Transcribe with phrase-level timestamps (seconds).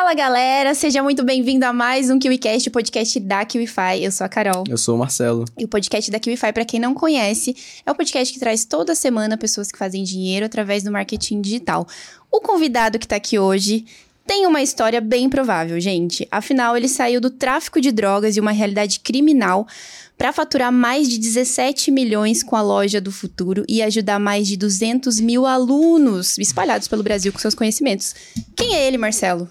[0.00, 4.02] Fala galera, seja muito bem-vindo a mais um KiwiCast, o podcast da KiwiFi.
[4.02, 4.64] Eu sou a Carol.
[4.66, 5.44] Eu sou o Marcelo.
[5.58, 8.94] E o podcast da KiwiFi, para quem não conhece, é o podcast que traz toda
[8.94, 11.86] semana pessoas que fazem dinheiro através do marketing digital.
[12.32, 13.84] O convidado que tá aqui hoje
[14.26, 16.26] tem uma história bem provável, gente.
[16.30, 19.68] Afinal, ele saiu do tráfico de drogas e uma realidade criminal
[20.16, 24.56] para faturar mais de 17 milhões com a loja do futuro e ajudar mais de
[24.56, 28.14] 200 mil alunos espalhados pelo Brasil com seus conhecimentos.
[28.56, 29.46] Quem é ele, Marcelo?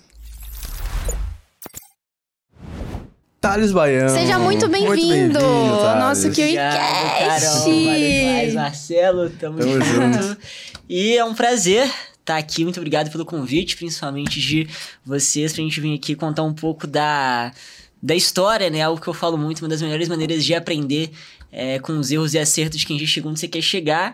[3.40, 4.10] Thales Baiano.
[4.10, 7.70] Seja muito bem-vindo ao nosso KiwiCast.
[7.70, 9.30] Valeu Marcelo.
[9.30, 9.86] Tamo, Tamo junto.
[9.86, 10.38] junto.
[10.90, 11.90] E é um prazer
[12.20, 12.66] estar aqui.
[12.66, 14.68] Muito obrigado pelo convite, principalmente de
[15.06, 17.54] vocês, pra gente vir aqui contar um pouco da,
[18.04, 18.82] da história, né?
[18.82, 21.10] Algo que eu falo muito, uma das melhores maneiras de aprender
[21.50, 24.14] é, com os erros e acertos de quem já chegou onde você quer chegar.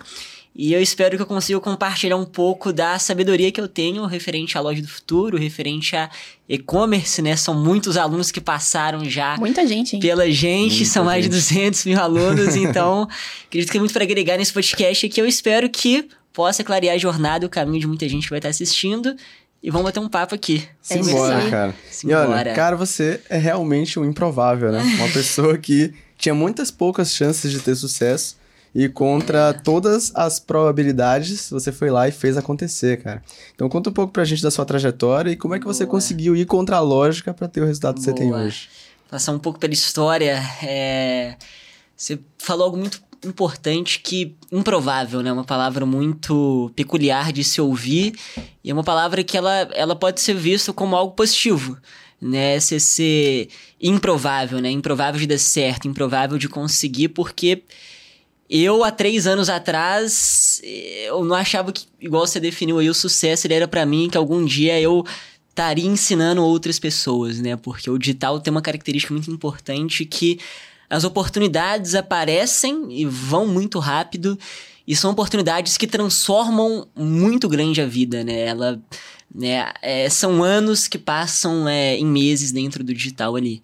[0.58, 4.58] E eu espero que eu consiga compartilhar um pouco da sabedoria que eu tenho referente
[4.58, 6.10] à loja do futuro, referente a
[6.48, 7.36] e-commerce, né?
[7.36, 10.00] São muitos alunos que passaram já Muita gente, hein?
[10.00, 11.42] pela gente, Muita são mais de gente.
[11.42, 13.06] 200 mil alunos, então
[13.48, 15.20] acredito que tem muito para agregar nesse podcast aqui.
[15.20, 18.40] Eu espero que possa clarear a jornada e o caminho de muita gente que vai
[18.40, 19.14] estar assistindo.
[19.62, 20.64] E vamos bater um papo aqui.
[20.90, 21.50] É Simbora, aí.
[21.50, 21.76] cara.
[21.92, 22.30] E Simbora.
[22.30, 24.82] olha, cara, você é realmente um improvável, né?
[25.00, 28.38] Uma pessoa que tinha muitas poucas chances de ter sucesso
[28.76, 33.24] e contra todas as probabilidades, você foi lá e fez acontecer, cara.
[33.54, 35.92] Então conta um pouco pra gente da sua trajetória e como é que você Boa.
[35.92, 38.68] conseguiu ir contra a lógica pra ter o resultado que você tem hoje.
[39.10, 41.38] passar um pouco pela história, é...
[41.96, 45.32] você falou algo muito importante que improvável, né?
[45.32, 48.14] Uma palavra muito peculiar de se ouvir
[48.62, 51.78] e é uma palavra que ela, ela pode ser vista como algo positivo,
[52.22, 52.60] né?
[52.60, 53.48] Você ser
[53.82, 54.70] improvável, né?
[54.70, 57.64] Improvável de dar certo, improvável de conseguir, porque
[58.50, 63.48] eu, há três anos atrás, eu não achava que, igual você definiu aí, o sucesso
[63.48, 65.04] ele era pra mim que algum dia eu
[65.50, 67.56] estaria ensinando outras pessoas, né?
[67.56, 70.40] Porque o digital tem uma característica muito importante que
[70.90, 74.38] as oportunidades aparecem e vão muito rápido
[74.88, 78.42] e são oportunidades que transformam muito grande a vida, né?
[78.42, 78.80] Ela,
[79.34, 79.72] né?
[79.82, 83.64] é, são anos que passam é, em meses dentro do digital ali.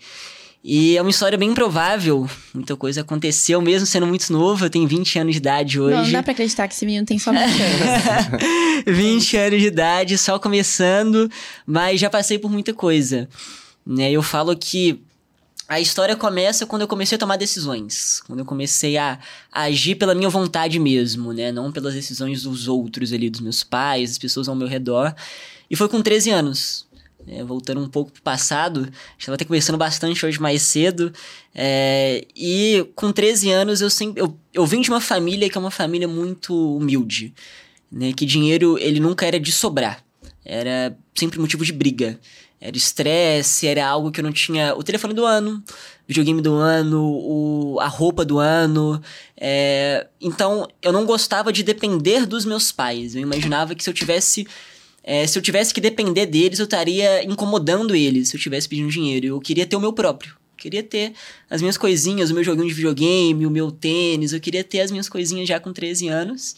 [0.64, 2.30] E é uma história bem improvável.
[2.54, 4.66] Muita coisa aconteceu, mesmo sendo muito novo.
[4.66, 5.96] Eu tenho 20 anos de idade hoje.
[5.96, 8.84] Não, não dá pra acreditar que esse menino tem só 20 anos.
[8.86, 11.30] 20 anos de idade, só começando,
[11.66, 13.28] mas já passei por muita coisa.
[13.86, 14.12] Né?
[14.12, 15.02] Eu falo que
[15.68, 19.18] a história começa quando eu comecei a tomar decisões, quando eu comecei a,
[19.52, 21.52] a agir pela minha vontade mesmo, né?
[21.52, 25.16] Não pelas decisões dos outros ali, dos meus pais, das pessoas ao meu redor.
[25.70, 26.86] E foi com 13 anos.
[27.26, 27.44] Né?
[27.44, 31.12] voltando um pouco pro passado, a gente estava até conversando bastante hoje mais cedo.
[31.54, 34.22] é, e com 13 anos eu sempre.
[34.22, 37.34] Eu, eu vim de uma família que é uma família muito humilde
[37.92, 38.14] né?
[38.14, 40.04] Que dinheiro ele nunca era de sobrar.
[40.46, 42.20] Era sempre motivo de briga.
[42.60, 44.76] Era estresse, era algo que eu não tinha.
[44.76, 45.62] O telefone do ano,
[46.08, 49.02] videogame do ano, o, a roupa do ano.
[49.36, 53.16] é, Então, eu não gostava de depender dos meus pais.
[53.16, 54.48] Eu imaginava que se eu tivesse.
[55.04, 58.90] É, se eu tivesse que depender deles, eu estaria incomodando eles se eu tivesse pedindo
[58.90, 59.28] dinheiro.
[59.28, 60.32] Eu queria ter o meu próprio.
[60.32, 61.14] Eu queria ter
[61.50, 64.32] as minhas coisinhas, o meu joguinho de videogame, o meu tênis.
[64.32, 66.56] Eu queria ter as minhas coisinhas já com 13 anos.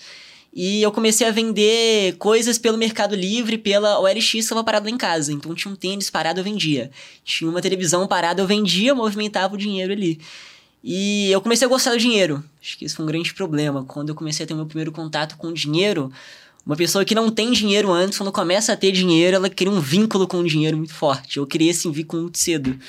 [0.56, 4.98] E eu comecei a vender coisas pelo Mercado Livre, pela OLX estava parado lá em
[4.98, 5.34] casa.
[5.34, 6.92] Então tinha um tênis parado, eu vendia.
[7.24, 10.20] Tinha uma televisão parada, eu vendia, movimentava o dinheiro ali.
[10.84, 12.44] E eu comecei a gostar do dinheiro.
[12.62, 13.86] Acho que esse foi um grande problema.
[13.86, 16.12] Quando eu comecei a ter meu primeiro contato com o dinheiro,
[16.66, 19.82] uma pessoa que não tem dinheiro antes, quando começa a ter dinheiro, ela cria um
[19.82, 21.38] vínculo com o dinheiro muito forte.
[21.38, 22.80] Eu criei esse vínculo muito cedo.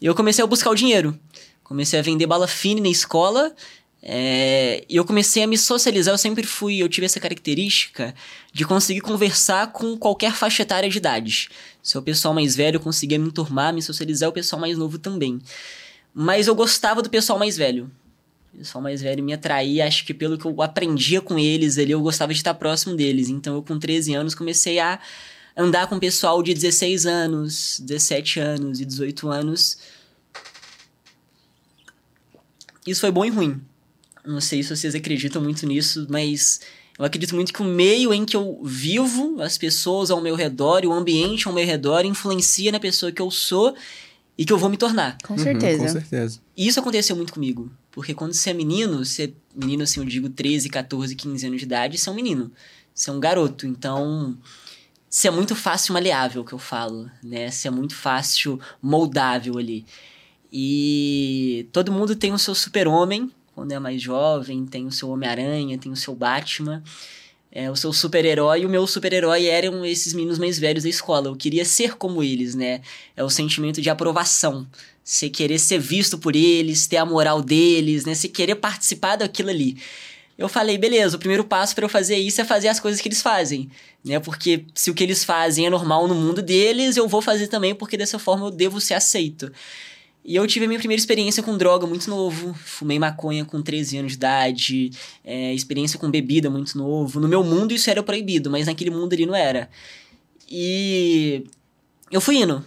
[0.00, 1.18] E eu comecei a buscar o dinheiro.
[1.64, 3.54] Comecei a vender bala fine na escola.
[4.02, 6.12] é, e eu comecei a me socializar.
[6.14, 8.14] Eu sempre fui, eu tive essa característica
[8.52, 11.48] de conseguir conversar com qualquer faixa etária de idade.
[11.82, 15.40] Se o pessoal mais velho, conseguia me enturmar, me socializar, o pessoal mais novo também.
[16.14, 17.90] Mas eu gostava do pessoal mais velho.
[18.54, 21.92] O pessoal mais velho me atraía, acho que pelo que eu aprendia com eles ali,
[21.92, 23.28] eu gostava de estar próximo deles.
[23.28, 24.98] Então eu, com 13 anos, comecei a
[25.56, 29.78] andar com pessoal de 16 anos, 17 anos e 18 anos.
[32.86, 33.60] Isso foi bom e ruim.
[34.24, 36.60] Não sei se vocês acreditam muito nisso, mas
[36.98, 40.82] eu acredito muito que o meio em que eu vivo, as pessoas ao meu redor
[40.84, 43.74] e o ambiente ao meu redor influencia na pessoa que eu sou
[44.36, 45.16] e que eu vou me tornar.
[45.24, 45.82] Com Uhum, certeza.
[45.84, 46.40] com certeza.
[46.56, 47.70] E isso aconteceu muito comigo.
[47.98, 49.34] Porque quando você é menino, você.
[49.52, 52.52] Menino, assim, eu digo 13, 14, 15 anos de idade, você é um menino.
[52.94, 53.66] Você é um garoto.
[53.66, 54.38] Então.
[55.10, 57.50] Você é muito fácil maleável, que eu falo, né?
[57.50, 59.84] Você é muito fácil moldável ali.
[60.52, 65.76] E todo mundo tem o seu super-homem, quando é mais jovem, tem o seu Homem-Aranha,
[65.76, 66.84] tem o seu Batman.
[67.50, 71.28] É, o seu super-herói, e o meu super-herói eram esses meninos mais velhos da escola.
[71.28, 72.80] Eu queria ser como eles, né?
[73.16, 74.66] É o sentimento de aprovação.
[75.02, 78.14] Você querer ser visto por eles, ter a moral deles, né?
[78.14, 79.76] Você querer participar daquilo ali.
[80.36, 83.08] Eu falei, beleza, o primeiro passo para eu fazer isso é fazer as coisas que
[83.08, 83.68] eles fazem,
[84.04, 84.20] né?
[84.20, 87.74] Porque se o que eles fazem é normal no mundo deles, eu vou fazer também,
[87.74, 89.50] porque dessa forma eu devo ser aceito.
[90.28, 92.52] E eu tive a minha primeira experiência com droga muito novo.
[92.52, 94.90] Fumei maconha com 13 anos de idade.
[95.24, 97.18] É, experiência com bebida muito novo.
[97.18, 99.70] No meu mundo isso era proibido, mas naquele mundo ali não era.
[100.46, 101.46] E
[102.10, 102.62] eu fui indo.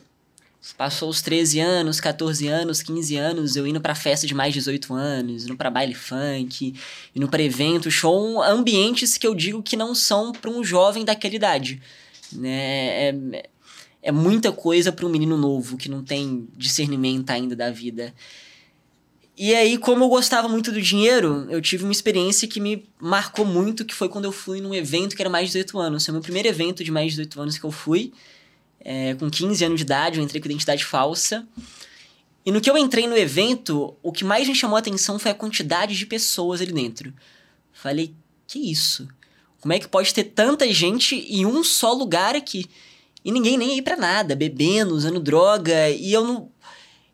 [0.75, 4.59] Passou os 13 anos, 14 anos, 15 anos, eu indo pra festa de mais de
[4.59, 6.73] 18 anos, indo pra baile funk,
[7.15, 11.35] indo pra evento, show, ambientes que eu digo que não são para um jovem daquela
[11.35, 11.79] idade.
[12.33, 13.09] Né?
[13.09, 13.49] É,
[14.01, 18.13] é muita coisa para um menino novo que não tem discernimento ainda da vida.
[19.37, 23.45] E aí, como eu gostava muito do dinheiro, eu tive uma experiência que me marcou
[23.45, 26.05] muito, que foi quando eu fui num evento que era mais de 18 anos.
[26.05, 28.11] Foi o meu primeiro evento de mais de 18 anos que eu fui.
[28.79, 31.47] É, com 15 anos de idade, eu entrei com identidade falsa.
[32.45, 35.31] E no que eu entrei no evento, o que mais me chamou a atenção foi
[35.31, 37.13] a quantidade de pessoas ali dentro.
[37.71, 38.13] Falei,
[38.47, 39.07] que isso?
[39.59, 42.65] Como é que pode ter tanta gente em um só lugar aqui?
[43.23, 45.89] E ninguém nem ia pra nada, bebendo, usando droga.
[45.89, 46.51] E eu não.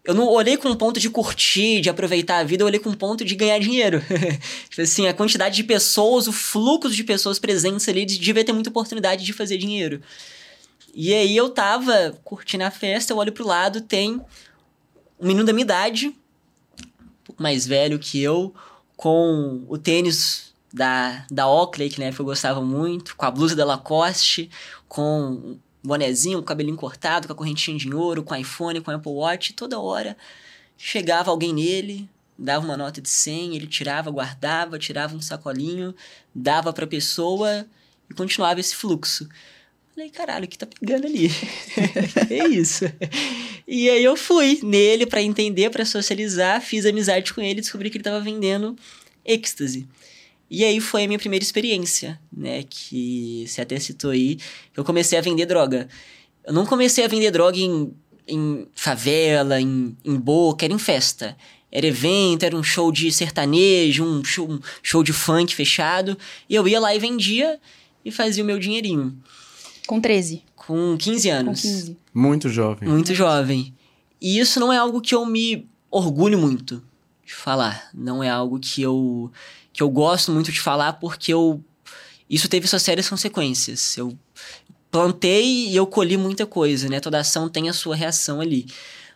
[0.03, 2.89] Eu não olhei com um ponto de curtir, de aproveitar a vida, eu olhei com
[2.89, 4.01] um ponto de ganhar dinheiro.
[4.69, 8.69] tipo assim, a quantidade de pessoas, o fluxo de pessoas presentes ali, devia ter muita
[8.69, 10.01] oportunidade de fazer dinheiro.
[10.95, 14.21] E aí eu tava curtindo a festa, eu olho pro lado, tem
[15.19, 18.55] um menino da minha idade, um pouco mais velho que eu,
[18.95, 23.55] com o tênis da, da Oakley, que na época eu gostava muito, com a blusa
[23.55, 24.49] da Lacoste,
[24.87, 25.57] com
[25.87, 29.53] bonezinho, com o cabelinho cortado, com a correntinha de ouro, com iPhone, com Apple Watch,
[29.53, 30.17] toda hora
[30.77, 32.07] chegava alguém nele,
[32.37, 35.95] dava uma nota de 100, ele tirava, guardava, tirava um sacolinho,
[36.33, 37.65] dava pra pessoa
[38.09, 39.27] e continuava esse fluxo.
[39.95, 41.31] Falei, caralho, o que tá pegando ali?
[42.29, 42.85] é isso.
[43.67, 47.97] E aí eu fui nele para entender, para socializar, fiz amizade com ele, descobri que
[47.97, 48.75] ele tava vendendo
[49.25, 49.87] êxtase.
[50.49, 52.63] E aí foi a minha primeira experiência, né?
[52.63, 54.37] Que você até citou aí.
[54.75, 55.87] Eu comecei a vender droga.
[56.45, 57.93] Eu não comecei a vender droga em,
[58.27, 61.35] em favela, em, em boca, era em festa.
[61.69, 66.17] Era evento, era um show de sertanejo, um show, um show de funk fechado.
[66.49, 67.59] E eu ia lá e vendia
[68.05, 69.17] e fazia o meu dinheirinho.
[69.85, 70.43] Com 13?
[70.55, 71.61] Com 15 anos.
[71.61, 71.97] Com 15.
[72.13, 72.87] Muito jovem.
[72.87, 73.73] Muito jovem.
[74.21, 76.81] E isso não é algo que eu me orgulho muito
[77.25, 77.89] de falar.
[77.93, 79.31] Não é algo que eu
[79.77, 81.63] que eu gosto muito de falar porque eu
[82.27, 83.95] isso teve suas sérias consequências.
[83.95, 84.17] Eu
[84.89, 86.99] plantei e eu colhi muita coisa, né?
[86.99, 88.65] Toda ação tem a sua reação ali.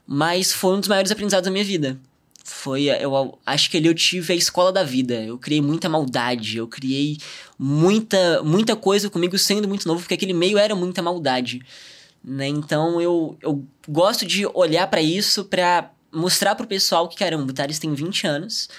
[0.06, 2.00] Mas foi um dos maiores aprendizados da minha vida.
[2.44, 5.16] Foi, eu acho que ali eu tive a escola da vida.
[5.16, 7.18] Eu criei muita maldade, eu criei
[7.58, 11.60] muita muita coisa comigo sendo muito novo, porque aquele meio era muita maldade.
[12.24, 12.48] Né?
[12.48, 17.54] Então eu, eu gosto de olhar para isso para mostrar pro pessoal que, caramba, o
[17.54, 18.70] Thales tem 20 anos.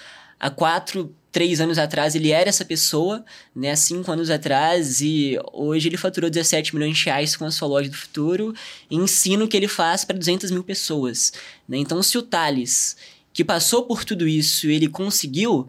[0.42, 3.24] Há quatro, três anos atrás ele era essa pessoa,
[3.54, 3.76] né?
[3.76, 7.88] Cinco anos atrás, e hoje ele faturou 17 milhões de reais com a sua loja
[7.88, 8.52] do futuro
[8.90, 11.32] e ensina o que ele faz para 200 mil pessoas.
[11.68, 11.78] Né?
[11.78, 12.96] Então, se o Thales,
[13.32, 15.68] que passou por tudo isso, ele conseguiu.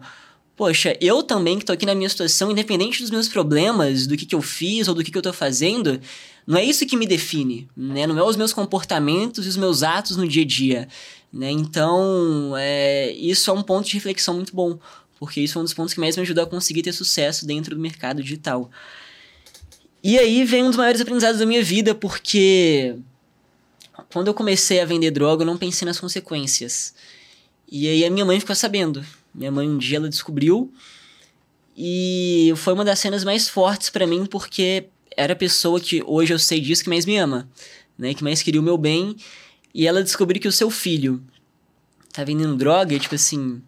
[0.56, 4.26] Poxa, eu também que tô aqui na minha situação, independente dos meus problemas, do que,
[4.26, 6.00] que eu fiz ou do que, que eu tô fazendo,
[6.44, 8.06] não é isso que me define, né?
[8.06, 10.88] Não é os meus comportamentos e os meus atos no dia a dia,
[11.34, 11.50] né?
[11.50, 14.78] Então, é, isso é um ponto de reflexão muito bom,
[15.18, 17.74] porque isso é um dos pontos que mais me ajudou a conseguir ter sucesso dentro
[17.74, 18.70] do mercado digital.
[20.02, 22.96] E aí vem um dos maiores aprendizados da minha vida, porque
[24.12, 26.94] quando eu comecei a vender droga, eu não pensei nas consequências.
[27.68, 29.04] E aí a minha mãe ficou sabendo.
[29.34, 30.72] Minha mãe um dia ela descobriu
[31.76, 34.84] e foi uma das cenas mais fortes para mim porque
[35.16, 37.48] era a pessoa que hoje eu sei disso que mais me ama,
[37.98, 39.16] né, que mais queria o meu bem,
[39.74, 41.22] e ela descobriu que o seu filho
[42.12, 43.60] tá vendendo droga, e, tipo assim,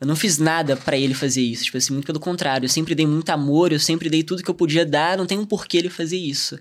[0.00, 1.64] eu não fiz nada para ele fazer isso.
[1.64, 2.64] Tipo assim, muito pelo contrário.
[2.64, 5.38] Eu sempre dei muito amor, eu sempre dei tudo que eu podia dar, não tem
[5.38, 6.58] um porquê ele fazer isso.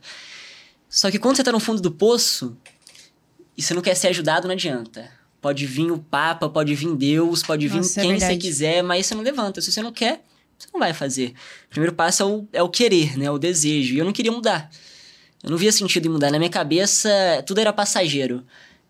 [0.90, 2.58] Só que quando você tá no fundo do poço
[3.58, 5.10] e você não quer ser ajudado, não adianta.
[5.42, 8.42] Pode vir o Papa, pode vir Deus, pode vir Nossa, é quem você verdade.
[8.42, 9.62] quiser, mas você não levanta.
[9.62, 10.24] Se você não quer,
[10.58, 11.34] você não vai fazer.
[11.66, 13.32] O primeiro passo é o, é o querer, né?
[13.32, 13.96] O desejo.
[13.96, 14.70] E eu não queria mudar.
[15.44, 16.30] Eu não via sentido em mudar.
[16.30, 17.10] Na minha cabeça,
[17.48, 18.46] tudo era passageiro.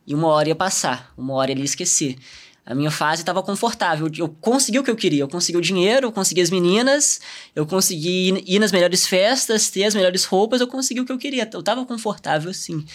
[0.06, 2.18] E uma hora ia passar, uma hora ele ia esquecer.
[2.66, 4.10] A minha fase estava confortável.
[4.18, 5.24] Eu consegui o que eu queria.
[5.24, 7.20] Eu consegui o dinheiro, eu consegui as meninas,
[7.56, 11.18] eu consegui ir- nas melhores festas, ter as melhores roupas, eu consegui o que eu
[11.18, 11.50] queria.
[11.52, 12.86] Eu estava confortável, sim.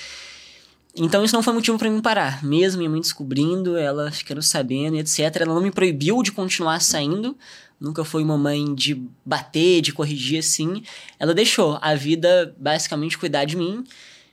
[0.96, 2.42] Então isso não foi motivo para mim parar.
[2.44, 5.18] Mesmo minha mãe descobrindo, ela ficando sabendo, etc.
[5.40, 7.36] Ela não me proibiu de continuar saindo.
[7.78, 10.82] Nunca foi uma mãe de bater, de corrigir assim.
[11.18, 13.84] Ela deixou a vida basicamente cuidar de mim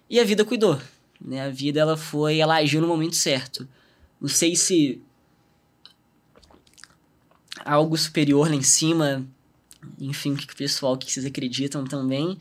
[0.10, 0.80] e a vida cuidou.
[1.24, 1.42] Né?
[1.42, 3.68] A vida ela foi, ela agiu no momento certo.
[4.20, 5.02] Não sei se
[7.64, 9.26] algo superior lá em cima,
[10.00, 12.38] enfim, o que o pessoal, o que vocês acreditam também,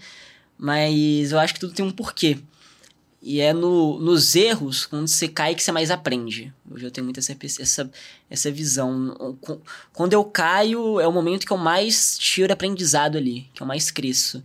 [0.59, 2.39] mas eu acho que tudo tem um porquê.
[3.25, 6.53] E é no, nos erros, quando você cai, que você mais aprende.
[6.69, 7.91] Hoje eu tenho muito essa, essa,
[8.29, 9.39] essa visão.
[9.93, 13.93] Quando eu caio, é o momento que eu mais tiro aprendizado ali, que eu mais
[13.93, 14.43] cresço.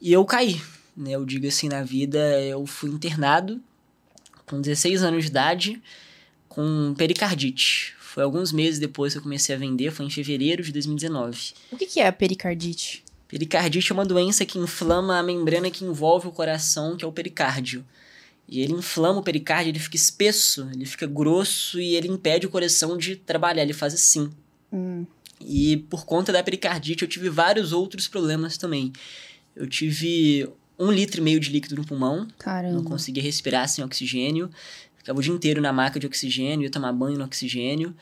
[0.00, 0.60] E eu caí,
[0.98, 1.12] né?
[1.12, 3.60] Eu digo assim, na vida, eu fui internado
[4.44, 5.82] com 16 anos de idade
[6.48, 7.94] com pericardite.
[8.00, 11.52] Foi alguns meses depois que eu comecei a vender, foi em fevereiro de 2019.
[11.70, 13.04] O que, que é a pericardite?
[13.28, 17.12] Pericardite é uma doença que inflama a membrana que envolve o coração, que é o
[17.12, 17.84] pericárdio.
[18.48, 22.50] E ele inflama o pericárdio, ele fica espesso, ele fica grosso e ele impede o
[22.50, 24.30] coração de trabalhar, ele faz assim.
[24.72, 25.04] Hum.
[25.40, 28.92] E por conta da pericardite eu tive vários outros problemas também.
[29.54, 30.48] Eu tive
[30.78, 32.28] um litro e meio de líquido no pulmão.
[32.38, 32.74] Caramba.
[32.74, 34.50] Não conseguia respirar sem oxigênio.
[34.96, 37.94] Ficava o dia inteiro na maca de oxigênio, ia tomar banho no oxigênio.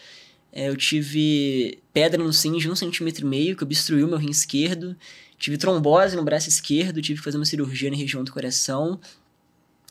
[0.52, 4.30] É, eu tive pedra no rim de um centímetro e meio, que obstruiu meu rim
[4.30, 4.96] esquerdo.
[5.38, 8.98] Tive trombose no braço esquerdo, tive que fazer uma cirurgia na região do coração.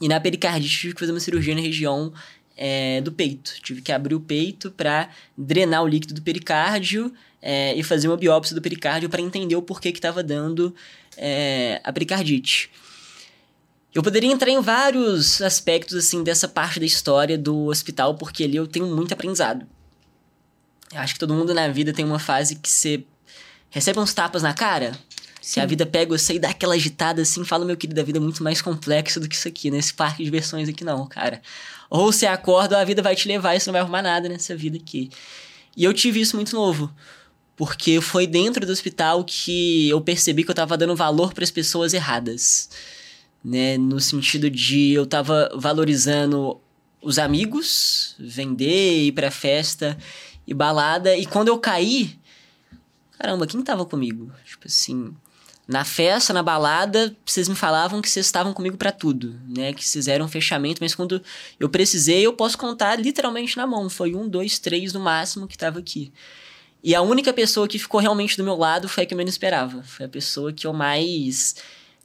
[0.02, 2.12] E na pericardite, tive que fazer uma cirurgia na região
[2.58, 3.54] é, do peito.
[3.62, 8.18] Tive que abrir o peito para drenar o líquido do pericárdio é, e fazer uma
[8.18, 10.74] biópsia do pericárdio para entender o porquê que estava dando
[11.18, 12.72] é, a pericardite.
[13.94, 18.58] Eu poderia entrar em vários aspectos assim dessa parte da história do hospital, porque ali
[18.58, 19.66] eu tenho muito aprendizado.
[20.94, 23.06] Eu acho que todo mundo na vida tem uma fase que você
[23.70, 24.92] recebe uns tapas na cara.
[25.42, 28.18] Se a vida pega você e dá aquela agitada assim, fala, meu querido, a vida
[28.18, 31.42] é muito mais complexa do que isso aqui, nesse parque de versões aqui não, cara.
[31.90, 34.28] Ou você acorda ou a vida vai te levar e você não vai arrumar nada
[34.28, 35.10] nessa vida aqui.
[35.78, 36.92] E eu tive isso muito novo.
[37.56, 41.52] Porque foi dentro do hospital que eu percebi que eu tava dando valor para as
[41.52, 42.70] pessoas erradas.
[43.44, 43.78] Né?
[43.78, 46.60] No sentido de eu tava valorizando
[47.02, 49.98] os amigos, vender, ir pra festa
[50.46, 51.16] e balada.
[51.16, 52.18] E quando eu caí,
[53.18, 54.32] caramba, quem tava comigo?
[54.44, 55.16] Tipo assim,
[55.68, 59.74] na festa, na balada, vocês me falavam que vocês estavam comigo para tudo, né?
[59.74, 61.22] Que vocês eram um fechamento, mas quando
[61.60, 63.90] eu precisei, eu posso contar literalmente na mão.
[63.90, 66.12] Foi um, dois, três no máximo que tava aqui.
[66.86, 69.34] E a única pessoa que ficou realmente do meu lado foi a que eu menos
[69.34, 69.82] esperava.
[69.82, 71.56] Foi a pessoa que eu mais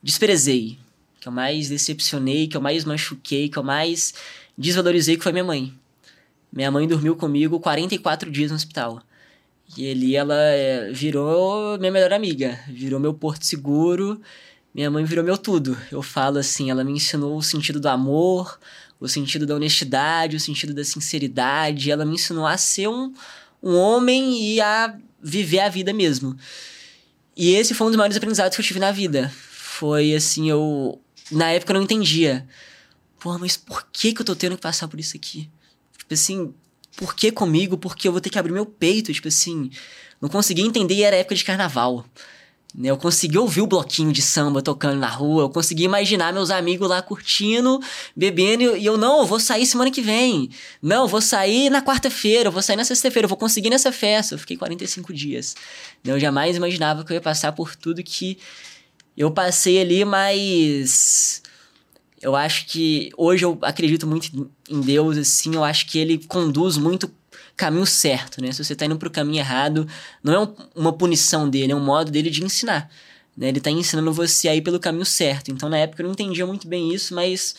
[0.03, 0.79] desprezei,
[1.21, 4.15] que eu mais decepcionei, que eu mais machuquei, que eu mais
[4.57, 5.75] desvalorizei, que foi minha mãe.
[6.51, 9.03] Minha mãe dormiu comigo 44 dias no hospital.
[9.77, 14.19] E ali ela é, virou minha melhor amiga, virou meu porto seguro.
[14.75, 15.77] Minha mãe virou meu tudo.
[15.93, 18.59] Eu falo assim, ela me ensinou o sentido do amor,
[18.99, 21.91] o sentido da honestidade, o sentido da sinceridade.
[21.91, 23.13] Ela me ensinou a ser um,
[23.63, 26.37] um homem e a viver a vida mesmo.
[27.37, 29.33] E esse foi um dos maiores aprendizados que eu tive na vida.
[29.51, 31.01] Foi assim, eu.
[31.31, 32.47] Na época eu não entendia.
[33.19, 35.49] Pô, mas por que, que eu tô tendo que passar por isso aqui?
[35.97, 36.55] Tipo assim,
[36.97, 37.79] por que comigo?
[37.79, 39.71] Porque eu vou ter que abrir meu peito, tipo assim.
[40.21, 42.05] Não conseguia entender e era época de carnaval.
[42.75, 42.91] Né?
[42.91, 46.89] Eu consegui ouvir o bloquinho de samba tocando na rua, eu consegui imaginar meus amigos
[46.89, 47.81] lá curtindo,
[48.15, 50.51] bebendo, e eu, não, eu vou sair semana que vem.
[50.81, 53.91] Não, eu vou sair na quarta-feira, eu vou sair na sexta-feira, eu vou conseguir nessa
[53.91, 54.35] festa.
[54.35, 55.57] Eu fiquei 45 dias.
[56.05, 56.13] Né?
[56.13, 58.39] Eu jamais imaginava que eu ia passar por tudo que
[59.17, 61.43] eu passei ali, mas
[62.23, 66.77] eu acho que hoje eu acredito muito em Deus, assim, eu acho que ele conduz
[66.77, 67.11] muito
[67.57, 68.53] caminho certo, né?
[68.53, 69.87] Se você tá indo pro caminho errado,
[70.23, 72.91] não é um, uma punição dele, é um modo dele de ensinar.
[73.37, 73.49] Né?
[73.49, 75.51] Ele tá ensinando você a ir pelo caminho certo.
[75.51, 77.55] Então, na época, eu não entendia muito bem isso, mas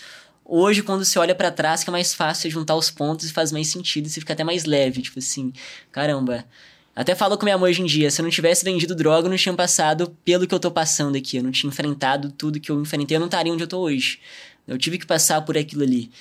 [0.45, 3.51] hoje, quando você olha para trás, que é mais fácil juntar os pontos e faz
[3.51, 5.53] mais sentido, você fica até mais leve, tipo assim,
[5.91, 6.45] caramba.
[6.93, 9.29] Até falo com minha mãe hoje em dia, se eu não tivesse vendido droga, eu
[9.29, 12.69] não tinha passado pelo que eu tô passando aqui, eu não tinha enfrentado tudo que
[12.69, 14.19] eu enfrentei, eu não estaria onde eu tô hoje.
[14.67, 16.11] Eu tive que passar por aquilo ali.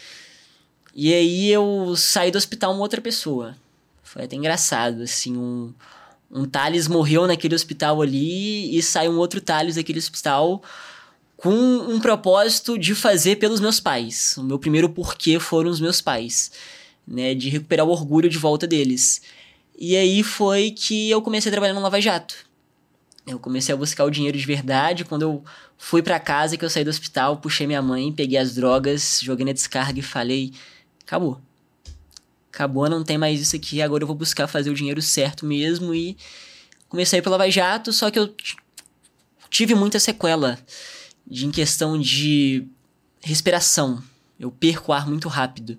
[0.95, 3.57] E aí eu saí do hospital uma outra pessoa.
[4.03, 5.73] Foi até engraçado, assim, um,
[6.31, 10.63] um Thales morreu naquele hospital ali e saiu um outro Thales daquele hospital
[11.37, 14.37] com um propósito de fazer pelos meus pais.
[14.37, 16.53] O meu primeiro porquê foram os meus pais,
[17.07, 19.23] né, de recuperar o orgulho de volta deles.
[19.79, 22.35] E aí foi que eu comecei a trabalhar no Lava Jato.
[23.27, 25.05] Eu comecei a buscar o dinheiro de verdade.
[25.05, 25.45] Quando eu
[25.79, 29.47] fui para casa, que eu saí do hospital, puxei minha mãe, peguei as drogas, joguei
[29.47, 30.53] na descarga e falei:
[31.11, 31.41] acabou.
[32.53, 35.93] Acabou, não tem mais isso aqui, agora eu vou buscar fazer o dinheiro certo mesmo.
[35.93, 36.17] E
[36.89, 38.33] comecei pela Lava Jato, só que eu
[39.49, 40.59] tive muita sequela
[41.27, 42.67] de, em questão de
[43.21, 44.03] respiração.
[44.39, 45.77] Eu perco ar muito rápido.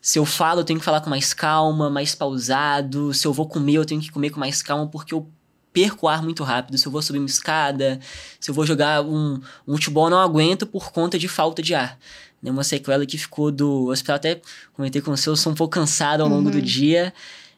[0.00, 3.14] Se eu falo, eu tenho que falar com mais calma, mais pausado.
[3.14, 5.30] Se eu vou comer, eu tenho que comer com mais calma, porque eu
[5.72, 6.76] perco ar muito rápido.
[6.76, 8.00] Se eu vou subir uma escada,
[8.40, 11.74] se eu vou jogar um, um futebol, eu não aguento por conta de falta de
[11.74, 11.98] ar.
[12.42, 12.50] Né?
[12.50, 14.40] Uma sequela que ficou do hospital, até
[14.74, 16.50] comentei com você, eu sou um pouco cansado ao longo uhum.
[16.50, 17.14] do dia.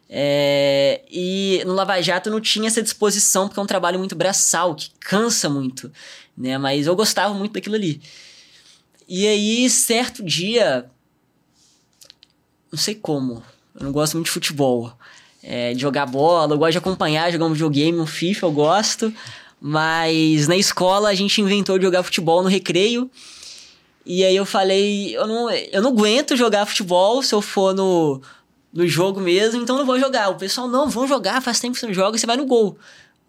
[0.07, 4.15] É, e no Lava Jato eu não tinha essa disposição, porque é um trabalho muito
[4.15, 5.91] braçal, que cansa muito,
[6.37, 6.57] né?
[6.57, 7.99] Mas eu gostava muito daquilo ali.
[9.07, 10.85] E aí, certo dia,
[12.71, 14.93] não sei como, eu não gosto muito de futebol,
[15.43, 19.13] é, de jogar bola, eu gosto de acompanhar, jogar um videogame, um FIFA, eu gosto.
[19.61, 23.09] Mas na escola a gente inventou de jogar futebol no recreio.
[24.05, 28.21] E aí eu falei, eu não, eu não aguento jogar futebol se eu for no,
[28.71, 30.29] no jogo mesmo, então não vou jogar.
[30.29, 32.77] O pessoal, não, vão jogar, faz tempo que você não joga, você vai no gol.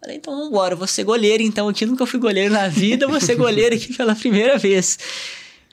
[0.00, 3.34] Falei, então vambora, vou ser goleiro, então aqui nunca fui goleiro na vida, vou ser
[3.36, 4.98] goleiro aqui pela primeira vez.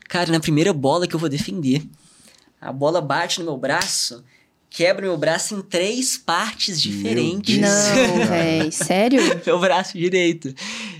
[0.08, 1.84] Cara, na primeira bola que eu vou defender,
[2.62, 4.24] a bola bate no meu braço,
[4.70, 7.60] quebra meu braço em três partes diferentes.
[7.60, 9.22] Não, velho, sério?
[9.46, 10.54] meu braço direito.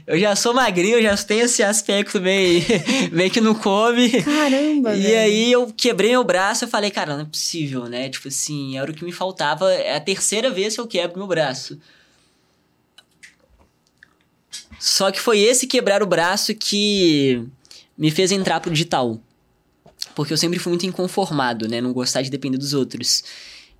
[0.06, 2.62] Eu já sou magrinho, já tenho esse aspecto meio,
[3.12, 4.10] meio que não come.
[4.22, 5.20] Caramba, E véio.
[5.20, 8.10] aí eu quebrei meu braço, eu falei, cara, não é possível, né?
[8.10, 11.28] Tipo assim, era o que me faltava, é a terceira vez que eu quebro meu
[11.28, 11.80] braço.
[14.80, 17.42] Só que foi esse quebrar o braço que
[17.98, 19.18] me fez entrar pro digital.
[20.14, 21.80] Porque eu sempre fui muito inconformado, né?
[21.80, 23.24] Não gostar de depender dos outros.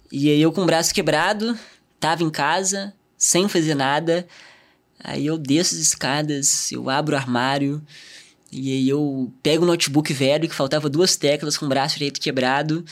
[0.10, 1.58] E aí eu com o braço quebrado,
[2.00, 4.26] tava em casa, sem fazer nada.
[5.04, 7.82] Aí eu desço as escadas, eu abro o armário,
[8.52, 12.22] e aí eu pego o notebook velho, que faltava duas teclas com o braço direito
[12.22, 12.86] quebrado.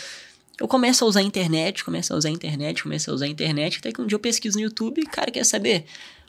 [0.60, 3.30] Eu começo a usar a internet, começo a usar a internet, começo a usar a
[3.30, 5.86] internet, até que um dia eu pesquiso no YouTube e, cara, quer saber?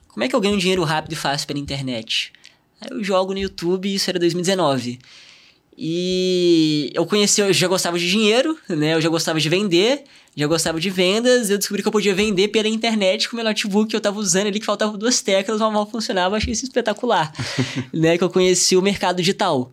[0.09, 2.33] Como é que eu ganho dinheiro rápido e fácil pela internet?
[2.81, 5.01] Aí eu jogo no YouTube, isso era 2019.
[5.77, 8.95] E eu conheci, eu já gostava de dinheiro, né?
[8.95, 10.05] Eu já gostava de vender,
[10.37, 11.49] já gostava de vendas.
[11.49, 14.19] Eu descobri que eu podia vender pela internet com o meu notebook que eu tava
[14.19, 16.37] usando ali, que faltavam duas teclas, mas mal funcionava.
[16.37, 17.33] Achei isso espetacular,
[17.93, 18.19] né?
[18.19, 19.73] Que eu conheci o mercado digital.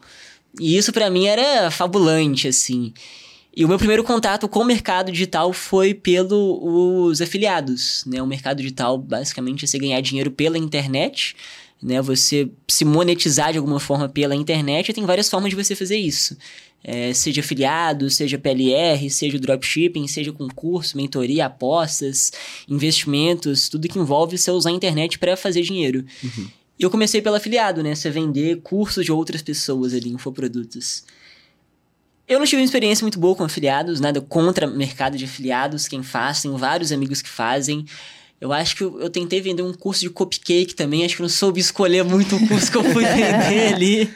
[0.60, 2.94] E isso para mim era fabulante, assim.
[3.56, 8.22] E o meu primeiro contato com o mercado digital foi pelos afiliados, né?
[8.22, 11.36] O mercado digital, basicamente, é você ganhar dinheiro pela internet,
[11.82, 12.02] né?
[12.02, 16.38] Você se monetizar de alguma forma pela internet, tem várias formas de você fazer isso.
[16.84, 22.32] É, seja afiliado, seja PLR, seja dropshipping, seja concurso, mentoria, apostas,
[22.70, 26.06] investimentos, tudo que envolve você usar a internet para fazer dinheiro.
[26.24, 26.48] Uhum.
[26.80, 27.94] Eu comecei pelo afiliado, né?
[27.94, 31.04] Você vender cursos de outras pessoas ali, infoprodutos.
[32.26, 36.04] Eu não tive uma experiência muito boa com afiliados, nada contra mercado de afiliados, quem
[36.04, 37.86] faz, tem vários amigos que fazem.
[38.42, 41.30] Eu acho que eu, eu, tentei vender um curso de cupcake também, acho que não
[41.30, 44.14] soube escolher muito o curso que eu fui vender ali.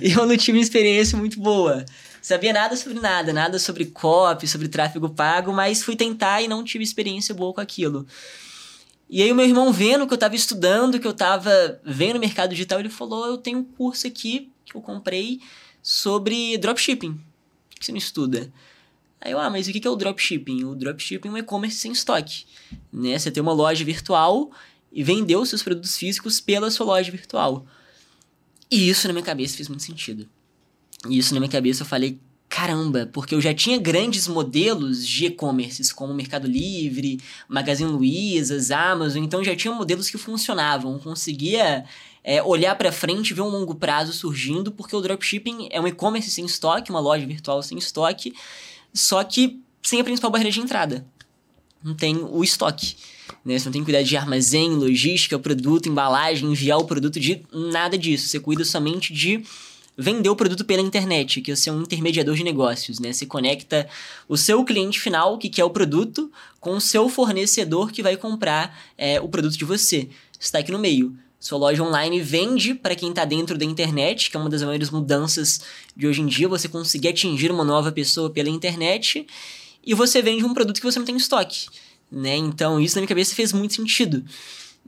[0.00, 1.84] E eu não tive uma experiência muito boa.
[2.22, 6.62] Sabia nada sobre nada, nada sobre copy, sobre tráfego pago, mas fui tentar e não
[6.62, 8.06] tive experiência boa com aquilo.
[9.08, 12.20] E aí o meu irmão vendo que eu estava estudando, que eu estava vendo o
[12.20, 15.40] mercado digital, ele falou, eu tenho um curso aqui que eu comprei
[15.82, 17.12] sobre dropshipping.
[17.12, 18.52] Por que você não estuda?
[19.26, 20.62] Aí eu, ah, mas o que é o dropshipping?
[20.62, 22.44] O dropshipping é um e-commerce sem estoque.
[22.92, 23.18] Né?
[23.18, 24.52] Você tem uma loja virtual
[24.92, 27.66] e vender os seus produtos físicos pela sua loja virtual.
[28.70, 30.28] E isso na minha cabeça fez muito sentido.
[31.10, 35.26] E isso na minha cabeça eu falei, caramba, porque eu já tinha grandes modelos de
[35.26, 41.84] e-commerces, como Mercado Livre, Magazine Luiza, Amazon, então já tinha modelos que funcionavam, conseguia
[42.22, 45.86] é, olhar para frente e ver um longo prazo surgindo, porque o dropshipping é um
[45.88, 48.32] e-commerce sem estoque, uma loja virtual sem estoque,
[48.96, 51.06] só que sem a principal barreira de entrada.
[51.82, 52.96] Não tem o estoque.
[53.44, 53.58] Né?
[53.58, 57.96] Você não tem que cuidar de armazém, logística, produto, embalagem, enviar o produto, de nada
[57.96, 58.28] disso.
[58.28, 59.44] Você cuida somente de
[59.96, 63.12] vender o produto pela internet, que você é um intermediador de negócios, né?
[63.12, 63.88] Você conecta
[64.28, 66.30] o seu cliente final, que quer o produto,
[66.60, 70.08] com o seu fornecedor que vai comprar é, o produto de você.
[70.32, 71.16] Você está aqui no meio.
[71.46, 74.90] Sua loja online vende para quem está dentro da internet, que é uma das maiores
[74.90, 75.60] mudanças
[75.96, 79.24] de hoje em dia, você conseguir atingir uma nova pessoa pela internet,
[79.86, 81.68] e você vende um produto que você não tem em estoque,
[82.10, 82.34] né?
[82.34, 84.24] Então, isso na minha cabeça fez muito sentido.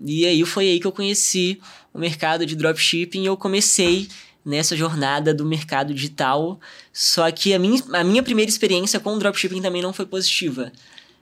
[0.04, 1.60] E aí foi aí que eu conheci
[1.94, 4.08] o mercado de dropshipping e eu comecei
[4.44, 6.58] nessa jornada do mercado digital.
[6.92, 10.72] Só que a minha, a minha primeira experiência com o dropshipping também não foi positiva.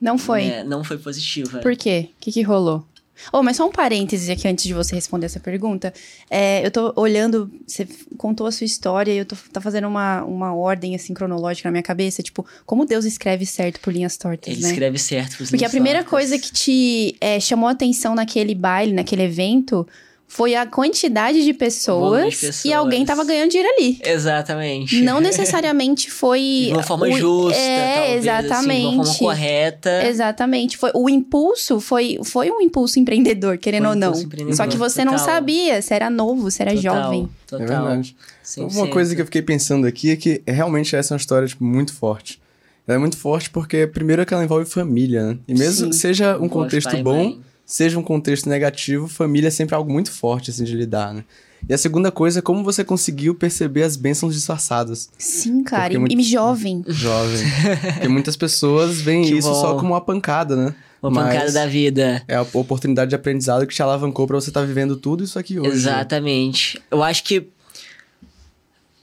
[0.01, 0.45] Não foi?
[0.45, 1.59] É, não foi positiva.
[1.59, 2.09] Por quê?
[2.17, 2.87] O que, que rolou?
[3.33, 5.93] Oh, mas só um parêntese aqui antes de você responder essa pergunta.
[6.31, 10.23] É, eu tô olhando, você contou a sua história e eu tô tá fazendo uma,
[10.25, 14.53] uma ordem assim cronológica na minha cabeça, tipo, como Deus escreve certo por linhas tortas,
[14.53, 14.69] Ele né?
[14.71, 16.11] escreve certo por Porque a primeira tortas.
[16.11, 19.87] coisa que te é, chamou a atenção naquele baile, naquele evento,
[20.29, 22.65] Foi a quantidade de pessoas, de pessoas.
[22.65, 23.99] e alguém tava ganhando dinheiro ali.
[24.05, 25.01] Exatamente.
[25.01, 26.65] Não necessariamente foi.
[26.67, 28.77] De uma forma o- justa, É, talvez, exatamente.
[28.87, 30.07] Assim, de uma forma correta.
[30.07, 30.77] Exatamente.
[30.77, 34.13] Foi, o impulso foi, foi um impulso empreendedor, querendo um ou não.
[34.53, 35.27] Só que você não total.
[35.27, 37.29] sabia, você era novo, você era Total, jovem.
[37.47, 37.65] Total.
[37.65, 38.17] É verdade.
[38.45, 38.73] 100%.
[38.75, 41.65] Uma coisa que eu fiquei pensando aqui é que realmente essa é uma história tipo,
[41.65, 42.41] muito forte.
[42.87, 45.39] Ela é muito forte porque, primeiro, é que ela envolve família, né?
[45.49, 45.99] E mesmo Sim.
[45.99, 47.41] seja um contexto pai bom, mãe.
[47.67, 51.25] Seja um contexto negativo, família é sempre algo muito forte, assim, de lidar, né?
[51.69, 55.93] E a segunda coisa é como você conseguiu perceber as bênçãos disfarçadas, Sim, cara.
[55.93, 56.85] E, muito- e jovem.
[56.87, 57.39] jovem.
[57.95, 59.81] porque muitas pessoas veem Que isso só bom.
[59.81, 60.75] como uma pancada, né?
[61.03, 62.23] Uma Mas pancada da vida.
[62.29, 65.59] É a oportunidade de aprendizado que te alavancou pra você estar vivendo tudo isso aqui
[65.59, 65.69] hoje.
[65.71, 65.75] né?
[65.75, 66.81] Exatamente.
[66.91, 67.49] Eu acho que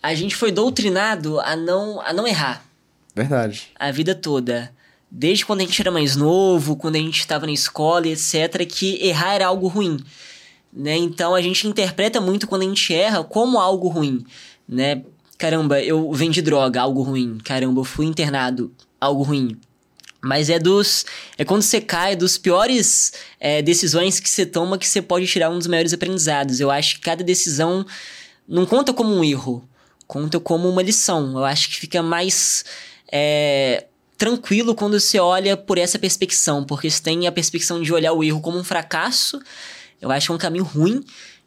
[0.01, 2.63] a gente foi doutrinado a não, a não errar
[3.15, 3.69] Verdade.
[3.79, 4.71] a vida toda.
[5.15, 8.97] Desde quando a gente era mais novo, quando a gente estava na escola, etc., que
[8.99, 9.99] errar era algo ruim.
[10.75, 10.97] Né?
[10.97, 14.25] Então a gente interpreta muito quando a gente erra como algo ruim.
[14.67, 15.03] Né?
[15.37, 17.37] Caramba, eu vendi droga, algo ruim.
[17.43, 19.55] Caramba, eu fui internado, algo ruim.
[20.19, 21.05] Mas é dos.
[21.37, 25.51] É quando você cai, dos piores é, decisões que você toma que você pode tirar
[25.51, 26.59] um dos maiores aprendizados.
[26.59, 27.85] Eu acho que cada decisão
[28.47, 29.69] não conta como um erro,
[30.07, 31.37] conta como uma lição.
[31.37, 32.65] Eu acho que fica mais
[33.11, 33.85] é,
[34.23, 38.23] tranquilo quando você olha por essa perspecção, porque você tem a perspecção de olhar o
[38.23, 39.37] erro como um fracasso.
[40.01, 41.03] Eu acho que é um caminho ruim,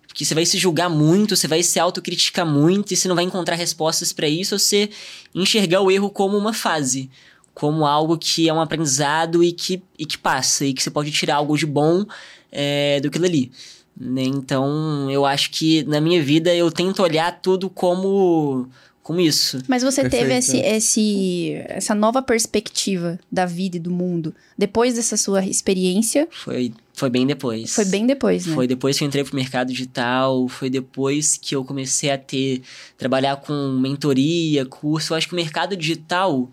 [0.06, 3.24] porque você vai se julgar muito, você vai se autocriticar muito e você não vai
[3.24, 4.90] encontrar respostas para isso, você
[5.34, 7.10] enxergar o erro como uma fase
[7.54, 11.10] como algo que é um aprendizado e que, e que passa, e que você pode
[11.10, 12.04] tirar algo de bom
[12.52, 13.50] é, do que ali.
[13.98, 14.24] Né?
[14.24, 18.68] Então, eu acho que na minha vida eu tento olhar tudo como,
[19.06, 19.62] como isso.
[19.68, 20.56] Mas você teve Perfeito.
[20.56, 26.26] esse, esse, essa nova perspectiva da vida e do mundo depois dessa sua experiência.
[26.32, 27.72] Foi, foi bem depois.
[27.72, 28.52] Foi bem depois, né?
[28.52, 32.62] Foi depois que eu entrei pro mercado digital, foi depois que eu comecei a ter,
[32.98, 35.12] trabalhar com mentoria, curso.
[35.12, 36.50] Eu acho que o mercado digital,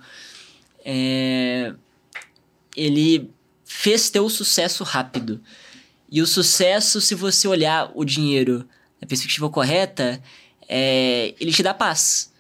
[0.86, 1.74] é,
[2.78, 3.32] ele
[3.66, 5.42] fez ter o sucesso rápido.
[6.08, 8.64] E o sucesso, se você olhar o dinheiro
[9.02, 10.22] na perspectiva correta,
[10.70, 12.32] é, ele te dá paz.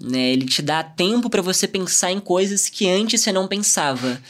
[0.00, 0.32] Né?
[0.32, 4.20] Ele te dá tempo para você pensar em coisas que antes você não pensava.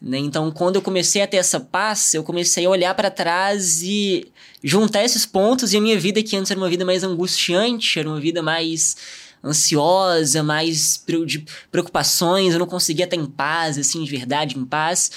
[0.00, 0.18] Né?
[0.18, 4.30] Então, quando eu comecei a ter essa paz, eu comecei a olhar para trás e
[4.62, 8.08] juntar esses pontos e a minha vida, que antes era uma vida mais angustiante, era
[8.08, 8.96] uma vida mais
[9.44, 15.10] ansiosa, mais de preocupações, eu não conseguia estar em paz, assim, de verdade, em paz.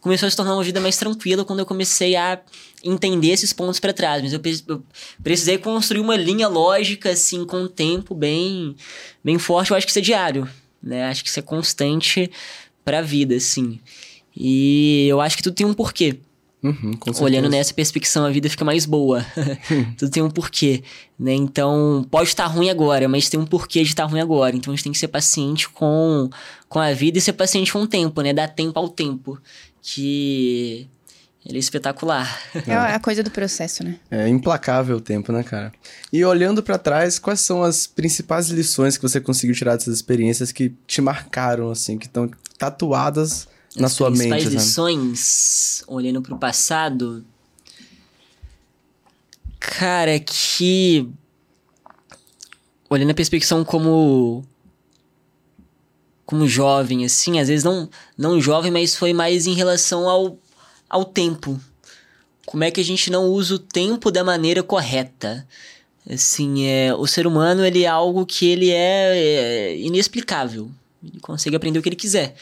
[0.00, 2.40] Começou a se tornar uma vida mais tranquila quando eu comecei a
[2.84, 4.22] entender esses pontos para trás.
[4.22, 4.82] Mas eu, eu
[5.22, 8.76] precisei construir uma linha lógica, assim, com o tempo bem,
[9.24, 9.70] bem forte.
[9.70, 10.48] Eu acho que isso é diário,
[10.82, 11.06] né?
[11.06, 12.30] Acho que isso é constante
[12.84, 13.80] pra vida, assim.
[14.36, 16.18] E eu acho que tudo tem um porquê.
[16.62, 16.98] Uhum.
[17.20, 19.24] Olhando nessa perspectiva, a vida fica mais boa.
[19.96, 20.82] Tudo tem um porquê,
[21.18, 21.32] né?
[21.32, 24.56] Então, pode estar ruim agora, mas tem um porquê de estar ruim agora.
[24.56, 26.28] Então, a gente tem que ser paciente com,
[26.68, 28.32] com a vida e ser paciente com o tempo, né?
[28.32, 29.38] Dar tempo ao tempo,
[29.90, 30.88] que
[31.46, 32.40] ele é espetacular.
[32.66, 33.98] É a coisa do processo, né?
[34.10, 35.72] É implacável o tempo, né, cara?
[36.12, 40.52] E olhando pra trás, quais são as principais lições que você conseguiu tirar dessas experiências
[40.52, 44.56] que te marcaram, assim, que estão tatuadas na As sua principais mente, sabe?
[44.56, 47.24] lições, olhando pro passado...
[49.60, 51.08] Cara, que...
[52.88, 54.44] Olhando a perspectiva como
[56.28, 60.38] como jovem, assim, às vezes não, não jovem, mas foi mais em relação ao,
[60.86, 61.58] ao tempo.
[62.44, 65.48] Como é que a gente não usa o tempo da maneira correta?
[66.06, 70.70] Assim, é, o ser humano, ele é algo que ele é, é inexplicável.
[71.02, 72.34] Ele consegue aprender o que ele quiser.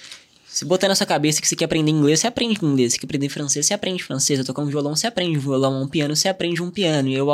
[0.49, 2.95] Se botar na sua cabeça que você quer aprender inglês, você aprende inglês.
[2.95, 4.45] Se quer aprender francês, você aprende francês.
[4.45, 5.81] Tocar um violão, você aprende um violão.
[5.81, 7.09] Um piano, você aprende um piano.
[7.09, 7.29] Eu,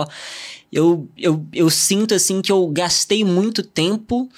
[0.70, 4.28] eu, eu, eu sinto, assim, que eu gastei muito tempo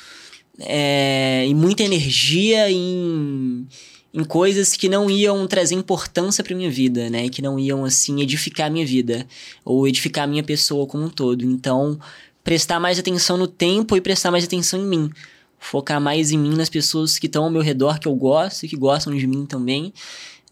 [0.59, 3.67] é, e muita energia em,
[4.13, 7.29] em coisas que não iam trazer importância para minha vida, né?
[7.29, 9.27] Que não iam, assim, edificar a minha vida.
[9.65, 11.45] Ou edificar a minha pessoa como um todo.
[11.45, 11.99] Então,
[12.43, 15.11] prestar mais atenção no tempo e prestar mais atenção em mim.
[15.59, 18.69] Focar mais em mim, nas pessoas que estão ao meu redor, que eu gosto e
[18.69, 19.93] que gostam de mim também,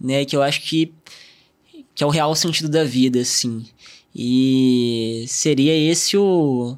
[0.01, 0.25] né?
[0.25, 0.93] Que eu acho que,
[1.95, 3.65] que é o real sentido da vida, assim.
[4.15, 6.77] E seria esse o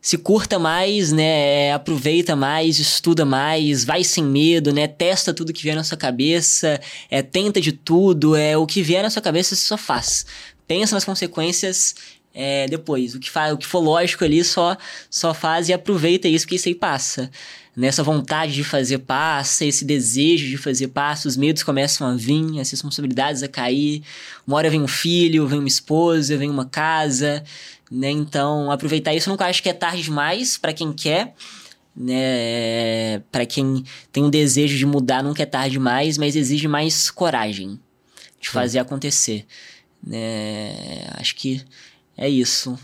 [0.00, 1.72] se curta mais, né?
[1.72, 4.86] Aproveita mais, estuda mais, vai sem medo, né?
[4.86, 6.80] Testa tudo que vier na sua cabeça,
[7.10, 10.24] é, tenta de tudo, é o que vier na sua cabeça você só faz.
[10.66, 11.94] Pensa nas consequências
[12.34, 13.14] é, depois.
[13.14, 14.76] O que, fa o que for lógico ali só,
[15.10, 17.30] só faz e aproveita isso, que isso aí passa.
[17.76, 22.60] nessa vontade de fazer passa, esse desejo de fazer passa, os medos começam a vir,
[22.60, 24.02] as responsabilidades a cair.
[24.46, 27.42] Uma hora vem um filho, vem uma esposa, vem uma casa,
[27.90, 28.10] né?
[28.10, 31.34] Então, aproveitar isso, eu nunca acho que é tarde demais para quem quer,
[31.96, 33.20] né?
[33.32, 37.78] Para quem tem um desejo de mudar, nunca é tarde demais, mas exige mais coragem
[38.40, 39.46] de fazer acontecer,
[40.04, 41.06] né?
[41.14, 41.62] Acho que
[42.16, 42.78] é isso.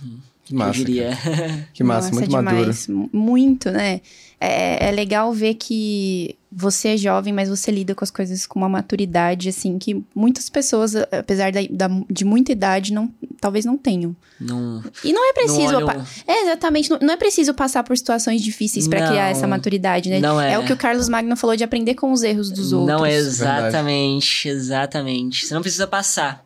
[0.45, 0.79] Que massa.
[0.81, 1.11] eu diria.
[1.73, 2.89] Que massa, Nossa, muito demais.
[2.89, 3.11] maduro.
[3.13, 4.01] Muito, né?
[4.45, 8.59] É, é legal ver que você é jovem, mas você lida com as coisas com
[8.61, 13.77] uma maturidade, assim, que muitas pessoas, apesar da, da- de muita idade, não, talvez não
[13.77, 14.15] tenham.
[14.41, 15.73] Não, E não é preciso.
[15.73, 16.91] não olham- É, exatamente.
[16.91, 20.21] Não, não é preciso passar por situações difíceis pra Não, criar essa maturidade, né?
[20.21, 20.57] não é.
[20.59, 22.97] o que o Carlos Magno falou de aprender com os erros dos outros.
[22.99, 25.47] Não é exatamente, exatamente.
[25.47, 26.45] Você não precisa passar.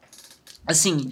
[0.66, 1.11] Assim,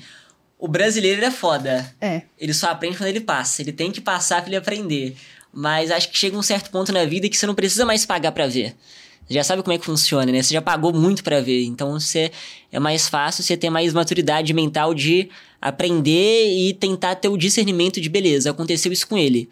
[0.58, 1.86] o brasileiro é foda.
[2.00, 2.22] É.
[2.38, 3.60] Ele só aprende quando ele passa.
[3.62, 5.16] Ele tem que passar pra ele aprender.
[5.58, 8.30] Mas acho que chega um certo ponto na vida que você não precisa mais pagar
[8.30, 8.76] pra ver.
[9.26, 10.42] Você já sabe como é que funciona, né?
[10.42, 11.64] Você já pagou muito pra ver.
[11.64, 12.30] Então você
[12.70, 18.02] é mais fácil você ter mais maturidade mental de aprender e tentar ter o discernimento
[18.02, 18.50] de beleza.
[18.50, 19.48] Aconteceu isso com ele.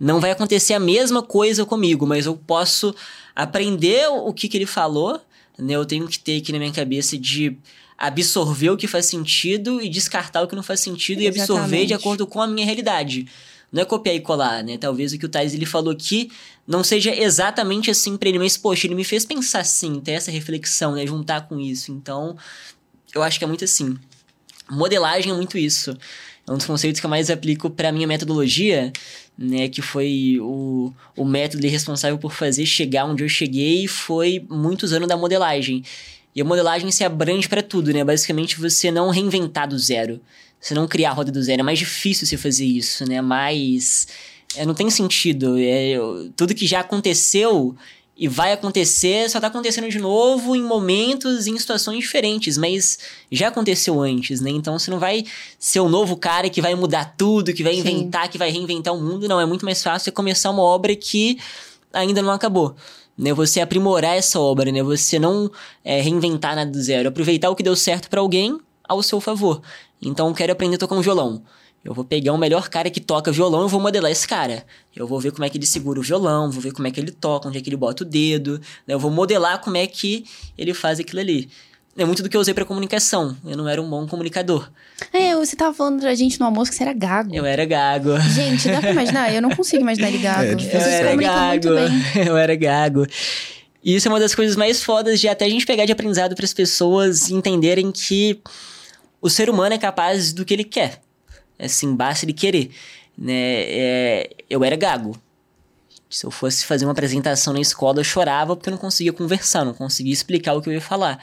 [0.00, 2.92] Não vai acontecer a mesma coisa comigo, mas eu posso
[3.32, 5.20] aprender o que, que ele falou,
[5.56, 5.74] né?
[5.74, 7.56] Eu tenho que ter aqui na minha cabeça de
[7.96, 11.86] absorver o que faz sentido e descartar o que não faz sentido e absorver Exatamente.
[11.86, 13.26] de acordo com a minha realidade.
[13.72, 14.78] Não é copiar e colar, né?
[14.78, 16.30] Talvez o que o Thais ele falou aqui
[16.66, 20.30] não seja exatamente assim pra ele, mas poxa, ele me fez pensar assim, ter essa
[20.30, 21.06] reflexão, né?
[21.06, 21.92] Juntar com isso.
[21.92, 22.36] Então,
[23.14, 23.96] eu acho que é muito assim.
[24.70, 25.96] Modelagem é muito isso.
[26.46, 28.92] É um dos conceitos que eu mais aplico para minha metodologia,
[29.36, 34.92] né, que foi o, o método responsável por fazer chegar onde eu cheguei, foi muitos
[34.92, 35.82] anos da modelagem.
[36.34, 38.04] E a modelagem se abrange para tudo, né?
[38.04, 40.20] Basicamente você não reinventar do zero.
[40.60, 41.60] Você não criar a roda do zero.
[41.60, 43.20] É mais difícil você fazer isso, né?
[43.20, 44.08] Mais.
[44.56, 45.58] é, não tem sentido.
[45.58, 47.74] É, eu- tudo que já aconteceu
[48.18, 52.98] e vai acontecer só tá acontecendo de novo em momentos, em situações diferentes, mas
[53.30, 54.50] já aconteceu antes, né?
[54.50, 55.24] Então você não vai
[55.58, 57.80] ser o novo cara que vai mudar tudo, que vai Sim.
[57.80, 59.28] inventar, que vai reinventar o mundo.
[59.28, 61.36] Não, é muito mais fácil você começar uma obra que
[61.92, 62.74] ainda não acabou.
[63.18, 64.82] Né, você aprimorar essa obra, né?
[64.82, 65.50] Você não
[65.84, 68.58] é, reinventar nada do zero, aproveitar o que deu certo pra alguém
[68.88, 69.60] ao seu favor.
[70.00, 71.42] Então, eu quero aprender a tocar um violão.
[71.84, 74.64] Eu vou pegar o melhor cara que toca violão e vou modelar esse cara.
[74.94, 76.98] Eu vou ver como é que ele segura o violão, vou ver como é que
[76.98, 78.60] ele toca, onde é que ele bota o dedo.
[78.86, 78.94] né?
[78.94, 80.24] Eu vou modelar como é que
[80.58, 81.48] ele faz aquilo ali.
[81.96, 83.36] É muito do que eu usei pra comunicação.
[83.46, 84.68] Eu não era um bom comunicador.
[85.12, 87.34] É, você tava falando pra gente no almoço que você era gago.
[87.34, 88.18] Eu era gago.
[88.34, 89.32] Gente, dá pra imaginar?
[89.32, 90.42] Eu não consigo imaginar ele gago.
[90.42, 90.80] É você difícil.
[90.80, 91.74] Eu se era gago.
[91.74, 92.26] bem.
[92.26, 93.06] Eu era gago.
[93.82, 96.34] E isso é uma das coisas mais fodas de até a gente pegar de aprendizado
[96.34, 98.40] para as pessoas entenderem que
[99.26, 101.02] o ser humano é capaz do que ele quer.
[101.58, 102.70] Assim, basta ele querer.
[103.18, 103.32] Né?
[103.34, 105.20] É, eu era gago.
[106.08, 109.64] Se eu fosse fazer uma apresentação na escola, eu chorava porque eu não conseguia conversar,
[109.64, 111.18] não conseguia explicar o que eu ia falar.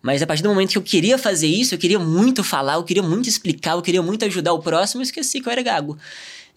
[0.00, 2.84] Mas a partir do momento que eu queria fazer isso, eu queria muito falar, eu
[2.84, 5.98] queria muito explicar, eu queria muito ajudar o próximo, eu esqueci que eu era gago.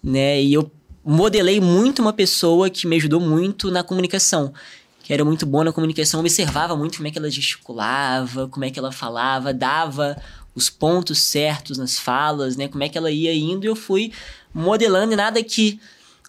[0.04, 0.40] Né?
[0.44, 0.72] E eu
[1.04, 4.54] modelei muito uma pessoa que me ajudou muito na comunicação.
[5.02, 8.70] Que era muito boa na comunicação, observava muito como é que ela gesticulava, como é
[8.70, 10.16] que ela falava, dava
[10.56, 12.68] os pontos certos nas falas, né?
[12.68, 14.12] Como é que ela ia indo e eu fui
[14.54, 15.80] modelando e nada que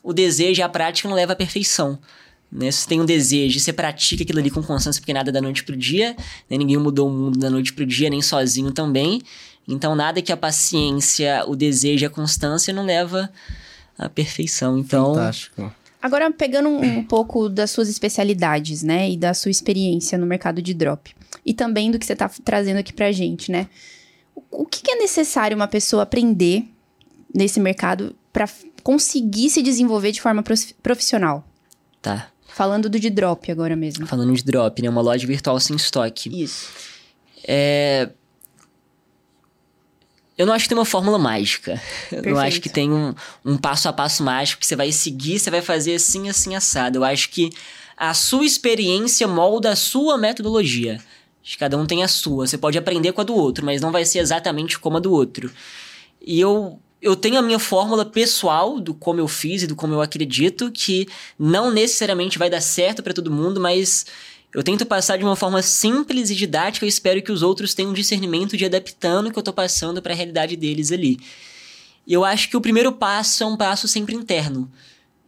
[0.02, 1.98] o desejo e a prática não leva à perfeição.
[2.50, 2.70] Né?
[2.70, 5.32] Se você tem um desejo e você pratica aquilo ali com constância, porque nada é
[5.32, 6.16] da noite pro dia,
[6.50, 6.56] né?
[6.56, 9.22] ninguém mudou o mundo da noite pro dia, nem sozinho também.
[9.68, 13.30] Então, nada que a paciência, o desejo e a constância não leva
[13.98, 14.78] à perfeição.
[14.78, 15.74] Então, Fantástico.
[16.00, 19.10] Agora, pegando um, um pouco das suas especialidades, né?
[19.10, 21.10] E da sua experiência no mercado de drop.
[21.44, 23.66] E também do que você tá trazendo aqui pra gente, né?
[24.62, 26.64] O, que, é necessário uma pessoa aprender
[27.34, 28.48] nesse mercado pra
[28.82, 31.44] conseguir se desenvolver de forma prof- profissional?
[32.00, 32.30] tá.
[32.48, 34.06] Falando do de drop agora mesmo.
[34.06, 34.88] Falando de drop, né?
[34.88, 36.42] Uma loja virtual sem estoque.
[36.42, 36.70] Isso.
[37.46, 38.08] É...
[40.38, 41.78] Eu não acho que tem uma fórmula mágica.
[42.10, 42.62] Eu não acho Perfeito.
[42.62, 43.14] que tem um,
[43.44, 46.98] um passo a passo mágico que você vai seguir, você vai fazer assim, assim, assado.
[46.98, 47.50] Eu acho que
[47.94, 50.98] a sua experiência molda a sua metodologia.
[51.58, 52.46] Cada um tem a sua.
[52.46, 55.12] Você pode aprender com a do outro, mas não vai ser exatamente como a do
[55.12, 55.50] outro.
[56.20, 59.94] E eu, eu tenho a minha fórmula pessoal do como eu fiz e do como
[59.94, 61.06] eu acredito, que
[61.38, 64.06] não necessariamente vai dar certo para todo mundo, mas
[64.52, 67.90] eu tento passar de uma forma simples e didática e espero que os outros tenham
[67.90, 71.18] um discernimento de adaptando o que eu tô passando para a realidade deles ali.
[72.06, 74.70] E eu acho que o primeiro passo é um passo sempre interno.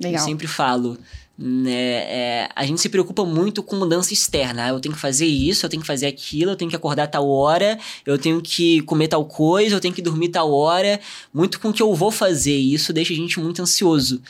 [0.01, 0.21] Legal.
[0.21, 0.97] Eu sempre falo.
[1.41, 4.65] Né, é, a gente se preocupa muito com mudança externa.
[4.65, 7.07] Ah, eu tenho que fazer isso, eu tenho que fazer aquilo, eu tenho que acordar
[7.07, 11.01] tal hora, eu tenho que comer tal coisa, eu tenho que dormir tal hora.
[11.33, 12.59] Muito com o que eu vou fazer.
[12.59, 14.21] E isso deixa a gente muito ansioso.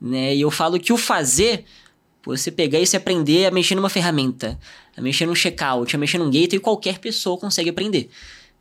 [0.00, 0.36] Né?
[0.36, 1.64] E eu falo que o fazer
[2.24, 4.56] Você pegar e se aprender a mexer numa ferramenta,
[4.96, 8.08] a mexer num checkout, a mexer num gateway, qualquer pessoa consegue aprender.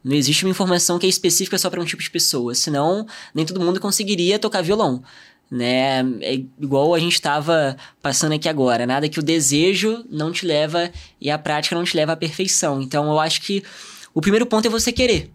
[0.03, 3.45] Não existe uma informação que é específica só para um tipo de pessoa, senão nem
[3.45, 5.03] todo mundo conseguiria tocar violão.
[5.51, 5.99] Né?
[6.21, 10.89] É igual a gente estava passando aqui agora, nada que o desejo não te leva
[11.19, 12.81] e a prática não te leva à perfeição.
[12.81, 13.61] Então eu acho que
[14.13, 15.29] o primeiro ponto é você querer.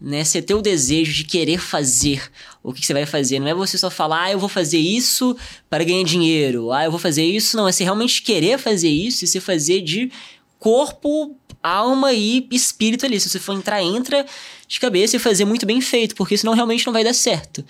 [0.00, 0.24] Né?
[0.24, 2.28] Você ter o desejo de querer fazer
[2.64, 3.38] o que você vai fazer.
[3.38, 5.36] Não é você só falar, ah, eu vou fazer isso
[5.70, 6.72] para ganhar dinheiro.
[6.72, 7.56] Ah, eu vou fazer isso.
[7.56, 10.10] Não, é você realmente querer fazer isso e você fazer de
[10.58, 13.20] corpo, alma e espírito ali.
[13.20, 14.26] Se você for entrar, entra
[14.66, 17.64] de cabeça e fazer muito bem feito, porque senão realmente não vai dar certo.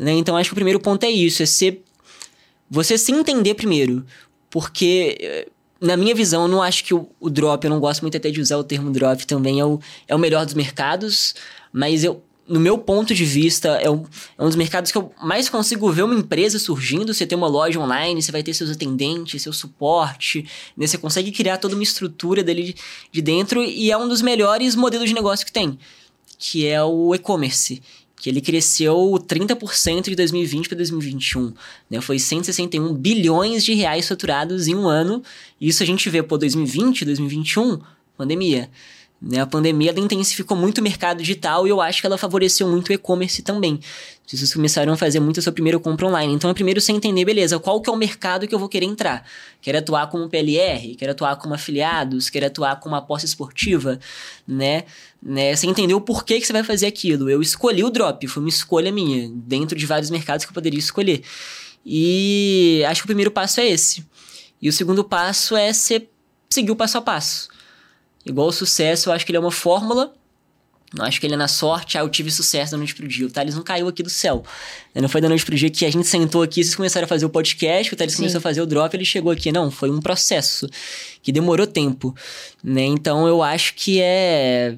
[0.00, 0.12] Né?
[0.12, 1.84] Então acho que o primeiro ponto é isso, é ser,
[2.70, 4.02] você se entender primeiro.
[4.48, 8.00] Porque, eh, na minha visão, eu não acho que o, o drop, eu não gosto
[8.00, 11.34] muito até de usar o termo drop também, é o, é o melhor dos mercados,
[11.70, 14.06] mas eu, no meu ponto de vista, é um,
[14.38, 17.12] é um dos mercados que eu mais consigo ver uma empresa surgindo.
[17.12, 20.46] Você tem uma loja online, você vai ter seus atendentes, seu suporte,
[20.78, 20.86] né?
[20.86, 22.74] você consegue criar toda uma estrutura dele de,
[23.12, 25.78] de dentro e é um dos melhores modelos de negócio que tem,
[26.38, 27.82] que é o e-commerce
[28.20, 31.54] que ele cresceu 30% de 2020 para 2021.
[31.88, 32.02] Né?
[32.02, 35.22] Foi 161 bilhões de reais faturados em um ano.
[35.58, 37.80] Isso a gente vê, pô, 2020, 2021,
[38.18, 38.68] pandemia.
[39.20, 39.38] Né?
[39.40, 42.92] A pandemia intensificou muito o mercado digital e eu acho que ela favoreceu muito o
[42.92, 43.78] e-commerce também.
[44.26, 46.32] Vocês começaram a fazer muito a sua primeira compra online.
[46.32, 48.86] Então é primeiro você entender, beleza, qual que é o mercado que eu vou querer
[48.86, 49.26] entrar.
[49.60, 53.98] Quero atuar como PLR, quero atuar como afiliados, quero atuar como aposta esportiva,
[54.46, 54.84] né?
[55.20, 55.54] né?
[55.54, 57.28] Você entender o porquê que você vai fazer aquilo.
[57.28, 60.78] Eu escolhi o drop, foi uma escolha minha, dentro de vários mercados que eu poderia
[60.78, 61.22] escolher.
[61.84, 64.06] E acho que o primeiro passo é esse.
[64.62, 66.06] E o segundo passo é você
[66.48, 67.48] seguir o passo a passo.
[68.24, 70.12] Igual o sucesso, eu acho que ele é uma fórmula.
[70.92, 73.24] Não acho que ele é na sorte, ah, eu tive sucesso da noite pro dia.
[73.24, 74.42] O Thales não caiu aqui do céu.
[74.92, 77.24] Não foi da noite pro dia que a gente sentou aqui, vocês começaram a fazer
[77.24, 78.22] o podcast, o Thales Sim.
[78.22, 79.52] começou a fazer o drop, ele chegou aqui.
[79.52, 80.68] Não, foi um processo
[81.22, 82.12] que demorou tempo.
[82.62, 82.82] Né?
[82.82, 84.74] Então eu acho que é,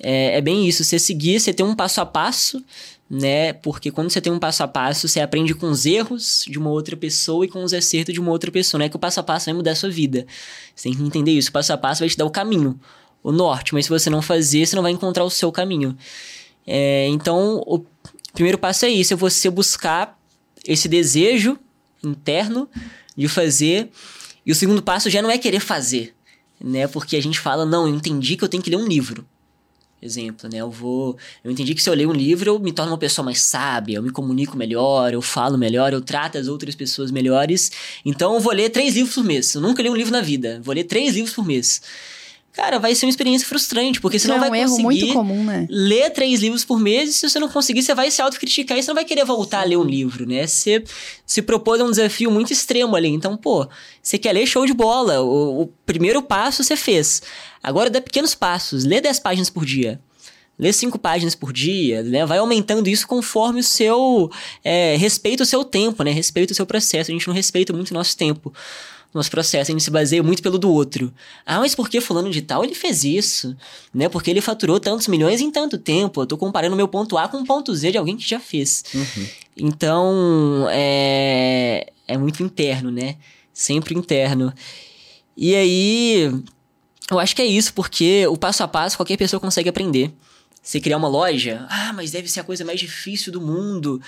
[0.00, 0.84] é, é bem isso.
[0.84, 2.64] Você seguir, você ter um passo a passo,
[3.12, 3.52] né?
[3.52, 6.70] Porque quando você tem um passo a passo, você aprende com os erros de uma
[6.70, 8.78] outra pessoa e com os acertos de uma outra pessoa.
[8.78, 10.26] Não é que o passo a passo vai mudar a sua vida.
[10.74, 11.50] Você tem que entender isso.
[11.50, 12.80] O passo a passo vai te dar o caminho,
[13.22, 13.74] o norte.
[13.74, 15.94] Mas se você não fazer, você não vai encontrar o seu caminho.
[16.66, 17.84] É, então, o
[18.32, 20.18] primeiro passo é isso: é você buscar
[20.66, 21.58] esse desejo
[22.02, 22.66] interno
[23.14, 23.90] de fazer.
[24.46, 26.14] E o segundo passo já não é querer fazer,
[26.58, 26.86] né?
[26.86, 29.26] Porque a gente fala, não, eu entendi que eu tenho que ler um livro
[30.02, 30.58] exemplo, né?
[30.58, 33.24] Eu vou, eu entendi que se eu leio um livro, eu me torno uma pessoa
[33.24, 37.70] mais sábia, eu me comunico melhor, eu falo melhor, eu trato as outras pessoas melhores.
[38.04, 39.54] Então eu vou ler três livros por mês.
[39.54, 40.60] Eu nunca li um livro na vida.
[40.62, 41.80] Vou ler três livros por mês.
[42.52, 45.12] Cara, vai ser uma experiência frustrante, porque você não, não é um vai conseguir muito
[45.14, 45.66] comum, né?
[45.70, 48.82] ler três livros por mês e se você não conseguir, você vai se autocriticar e
[48.82, 50.46] você não vai querer voltar a ler um livro, né?
[50.46, 50.84] Você
[51.24, 53.08] se propôs um desafio muito extremo ali.
[53.08, 53.66] Então, pô,
[54.02, 55.22] você quer ler show de bola.
[55.22, 57.22] O, o primeiro passo você fez.
[57.62, 58.84] Agora dá pequenos passos.
[58.84, 59.98] Lê 10 páginas por dia.
[60.58, 62.26] Lê cinco páginas por dia, né?
[62.26, 64.30] Vai aumentando isso conforme o seu...
[64.62, 66.10] É, respeita o seu tempo, né?
[66.10, 67.10] Respeita o seu processo.
[67.10, 68.52] A gente não respeita muito o nosso tempo
[69.14, 71.12] nosso processo, a gente se baseia muito pelo do outro.
[71.44, 73.54] Ah, mas por que fulano de tal ele fez isso?
[73.92, 74.08] Né?
[74.08, 76.22] Porque ele faturou tantos milhões em tanto tempo.
[76.22, 78.84] Eu tô comparando meu ponto A com o ponto Z de alguém que já fez.
[78.94, 79.26] Uhum.
[79.56, 81.86] Então, é...
[82.08, 83.16] é muito interno, né?
[83.52, 84.52] Sempre interno.
[85.36, 86.32] E aí,
[87.10, 90.10] eu acho que é isso, porque o passo a passo qualquer pessoa consegue aprender.
[90.62, 94.00] Você criar uma loja, ah, mas deve ser a coisa mais difícil do mundo.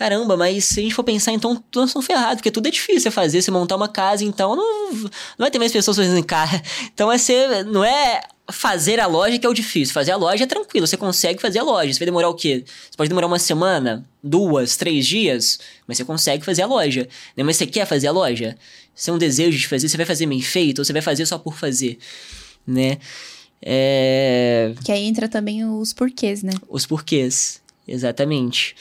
[0.00, 3.12] Caramba, mas se a gente for pensar, então nós estamos ferrados, porque tudo é difícil
[3.12, 6.62] fazer, você montar uma casa, então não, não vai ter mais pessoas fazendo casa.
[6.94, 9.92] Então é ser, não é fazer a loja que é o difícil.
[9.92, 11.92] Fazer a loja é tranquilo, você consegue fazer a loja.
[11.92, 12.64] Você vai demorar o quê?
[12.66, 17.06] Você pode demorar uma semana, duas, três dias, mas você consegue fazer a loja.
[17.36, 17.44] Né?
[17.44, 18.56] Mas você quer fazer a loja?
[18.94, 21.26] Se é um desejo de fazer, você vai fazer bem feito ou você vai fazer
[21.26, 21.98] só por fazer,
[22.66, 22.96] né?
[23.60, 24.72] É...
[24.82, 26.52] Que aí entra também os porquês, né?
[26.70, 28.74] Os porquês, exatamente.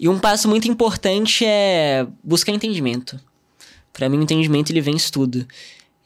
[0.00, 3.18] E um passo muito importante é buscar entendimento.
[3.92, 5.46] Para mim, o entendimento ele vem tudo.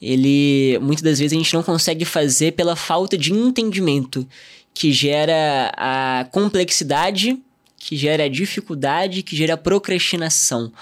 [0.00, 4.26] Ele, muitas das vezes, a gente não consegue fazer pela falta de entendimento,
[4.74, 7.38] que gera a complexidade,
[7.76, 10.72] que gera a dificuldade, que gera a procrastinação.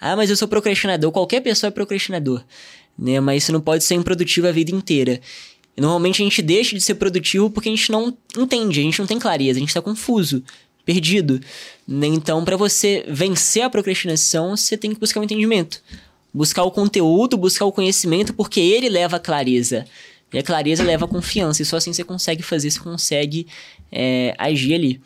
[0.00, 1.12] Ah, mas eu sou procrastinador.
[1.12, 2.42] Qualquer pessoa é procrastinador,
[2.98, 3.20] né?
[3.20, 5.20] Mas isso não pode ser improdutivo a vida inteira.
[5.76, 8.98] E normalmente a gente deixa de ser produtivo porque a gente não entende, a gente
[8.98, 10.42] não tem clareza, a gente está confuso,
[10.86, 11.40] perdido.
[11.86, 12.06] Né?
[12.06, 15.82] Então, para você vencer a procrastinação, você tem que buscar o um entendimento.
[16.32, 19.84] Buscar o conteúdo, buscar o conhecimento, porque ele leva a clareza.
[20.32, 21.60] E a clareza leva a confiança.
[21.60, 23.46] E só assim você consegue fazer, você consegue
[23.90, 25.00] é, agir ali.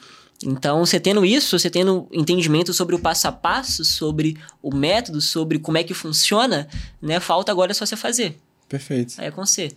[0.44, 5.20] Então, você tendo isso, você tendo entendimento sobre o passo a passo, sobre o método,
[5.20, 6.66] sobre como é que funciona,
[7.00, 7.20] né?
[7.20, 8.38] Falta agora só você fazer.
[8.68, 9.14] Perfeito.
[9.18, 9.70] Aí é com você.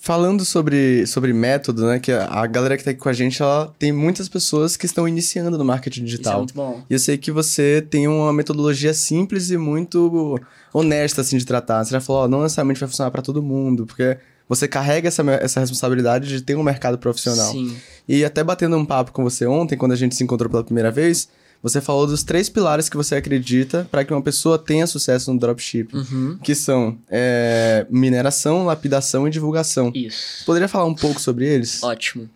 [0.00, 1.98] Falando sobre, sobre método, né?
[1.98, 5.08] Que a galera que tá aqui com a gente, ela tem muitas pessoas que estão
[5.08, 6.38] iniciando no marketing Isso é digital.
[6.38, 6.82] muito bom.
[6.88, 10.40] E eu sei que você tem uma metodologia simples e muito
[10.72, 11.84] honesta, assim, de tratar.
[11.84, 14.16] Você já falou, ó, não necessariamente vai funcionar para todo mundo, porque
[14.48, 17.50] você carrega essa, essa responsabilidade de ter um mercado profissional.
[17.50, 17.76] Sim.
[18.08, 20.92] E até batendo um papo com você ontem, quando a gente se encontrou pela primeira
[20.92, 21.28] vez,
[21.62, 25.38] você falou dos três pilares que você acredita para que uma pessoa tenha sucesso no
[25.40, 25.96] dropshipping.
[25.96, 26.38] Uhum.
[26.42, 29.90] Que são é, mineração, lapidação e divulgação.
[29.94, 30.44] Isso.
[30.46, 31.82] Poderia falar um pouco sobre eles?
[31.82, 32.28] Ótimo.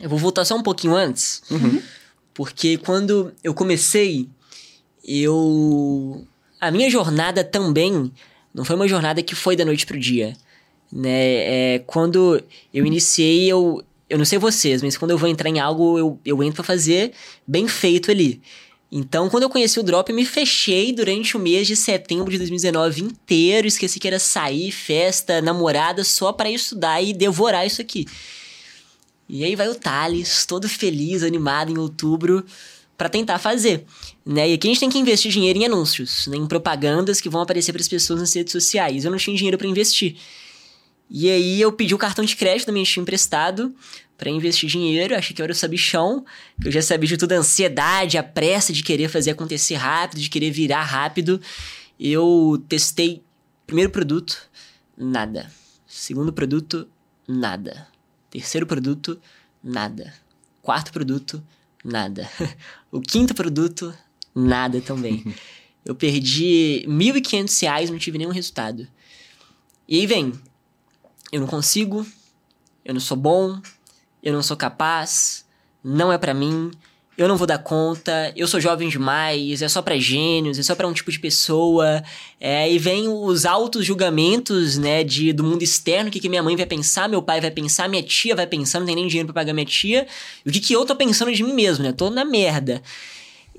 [0.00, 1.80] Eu vou voltar só um pouquinho antes, Uhum.
[2.34, 4.28] porque quando eu comecei,
[5.04, 6.24] eu.
[6.60, 8.12] A minha jornada também
[8.54, 10.34] não foi uma jornada que foi da noite pro dia.
[10.92, 11.10] Né?
[11.74, 12.42] É, quando
[12.74, 13.82] eu iniciei, eu.
[14.10, 16.64] Eu não sei vocês, mas quando eu vou entrar em algo, eu, eu entro pra
[16.64, 17.12] fazer
[17.46, 18.42] bem feito ali.
[18.92, 22.38] Então, quando eu conheci o Drop, eu me fechei durante o mês de setembro de
[22.38, 23.68] 2019 inteiro.
[23.68, 28.04] Esqueci que era sair, festa, namorada, só para estudar e devorar isso aqui.
[29.28, 32.44] E aí vai o Thales, todo feliz, animado em outubro,
[32.98, 33.84] para tentar fazer.
[34.26, 34.50] Né?
[34.50, 36.36] E aqui a gente tem que investir dinheiro em anúncios, né?
[36.36, 39.04] em propagandas que vão aparecer para as pessoas nas redes sociais.
[39.04, 40.16] Eu não tinha dinheiro para investir.
[41.10, 43.74] E aí eu pedi o cartão de crédito da minha Steam emprestado
[44.16, 46.24] para investir dinheiro, achei que eu era o sabichão,
[46.60, 50.20] que eu já sabia de toda a ansiedade, a pressa de querer fazer acontecer rápido,
[50.20, 51.40] de querer virar rápido.
[51.98, 53.24] Eu testei
[53.66, 54.38] primeiro produto,
[54.96, 55.50] nada.
[55.86, 56.86] Segundo produto,
[57.26, 57.88] nada.
[58.30, 59.18] Terceiro produto,
[59.64, 60.14] nada.
[60.62, 61.42] Quarto produto,
[61.84, 62.30] nada.
[62.92, 63.92] o quinto produto,
[64.34, 65.24] nada também.
[65.82, 68.86] Eu perdi 1.500 reais, não tive nenhum resultado.
[69.88, 70.34] E aí vem,
[71.32, 72.06] eu não consigo,
[72.84, 73.60] eu não sou bom,
[74.22, 75.44] eu não sou capaz,
[75.82, 76.70] não é pra mim,
[77.20, 80.74] eu não vou dar conta, eu sou jovem demais, é só pra gênios, é só
[80.74, 82.02] pra um tipo de pessoa.
[82.40, 86.42] É, e vem os altos julgamentos, né, de, do mundo externo, o que, que minha
[86.42, 89.26] mãe vai pensar, meu pai vai pensar, minha tia vai pensar, não tem nem dinheiro
[89.26, 90.06] pra pagar minha tia,
[90.46, 91.92] e o que, que eu tô pensando de mim mesmo, né?
[91.92, 92.82] Tô na merda.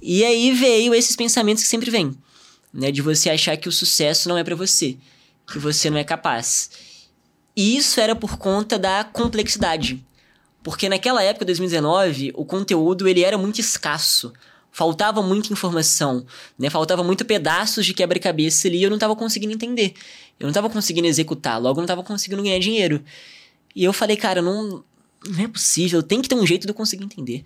[0.01, 2.17] E aí veio esses pensamentos que sempre vêm,
[2.73, 4.97] né, de você achar que o sucesso não é pra você,
[5.45, 6.71] que você não é capaz.
[7.61, 10.03] E isso era por conta da complexidade.
[10.63, 14.33] Porque naquela época, 2019, o conteúdo ele era muito escasso.
[14.71, 16.25] Faltava muita informação,
[16.57, 16.71] né?
[16.71, 19.93] Faltava muito pedaços de quebra-cabeça ali e eu não tava conseguindo entender.
[20.39, 23.03] Eu não tava conseguindo executar, logo eu não tava conseguindo ganhar dinheiro.
[23.75, 24.83] E eu falei, cara, não,
[25.29, 27.43] não é possível, tem que ter um jeito de eu conseguir entender.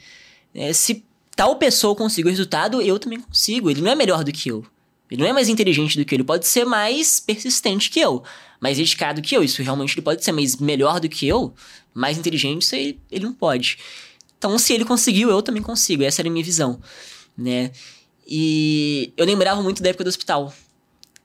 [0.54, 1.04] É, se
[1.36, 3.70] tal pessoa conseguiu o resultado, eu também consigo.
[3.70, 4.66] Ele não é melhor do que eu.
[5.10, 8.24] Ele não é mais inteligente do que eu, ele pode ser mais persistente que eu,
[8.60, 9.44] mais dedicado que eu.
[9.44, 11.54] Isso realmente ele pode ser, mas melhor do que eu,
[11.94, 13.78] mais inteligente, isso ele, ele não pode.
[14.38, 16.04] Então, se ele conseguiu, eu também consigo.
[16.04, 16.80] Essa era a minha visão,
[17.38, 17.72] né?
[18.28, 20.54] E eu lembrava muito da época do hospital,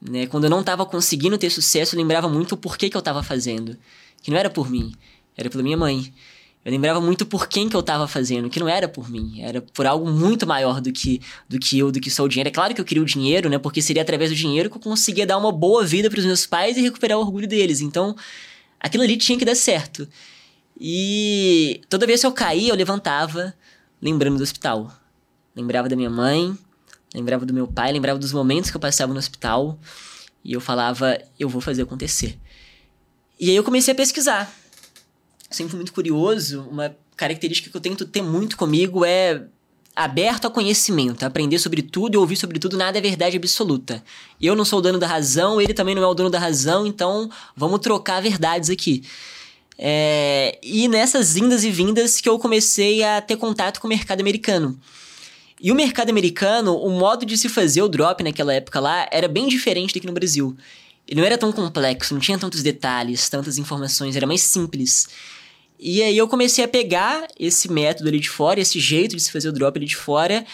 [0.01, 0.27] né?
[0.27, 3.23] Quando eu não tava conseguindo ter sucesso, eu lembrava muito o porquê que eu tava
[3.23, 3.77] fazendo.
[4.21, 4.93] Que não era por mim,
[5.35, 6.13] era pela minha mãe.
[6.63, 9.61] Eu lembrava muito por quem que eu tava fazendo, que não era por mim, era
[9.61, 12.49] por algo muito maior do que, do que eu, do que só o dinheiro.
[12.49, 13.57] É claro que eu queria o dinheiro, né?
[13.57, 16.45] Porque seria através do dinheiro que eu conseguia dar uma boa vida para os meus
[16.45, 17.81] pais e recuperar o orgulho deles.
[17.81, 18.15] Então,
[18.79, 20.07] aquilo ali tinha que dar certo.
[20.79, 23.55] E toda vez que eu caía, eu levantava,
[23.99, 24.91] lembrando do hospital.
[25.55, 26.55] Lembrava da minha mãe,
[27.13, 29.79] lembrava do meu pai, lembrava dos momentos que eu passava no hospital.
[30.45, 32.37] E eu falava, eu vou fazer acontecer.
[33.39, 34.60] E aí eu comecei a pesquisar
[35.51, 39.43] sempre muito curioso, uma característica que eu tento ter muito comigo é
[39.95, 44.03] aberto a conhecimento, aprender sobre tudo e ouvir sobre tudo, nada é verdade absoluta.
[44.41, 46.87] Eu não sou o dono da razão, ele também não é o dono da razão,
[46.87, 49.03] então vamos trocar verdades aqui.
[49.77, 54.21] É, e nessas indas e vindas que eu comecei a ter contato com o mercado
[54.21, 54.79] americano.
[55.59, 59.27] E o mercado americano, o modo de se fazer o drop naquela época lá era
[59.27, 60.55] bem diferente daqui no Brasil.
[61.07, 65.07] Ele não era tão complexo, não tinha tantos detalhes, tantas informações, era mais simples.
[65.83, 69.31] E aí eu comecei a pegar esse método ali de fora, esse jeito de se
[69.31, 70.45] fazer o drop ali de fora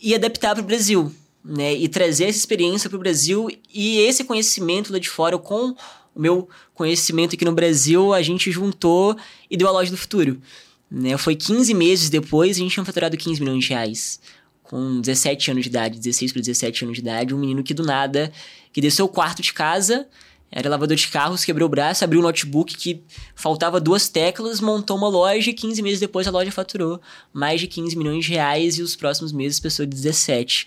[0.00, 1.12] e adaptar para o Brasil,
[1.44, 1.74] né?
[1.74, 5.74] E trazer essa experiência para o Brasil e esse conhecimento lá de fora com
[6.14, 9.16] o meu conhecimento aqui no Brasil, a gente juntou
[9.50, 10.40] e deu a loja do futuro.
[10.88, 11.16] Né?
[11.18, 14.20] Foi 15 meses depois, a gente tinha faturado 15 milhões de reais.
[14.62, 17.82] Com 17 anos de idade, 16 para 17 anos de idade, um menino que do
[17.82, 18.30] nada,
[18.72, 20.06] que desceu o quarto de casa,
[20.50, 23.02] era lavador de carros, quebrou o braço, abriu um notebook que
[23.34, 27.00] faltava duas teclas, montou uma loja e 15 meses depois a loja faturou
[27.32, 30.66] mais de 15 milhões de reais e os próximos meses passou de 17.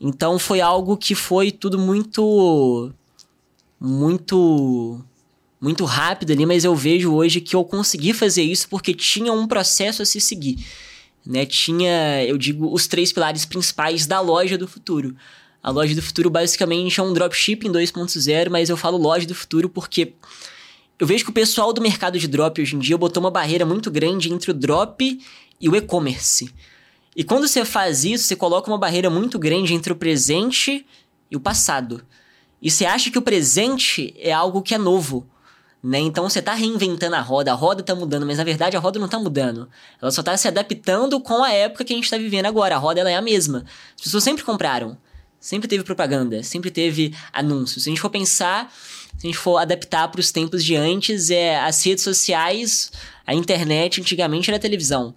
[0.00, 2.90] Então foi algo que foi tudo muito
[3.78, 5.04] muito
[5.60, 9.46] muito rápido ali, mas eu vejo hoje que eu consegui fazer isso porque tinha um
[9.46, 10.58] processo a se seguir.
[11.24, 15.14] né, tinha, eu digo, os três pilares principais da loja do futuro.
[15.62, 19.68] A loja do futuro basicamente é um dropshipping 2.0, mas eu falo loja do futuro
[19.68, 20.14] porque
[20.98, 23.64] eu vejo que o pessoal do mercado de drop hoje em dia botou uma barreira
[23.64, 25.20] muito grande entre o drop
[25.60, 26.52] e o e-commerce.
[27.14, 30.84] E quando você faz isso, você coloca uma barreira muito grande entre o presente
[31.30, 32.02] e o passado.
[32.60, 35.28] E você acha que o presente é algo que é novo.
[35.82, 35.98] Né?
[35.98, 38.98] Então você está reinventando a roda, a roda está mudando, mas na verdade a roda
[38.98, 39.68] não está mudando.
[40.00, 42.76] Ela só está se adaptando com a época que a gente está vivendo agora.
[42.76, 43.64] A roda ela é a mesma.
[43.96, 44.96] As pessoas sempre compraram.
[45.42, 47.82] Sempre teve propaganda, sempre teve anúncios.
[47.82, 48.72] Se a gente for pensar,
[49.18, 52.92] se a gente for adaptar para os tempos de antes, é as redes sociais,
[53.26, 55.16] a internet antigamente era televisão.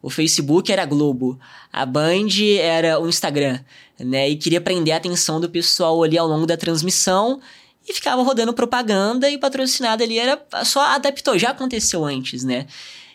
[0.00, 1.40] O Facebook era a Globo,
[1.72, 2.28] a Band
[2.60, 3.58] era o Instagram,
[3.98, 4.30] né?
[4.30, 7.40] E queria prender a atenção do pessoal ali ao longo da transmissão
[7.84, 12.68] e ficava rodando propaganda e patrocinado ali era só adaptou, já aconteceu antes, né?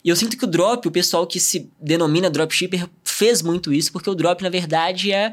[0.03, 3.93] E eu sinto que o drop, o pessoal que se denomina dropshipper fez muito isso,
[3.93, 5.32] porque o drop na verdade é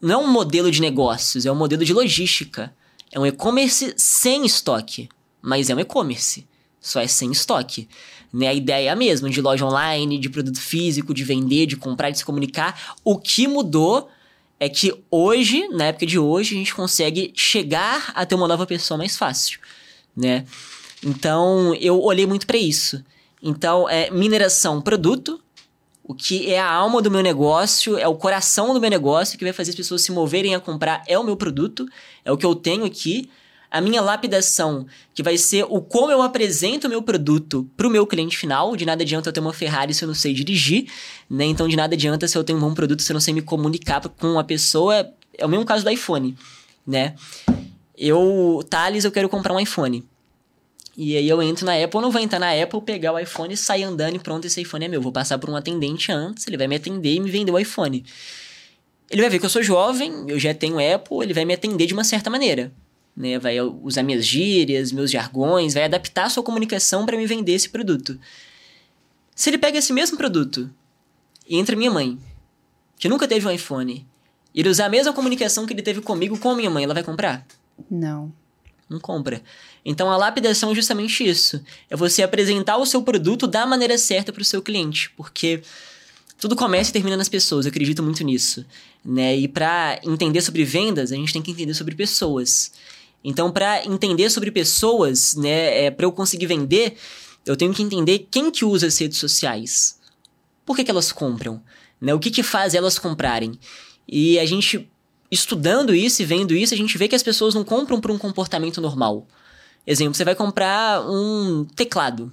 [0.00, 2.72] não é um modelo de negócios, é um modelo de logística.
[3.10, 5.08] É um e-commerce sem estoque,
[5.40, 6.46] mas é um e-commerce,
[6.80, 7.88] só é sem estoque.
[8.32, 8.48] Né?
[8.48, 12.10] A ideia é a mesma, de loja online, de produto físico, de vender, de comprar,
[12.10, 12.96] de se comunicar.
[13.02, 14.10] O que mudou
[14.60, 18.66] é que hoje, na época de hoje, a gente consegue chegar a ter uma nova
[18.66, 19.60] pessoa mais fácil,
[20.16, 20.44] né?
[21.04, 23.02] Então, eu olhei muito para isso.
[23.40, 25.40] Então, é mineração produto,
[26.08, 29.44] o que é a alma do meu negócio, é o coração do meu negócio, que
[29.44, 31.86] vai fazer as pessoas se moverem a comprar é o meu produto,
[32.24, 33.28] é o que eu tenho aqui
[33.70, 37.90] a minha lapidação, que vai ser o como eu apresento o meu produto para o
[37.90, 38.74] meu cliente final.
[38.74, 40.90] De nada adianta eu ter uma Ferrari se eu não sei dirigir,
[41.28, 41.44] né?
[41.44, 43.42] Então, de nada adianta se eu tenho um bom produto se eu não sei me
[43.42, 45.06] comunicar com a pessoa.
[45.36, 46.34] É o mesmo caso do iPhone,
[46.86, 47.14] né?
[47.94, 50.02] Eu, Thales, eu quero comprar um iPhone.
[50.98, 53.84] E aí eu entro na Apple, não vou entrar na Apple, pegar o iPhone, sair
[53.84, 55.00] andando e pronto, esse iPhone é meu.
[55.00, 58.04] Vou passar por um atendente antes, ele vai me atender e me vender o iPhone.
[59.08, 61.86] Ele vai ver que eu sou jovem, eu já tenho Apple, ele vai me atender
[61.86, 62.72] de uma certa maneira
[63.18, 63.36] né?
[63.36, 67.68] Vai usar minhas gírias, meus jargões, vai adaptar a sua comunicação para me vender esse
[67.68, 68.18] produto.
[69.34, 70.70] Se ele pega esse mesmo produto
[71.46, 72.16] e entra minha mãe,
[72.96, 74.06] que nunca teve um iPhone,
[74.54, 76.94] e ele usar a mesma comunicação que ele teve comigo com a minha mãe, ela
[76.94, 77.44] vai comprar?
[77.90, 78.32] Não.
[78.88, 79.42] Não compra.
[79.84, 81.62] Então a lapidação é justamente isso.
[81.88, 85.62] É você apresentar o seu produto da maneira certa para o seu cliente, porque
[86.38, 88.64] tudo começa e termina nas pessoas, eu acredito muito nisso,
[89.04, 89.36] né?
[89.36, 92.72] E para entender sobre vendas, a gente tem que entender sobre pessoas.
[93.24, 96.96] Então, para entender sobre pessoas, né, é, para eu conseguir vender,
[97.44, 99.98] eu tenho que entender quem que usa as redes sociais.
[100.64, 101.60] Por que, que elas compram?
[102.00, 102.14] Né?
[102.14, 103.58] O que, que faz elas comprarem?
[104.06, 104.88] E a gente,
[105.30, 108.18] estudando isso e vendo isso, a gente vê que as pessoas não compram por um
[108.18, 109.26] comportamento normal.
[109.90, 112.30] Exemplo, você vai comprar um teclado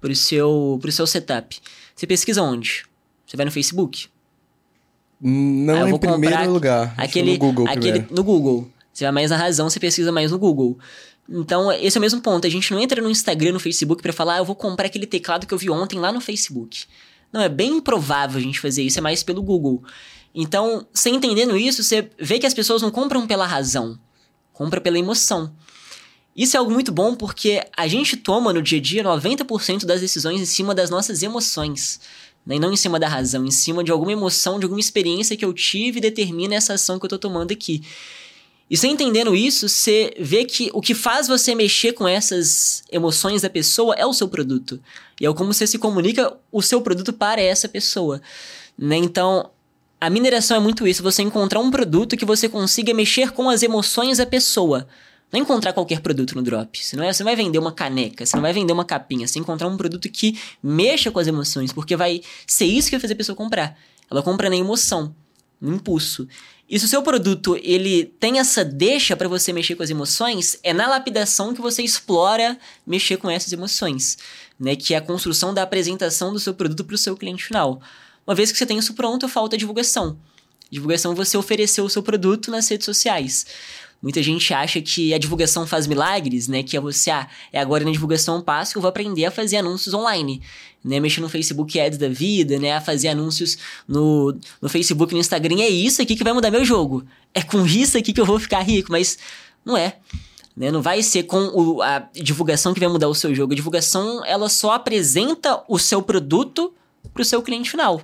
[0.00, 1.60] para o seu, pro seu setup.
[1.94, 2.86] Você pesquisa onde?
[3.26, 4.08] Você vai no Facebook?
[5.20, 6.94] Não ah, em primeiro lugar.
[6.96, 7.68] Aquele, no Google.
[7.68, 8.70] Aquele, no Google.
[8.90, 10.78] Você vai mais na razão, você pesquisa mais no Google.
[11.28, 12.46] Então, esse é o mesmo ponto.
[12.46, 15.06] A gente não entra no Instagram, no Facebook para falar, ah, eu vou comprar aquele
[15.06, 16.86] teclado que eu vi ontem lá no Facebook.
[17.30, 19.82] Não, é bem improvável a gente fazer isso, é mais pelo Google.
[20.34, 23.98] Então, você entendendo isso, você vê que as pessoas não compram pela razão,
[24.54, 25.52] compram pela emoção.
[26.36, 30.00] Isso é algo muito bom porque a gente toma no dia a dia 90% das
[30.00, 32.00] decisões em cima das nossas emoções.
[32.44, 32.58] Né?
[32.58, 35.52] Não em cima da razão, em cima de alguma emoção, de alguma experiência que eu
[35.52, 37.82] tive e determina essa ação que eu estou tomando aqui.
[38.68, 43.42] E você entendendo isso, você vê que o que faz você mexer com essas emoções
[43.42, 44.80] da pessoa é o seu produto.
[45.20, 48.20] E é como você se comunica o seu produto para essa pessoa.
[48.76, 48.96] Né?
[48.96, 49.50] Então,
[50.00, 53.62] a mineração é muito isso, você encontrar um produto que você consiga mexer com as
[53.62, 54.88] emoções da pessoa.
[55.34, 56.78] Não é encontrar qualquer produto no drop.
[56.78, 59.26] Você não, é, você não vai vender uma caneca, você não vai vender uma capinha.
[59.26, 63.00] Você encontrar um produto que mexa com as emoções, porque vai ser isso que vai
[63.00, 63.76] fazer a pessoa comprar.
[64.08, 65.12] Ela compra na emoção,
[65.60, 66.28] no impulso.
[66.70, 70.56] E se o seu produto ele tem essa deixa para você mexer com as emoções,
[70.62, 72.56] é na lapidação que você explora
[72.86, 74.16] mexer com essas emoções,
[74.56, 74.76] né?
[74.76, 77.82] Que é a construção da apresentação do seu produto para o seu cliente final.
[78.24, 80.16] Uma vez que você tem isso pronto, falta divulgação.
[80.70, 83.46] Divulgação é você oferecer o seu produto nas redes sociais.
[84.04, 86.62] Muita gente acha que a divulgação faz milagres, né?
[86.62, 89.56] Que é você, ah, é agora na divulgação passo que eu vou aprender a fazer
[89.56, 90.42] anúncios online,
[90.84, 91.00] né?
[91.00, 92.74] Mexer no Facebook Ads da vida, né?
[92.74, 93.56] A fazer anúncios
[93.88, 95.58] no, no Facebook e no Instagram.
[95.58, 97.02] É isso aqui que vai mudar meu jogo.
[97.32, 99.16] É com isso aqui que eu vou ficar rico, mas
[99.64, 99.96] não é.
[100.54, 100.70] Né?
[100.70, 103.54] Não vai ser com o, a divulgação que vai mudar o seu jogo.
[103.54, 106.74] A divulgação, ela só apresenta o seu produto
[107.14, 108.02] para o seu cliente final.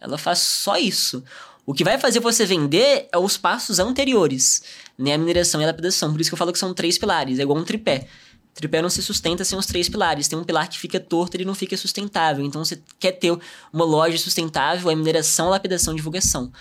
[0.00, 1.22] Ela faz só isso.
[1.66, 4.62] O que vai fazer você vender é os passos anteriores,
[4.96, 5.14] né?
[5.14, 6.12] A mineração e a lapidação.
[6.12, 8.06] Por isso que eu falo que são três pilares, é igual um tripé.
[8.54, 10.28] tripé não se sustenta sem os três pilares.
[10.28, 12.44] Tem um pilar que fica torto, ele não fica sustentável.
[12.44, 13.36] Então, você quer ter
[13.72, 16.52] uma loja sustentável, é mineração, lapidação, divulgação.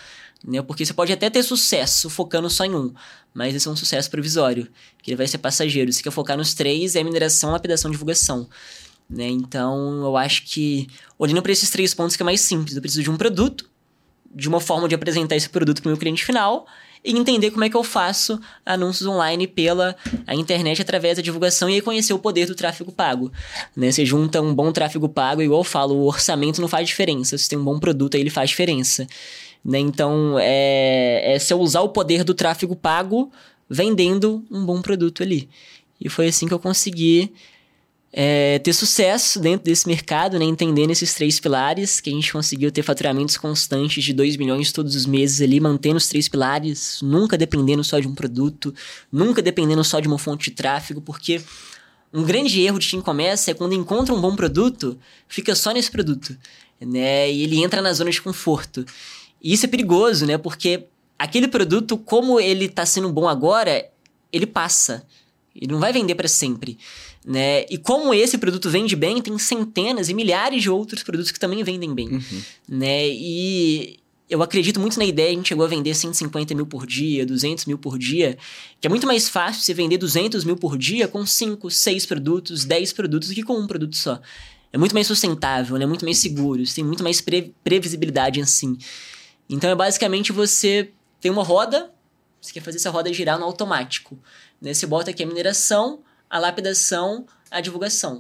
[0.44, 0.60] Né?
[0.64, 2.92] Porque você pode até ter sucesso focando só em um,
[3.32, 4.68] mas esse é um sucesso provisório,
[5.04, 5.94] que ele vai ser passageiro.
[5.94, 8.50] Se quer focar nos três, é mineração, lapidação, divulgação.
[9.08, 9.28] Né?
[9.28, 10.88] Então, eu acho que,
[11.18, 12.76] olhando para esses três pontos, que é mais simples.
[12.76, 13.70] Eu preciso de um produto,
[14.36, 16.68] de uma forma de apresentar esse produto para o meu cliente final
[17.04, 19.96] e entender como é que eu faço anúncios online pela
[20.30, 23.32] internet através da divulgação e reconhecer o poder do tráfego pago.
[23.76, 23.92] Né?
[23.92, 27.38] Você junta um bom tráfego pago, igual eu falo, o orçamento não faz diferença.
[27.38, 29.08] Se tem um bom produto, aí ele faz diferença.
[29.64, 29.80] Né?
[29.80, 33.32] Então, é, é se eu usar o poder do tráfego pago
[33.70, 35.48] vendendo um bom produto ali.
[36.02, 37.32] E foi assim que eu consegui
[38.18, 40.46] é, ter sucesso dentro desse mercado, né?
[40.46, 44.96] Entendendo esses três pilares, que a gente conseguiu ter faturamentos constantes de 2 milhões todos
[44.96, 48.74] os meses ali, mantendo os três pilares, nunca dependendo só de um produto,
[49.12, 51.42] nunca dependendo só de uma fonte de tráfego, porque
[52.14, 54.98] um grande erro de quem começa é quando encontra um bom produto,
[55.28, 56.38] fica só nesse produto,
[56.80, 57.30] né?
[57.30, 58.86] E ele entra na zona de conforto.
[59.44, 60.38] E isso é perigoso, né?
[60.38, 60.86] Porque
[61.20, 63.86] aquele produto, como ele está sendo bom agora,
[64.32, 65.06] ele passa.
[65.56, 66.78] Ele não vai vender para sempre.
[67.26, 67.66] Né?
[67.70, 71.64] E como esse produto vende bem, tem centenas e milhares de outros produtos que também
[71.64, 72.10] vendem bem.
[72.10, 72.42] Uhum.
[72.68, 73.08] Né?
[73.08, 74.00] E
[74.30, 77.66] eu acredito muito na ideia, a gente chegou a vender 150 mil por dia, 200
[77.66, 78.38] mil por dia,
[78.82, 82.66] que é muito mais fácil você vender 200 mil por dia com 5, 6 produtos,
[82.66, 84.20] 10 produtos do que com um produto só.
[84.74, 85.86] É muito mais sustentável, é né?
[85.86, 88.78] muito mais seguro, tem muito mais pre previsibilidade assim.
[89.50, 90.90] Então é basicamente você
[91.22, 91.92] tem uma roda,
[92.42, 94.20] você quer fazer essa roda girar no automático.
[94.62, 96.00] Você bota aqui a mineração,
[96.30, 98.20] a lapidação, a divulgação.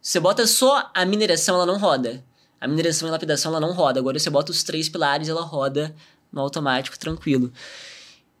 [0.00, 2.24] Você bota só a mineração, ela não roda.
[2.60, 4.00] A mineração e a lapidação, ela não roda.
[4.00, 5.94] Agora você bota os três pilares, ela roda
[6.32, 7.52] no automático, tranquilo.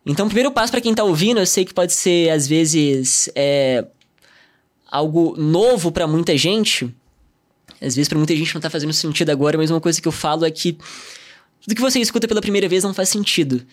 [0.04, 3.30] Então, o primeiro passo para quem está ouvindo, eu sei que pode ser, às vezes,
[3.34, 3.86] é,
[4.90, 6.94] algo novo para muita gente.
[7.80, 10.12] Às vezes, para muita gente não está fazendo sentido agora, mas uma coisa que eu
[10.12, 10.78] falo é que
[11.60, 13.64] tudo que você escuta pela primeira vez não faz sentido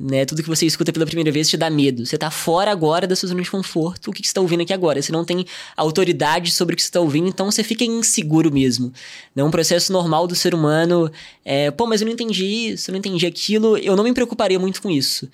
[0.00, 0.24] né?
[0.24, 2.06] Tudo que você escuta pela primeira vez te dá medo.
[2.06, 4.10] Você tá fora agora da sua zona de conforto.
[4.10, 5.02] O que, você tá ouvindo aqui agora?
[5.02, 5.44] Você não tem
[5.76, 8.90] autoridade sobre o que você tá ouvindo, então você fica inseguro mesmo.
[9.36, 11.10] É um processo normal do ser humano.
[11.44, 13.76] É, Pô, mas eu não entendi isso, eu não entendi aquilo.
[13.76, 15.28] Eu não me preocuparia muito com isso.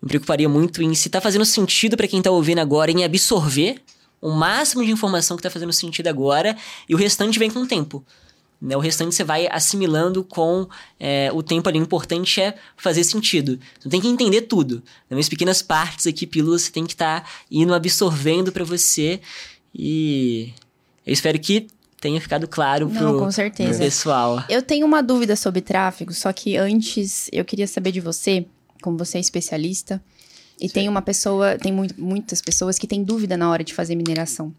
[0.00, 3.82] Me preocuparia muito em se tá fazendo sentido para quem tá ouvindo agora, em absorver
[4.20, 6.56] o máximo de informação que tá fazendo sentido agora,
[6.88, 8.04] e o restante vem com o tempo.
[8.60, 8.76] Né?
[8.76, 11.78] O restante você vai assimilando com é, o tempo ali.
[11.78, 13.58] O importante é fazer sentido.
[13.78, 14.82] Você tem que entender tudo.
[15.08, 19.20] Nas pequenas partes aqui, pílulas, você tem que estar tá indo absorvendo para você.
[19.74, 20.52] E
[21.06, 21.66] eu espero que
[22.00, 23.70] tenha ficado claro pro, Não, com certeza.
[23.70, 24.44] pro pessoal.
[24.48, 28.46] Eu tenho uma dúvida sobre tráfego, só que antes eu queria saber de você,
[28.82, 30.02] como você é especialista,
[30.60, 30.74] e Sim.
[30.74, 34.54] tem uma pessoa, tem mu muitas pessoas que têm dúvida na hora de fazer mineração.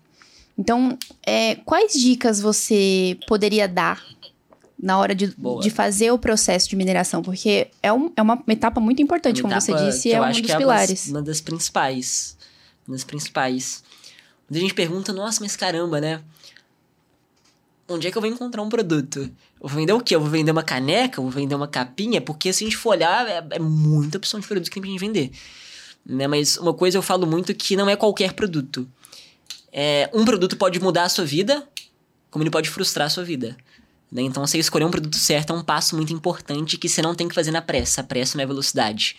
[0.57, 4.03] Então, é, quais dicas você poderia dar
[4.79, 7.21] na hora de, de fazer o processo de mineração?
[7.21, 10.57] Porque é, um, é uma etapa muito importante, como você disse, é um dos é
[10.57, 11.07] pilares.
[11.07, 12.37] Uma das principais.
[12.87, 13.83] Uma das principais.
[14.47, 16.21] Quando a gente pergunta, nossa, mas caramba, né?
[17.87, 19.19] Onde é que eu vou encontrar um produto?
[19.61, 20.15] Eu vou vender o quê?
[20.15, 21.19] Eu vou vender uma caneca?
[21.19, 22.19] Eu vou vender uma capinha?
[22.19, 24.89] Porque se a gente for olhar, é, é muita opção de produtos que tem pra
[24.89, 25.31] gente vender.
[26.05, 26.27] Né?
[26.27, 28.87] Mas uma coisa eu falo muito que não é qualquer produto.
[29.71, 31.67] É, um produto pode mudar a sua vida,
[32.29, 33.55] como ele pode frustrar a sua vida.
[34.11, 34.21] Né?
[34.23, 37.27] Então, você escolher um produto certo é um passo muito importante que você não tem
[37.27, 38.01] que fazer na pressa.
[38.01, 39.15] A pressa não é velocidade.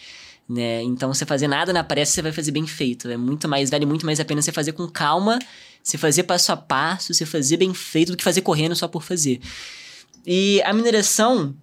[0.48, 0.82] Né?
[0.82, 3.08] Então, você fazer nada na pressa, você vai fazer bem feito.
[3.08, 5.38] É muito mais, vale muito mais a pena você fazer com calma,
[5.82, 9.02] você fazer passo a passo, você fazer bem feito do que fazer correndo só por
[9.02, 9.40] fazer.
[10.26, 11.54] E a mineração,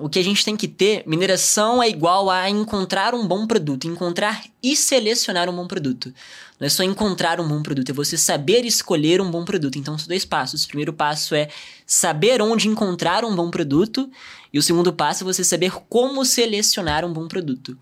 [0.00, 3.86] o que a gente tem que ter, mineração é igual a encontrar um bom produto,
[3.86, 6.12] encontrar e selecionar um bom produto.
[6.58, 9.78] Não é só encontrar um bom produto, é você saber escolher um bom produto.
[9.78, 10.64] Então, são dois passos.
[10.64, 11.48] O primeiro passo é
[11.86, 14.10] saber onde encontrar um bom produto,
[14.52, 17.78] e o segundo passo é você saber como selecionar um bom produto.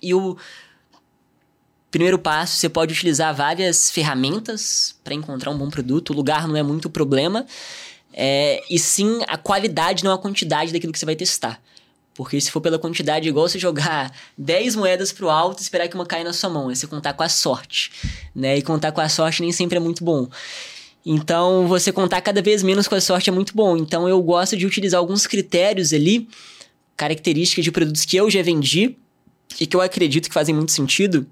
[0.00, 0.36] E o
[1.90, 6.10] primeiro passo, você pode utilizar várias ferramentas para encontrar um bom produto.
[6.10, 7.46] O lugar não é muito problema
[8.16, 11.60] é, e sim a qualidade, não a quantidade daquilo que você vai testar.
[12.14, 15.96] Porque se for pela quantidade, igual você jogar 10 moedas pro alto e esperar que
[15.96, 16.70] uma caia na sua mão.
[16.70, 17.90] É você contar com a sorte.
[18.34, 18.58] Né?
[18.58, 20.28] E contar com a sorte nem sempre é muito bom.
[21.04, 23.76] Então, você contar cada vez menos com a sorte é muito bom.
[23.76, 26.28] Então, eu gosto de utilizar alguns critérios ali,
[26.96, 28.96] características de produtos que eu já vendi
[29.60, 31.26] e que eu acredito que fazem muito sentido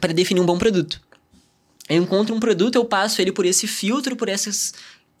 [0.00, 1.00] para definir um bom produto.
[1.88, 4.72] Eu encontro um produto, eu passo ele por esse filtro, por essas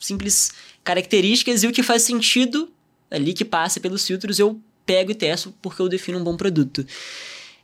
[0.04, 0.52] simples
[0.84, 2.68] características e o que faz sentido
[3.10, 6.84] ali que passa pelos filtros eu pego e testo porque eu defino um bom produto.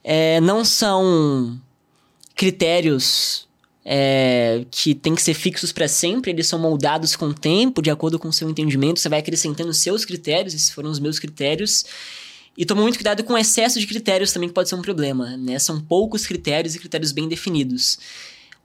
[0.05, 1.61] É, não são
[2.35, 3.49] critérios
[3.85, 7.91] é, que tem que ser fixos para sempre, eles são moldados com o tempo, de
[7.91, 11.85] acordo com o seu entendimento, você vai acrescentando seus critérios, esses foram os meus critérios.
[12.57, 15.37] E toma muito cuidado com o excesso de critérios também, que pode ser um problema,
[15.37, 15.59] né?
[15.61, 17.99] São poucos critérios e critérios bem definidos.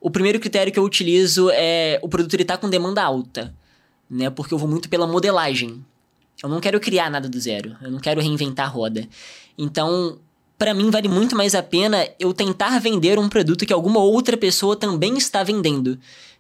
[0.01, 3.53] O primeiro critério que eu utilizo é o produto ele tá com demanda alta,
[4.09, 4.29] né?
[4.29, 5.83] Porque eu vou muito pela modelagem.
[6.41, 9.07] Eu não quero criar nada do zero, eu não quero reinventar a roda.
[9.57, 10.17] Então,
[10.57, 14.35] para mim vale muito mais a pena eu tentar vender um produto que alguma outra
[14.35, 15.97] pessoa também está vendendo.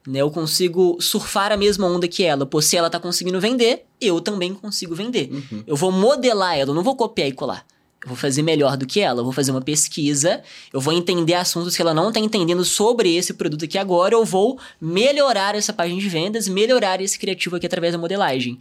[0.07, 0.19] Né?
[0.19, 2.45] Eu consigo surfar a mesma onda que ela.
[2.45, 5.29] Pô, se ela tá conseguindo vender, eu também consigo vender.
[5.31, 5.63] Uhum.
[5.65, 7.65] Eu vou modelar ela, eu não vou copiar e colar.
[8.03, 10.43] Eu vou fazer melhor do que ela, eu vou fazer uma pesquisa,
[10.73, 14.25] eu vou entender assuntos que ela não está entendendo sobre esse produto aqui agora, eu
[14.25, 18.59] vou melhorar essa página de vendas, melhorar esse criativo aqui através da modelagem.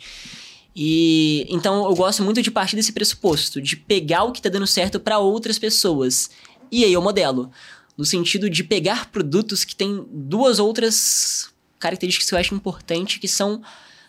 [0.75, 4.67] E então eu gosto muito de partir desse pressuposto, de pegar o que está dando
[4.67, 6.31] certo para outras pessoas.
[6.71, 7.51] E aí eu modelo
[7.97, 13.29] no sentido de pegar produtos que têm duas outras características que eu acho importante, que
[13.29, 13.61] são,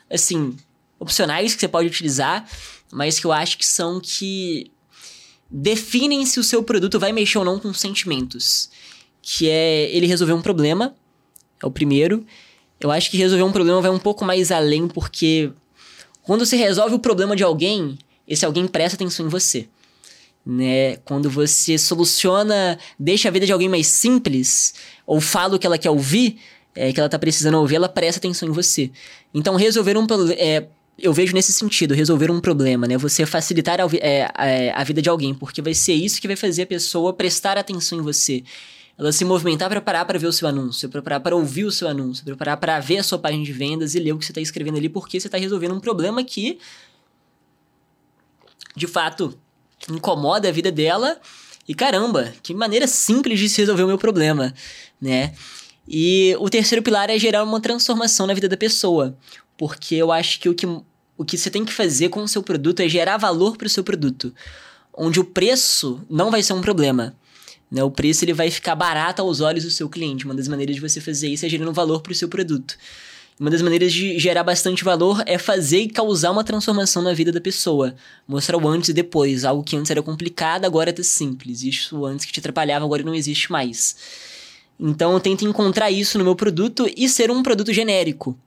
[0.10, 0.56] assim,
[1.00, 2.48] opcionais que você pode utilizar,
[2.92, 4.72] mas que eu acho que são que
[5.54, 8.70] definem se o seu produto vai mexer ou não com sentimentos.
[9.22, 10.96] Que é ele resolver um problema,
[11.62, 12.26] é o primeiro.
[12.80, 15.52] Eu acho que resolver um problema vai um pouco mais além, porque
[16.24, 17.98] quando você resolve o problema de alguém,
[18.28, 19.68] esse alguém presta atenção em você
[20.46, 20.98] né?
[20.98, 24.74] Quando você soluciona, deixa a vida de alguém mais simples,
[25.06, 26.38] ou fala o que ela quer ouvir,
[26.76, 28.92] é, que ela tá precisando ouvir, ela presta atenção em você.
[29.34, 30.06] Então, resolver um.
[30.38, 30.68] É,
[30.98, 32.98] eu vejo nesse sentido, resolver um problema, né?
[32.98, 36.36] Você facilitar a, é, é, a, vida de alguém, porque vai ser isso que vai
[36.36, 38.44] fazer a pessoa prestar atenção em você.
[38.98, 41.72] Ela se movimentar para parar para ver o seu anúncio, para parar para ouvir o
[41.72, 44.26] seu anúncio, para parar para ver a sua página de vendas e ler o que
[44.26, 46.60] você está escrevendo ali, porque você está resolvendo um problema que,
[48.76, 49.38] de fato,
[49.90, 51.20] incomoda a vida dela.
[51.68, 54.54] E caramba, que maneira simples de se resolver o meu problema,
[55.02, 55.34] né?
[55.88, 59.18] E o terceiro pilar é gerar uma transformação na vida da pessoa.
[59.64, 62.44] Porque eu acho que o que, o que você tem que fazer com o seu
[62.44, 64.36] produto é gerar valor para o seu produto.
[64.94, 67.16] Onde o preço não vai ser um problema.
[67.72, 67.82] Né?
[67.82, 70.26] O preço ele vai ficar barato aos olhos do seu cliente.
[70.26, 72.78] Uma das maneiras de você fazer isso é gerando valor para o seu produto.
[73.40, 77.32] Uma das maneiras de gerar bastante valor é fazer e causar uma transformação na vida
[77.32, 77.96] da pessoa.
[78.28, 79.46] Mostrar o antes e depois.
[79.46, 81.64] Algo que antes era complicado, agora é simples.
[81.64, 83.96] Isso antes que te atrapalhava, agora não existe mais.
[84.78, 88.38] Então eu tento encontrar isso no meu produto e ser um produto genérico.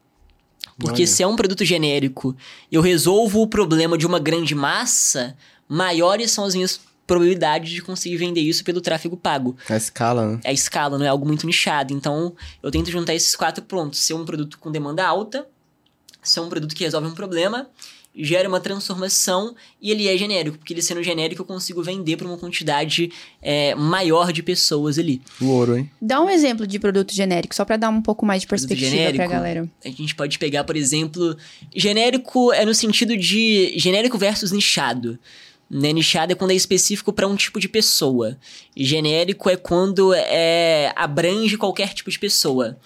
[0.78, 1.06] Porque Olha.
[1.06, 2.36] se é um produto genérico,
[2.70, 5.36] eu resolvo o problema de uma grande massa,
[5.68, 9.56] maiores são as minhas probabilidade de conseguir vender isso pelo tráfego pago.
[9.68, 10.40] É a escala, né?
[10.42, 11.94] É a escala, não é algo muito nichado.
[11.94, 14.00] Então, eu tento juntar esses quatro pontos.
[14.00, 15.46] Ser um produto com demanda alta,
[16.22, 17.68] ser um produto que resolve um problema,
[18.16, 22.26] gera uma transformação e ele é genérico, porque ele sendo genérico eu consigo vender para
[22.26, 23.12] uma quantidade
[23.42, 25.20] é, maior de pessoas ali.
[25.40, 25.90] O ouro, hein?
[26.00, 29.24] Dá um exemplo de produto genérico, só para dar um pouco mais de perspectiva para
[29.24, 29.68] a galera.
[29.84, 31.36] A gente pode pegar, por exemplo,
[31.74, 35.18] genérico é no sentido de genérico versus nichado.
[35.68, 35.92] Né?
[35.92, 38.38] Nichado é quando é específico para um tipo de pessoa.
[38.76, 42.78] Genérico é quando é, abrange qualquer tipo de pessoa.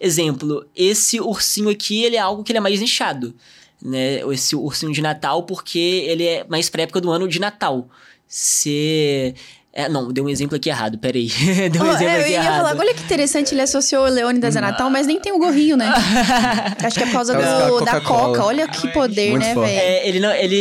[0.00, 3.34] Exemplo, esse ursinho aqui, ele é algo que ele é mais nichado.
[3.82, 4.20] Né?
[4.32, 7.88] Esse ursinho de Natal, porque ele é mais pra época do ano de Natal.
[8.26, 9.34] Se
[9.78, 11.30] é, não, deu um exemplo aqui errado, peraí.
[11.70, 12.66] deu um oh, exemplo é, aqui errado.
[12.66, 15.76] Falar, olha que interessante, ele associou o Leônidas a Natal, mas nem tem o gorrinho,
[15.76, 15.86] né?
[16.82, 18.44] Acho que é por causa do, da Coca.
[18.44, 19.64] Olha que poder, né, velho?
[19.64, 20.56] É, ele não, ele,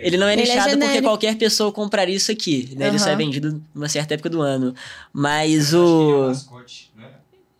[0.00, 2.84] ele não é ele é nichado é porque qualquer pessoa compraria isso aqui, né?
[2.84, 2.90] Uhum.
[2.92, 4.72] Ele só é vendido numa certa época do ano.
[5.12, 6.32] Mas o...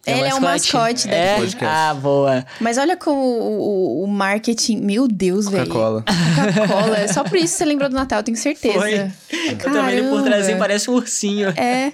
[0.04, 1.38] É ele é o mascote da é?
[1.60, 2.44] Ah, boa.
[2.60, 4.80] Mas olha como o, o, o marketing.
[4.80, 5.66] Meu Deus, velho.
[5.68, 6.04] Coca-Cola.
[6.04, 7.08] Coca-Cola.
[7.08, 8.78] Só por isso você lembrou do Natal, tenho certeza.
[8.80, 8.94] Foi.
[8.94, 11.50] Eu tô vendo por trás assim, parece um ursinho.
[11.50, 11.92] É.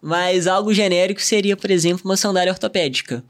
[0.00, 3.24] Mas algo genérico seria, por exemplo, uma sandália ortopédica.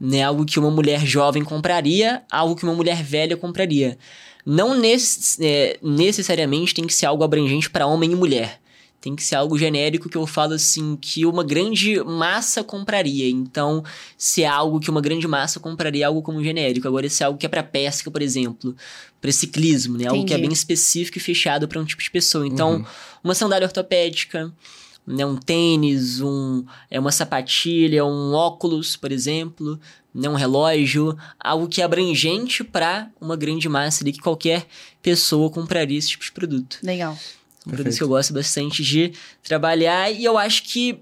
[0.00, 0.22] Né?
[0.22, 3.98] Algo que uma mulher jovem compraria, algo que uma mulher velha compraria.
[4.46, 8.60] Não nesse, é, necessariamente tem que ser algo abrangente para homem e mulher
[9.00, 13.28] tem que ser algo genérico que eu falo assim que uma grande massa compraria.
[13.30, 13.84] Então,
[14.16, 16.88] se é algo que uma grande massa compraria, algo como genérico.
[16.88, 18.74] Agora, se é algo que é para pesca, por exemplo,
[19.20, 20.06] para ciclismo, né?
[20.06, 22.46] Algo que é bem específico e fechado para um tipo de pessoa.
[22.46, 22.84] Então, uhum.
[23.22, 24.52] uma sandália ortopédica,
[25.06, 29.80] né, um tênis, um, é uma sapatilha, um óculos, por exemplo,
[30.14, 34.66] né, um relógio, algo que é abrangente para uma grande massa ali que qualquer
[35.00, 36.78] pessoa compraria esse tipo de produto.
[36.82, 37.16] Legal.
[37.68, 39.12] Um produto que eu gosto bastante de
[39.42, 40.10] trabalhar.
[40.10, 41.00] E eu acho que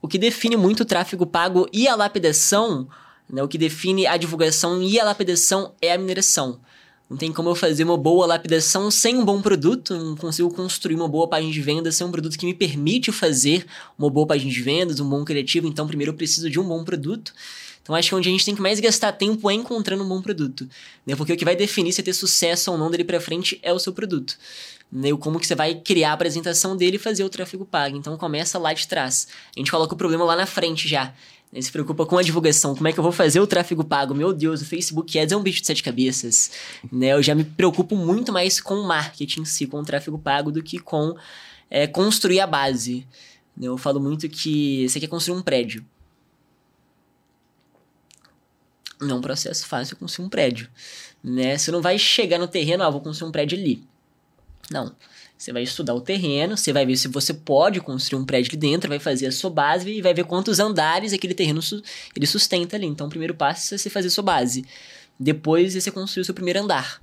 [0.00, 2.86] o que define muito o tráfego pago e a lapidação,
[3.28, 6.60] né, o que define a divulgação e a lapidação é a mineração.
[7.08, 10.96] Não tem como eu fazer uma boa lapidação sem um bom produto, não consigo construir
[10.96, 13.64] uma boa página de vendas sem um produto que me permite fazer
[13.96, 15.68] uma boa página de vendas, um bom criativo.
[15.68, 17.32] Então, primeiro eu preciso de um bom produto.
[17.80, 20.08] Então, acho que é onde a gente tem que mais gastar tempo é encontrando um
[20.08, 20.68] bom produto.
[21.06, 21.14] Né?
[21.14, 23.78] Porque o que vai definir se ter sucesso ou não dele para frente é o
[23.78, 24.36] seu produto.
[24.90, 25.12] Né?
[25.12, 27.96] O como que você vai criar a apresentação dele e fazer o tráfego pago.
[27.96, 29.28] Então, começa lá de trás.
[29.56, 31.14] A gente coloca o problema lá na frente já.
[31.56, 34.14] Ele se preocupa com a divulgação, como é que eu vou fazer o tráfego pago?
[34.14, 36.50] Meu Deus, o Facebook Ads é um bicho de sete cabeças.
[36.92, 37.14] Né?
[37.14, 40.52] Eu já me preocupo muito mais com o marketing em si, com o tráfego pago,
[40.52, 41.16] do que com
[41.70, 43.06] é, construir a base.
[43.56, 43.68] Né?
[43.68, 45.82] Eu falo muito que você quer construir um prédio.
[49.00, 50.68] Não é um processo fácil construir um prédio.
[51.24, 51.56] Né?
[51.56, 53.82] Você não vai chegar no terreno, ah, vou construir um prédio ali.
[54.70, 54.94] Não.
[55.36, 58.58] Você vai estudar o terreno, você vai ver se você pode construir um prédio ali
[58.58, 61.60] dentro, vai fazer a sua base e vai ver quantos andares aquele terreno
[62.14, 62.86] ele sustenta ali.
[62.86, 64.64] Então, o primeiro passo é você fazer a sua base.
[65.20, 67.02] Depois você construir o seu primeiro andar.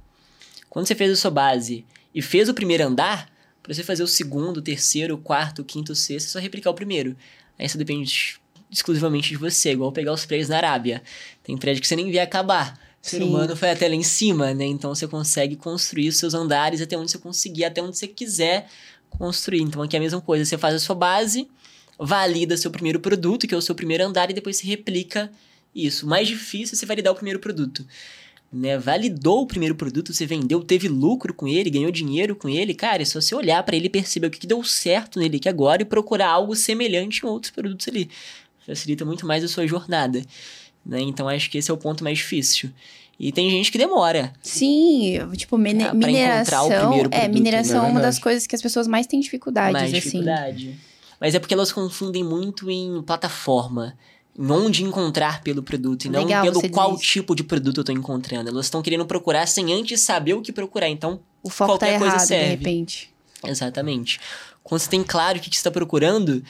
[0.68, 3.32] Quando você fez a sua base e fez o primeiro andar,
[3.62, 6.40] para você fazer o segundo, o terceiro, o quarto, o quinto, o sexto, é só
[6.40, 7.16] replicar o primeiro.
[7.58, 8.40] Aí isso depende
[8.72, 11.04] exclusivamente de você, igual pegar os prédios na Arábia.
[11.44, 12.80] Tem prédio que você nem vê acabar.
[13.04, 14.66] O ser humano foi até lá em cima, né?
[14.66, 18.70] Então você consegue construir os seus andares até onde você conseguir, até onde você quiser
[19.10, 19.62] construir.
[19.62, 21.50] Então aqui é a mesma coisa, você faz a sua base,
[22.00, 25.30] valida seu primeiro produto, que é o seu primeiro andar, e depois você replica
[25.76, 26.06] isso.
[26.06, 27.86] O mais difícil é você validar o primeiro produto.
[28.52, 28.78] Né?
[28.78, 33.02] Validou o primeiro produto, você vendeu, teve lucro com ele, ganhou dinheiro com ele, cara,
[33.02, 35.50] é só você olhar para ele e perceber o que, que deu certo nele aqui
[35.50, 38.10] agora e procurar algo semelhante em outros produtos ali.
[38.66, 40.22] Facilita muito mais a sua jornada.
[40.86, 41.02] Né?
[41.02, 42.70] Então acho que esse é o ponto mais difícil.
[43.20, 44.34] E tem gente que demora.
[44.42, 46.68] Sim, tipo, mine ah, mineração.
[46.68, 49.94] Produto, é, mineração é, é uma das coisas que as pessoas mais têm dificuldades, mais
[49.94, 49.94] assim.
[49.94, 50.80] dificuldade.
[51.20, 53.96] Mas é porque elas confundem muito em plataforma.
[54.38, 57.06] Em onde encontrar pelo produto e Legal, não pelo qual diz.
[57.06, 58.50] tipo de produto eu tô encontrando.
[58.50, 60.90] Elas estão querendo procurar sem antes saber o que procurar.
[60.90, 62.44] Então, o foco tá qualquer tá coisa errado, serve.
[62.44, 63.14] de repente.
[63.46, 64.20] Exatamente.
[64.64, 66.42] Quando você tem claro o que, você está procurando,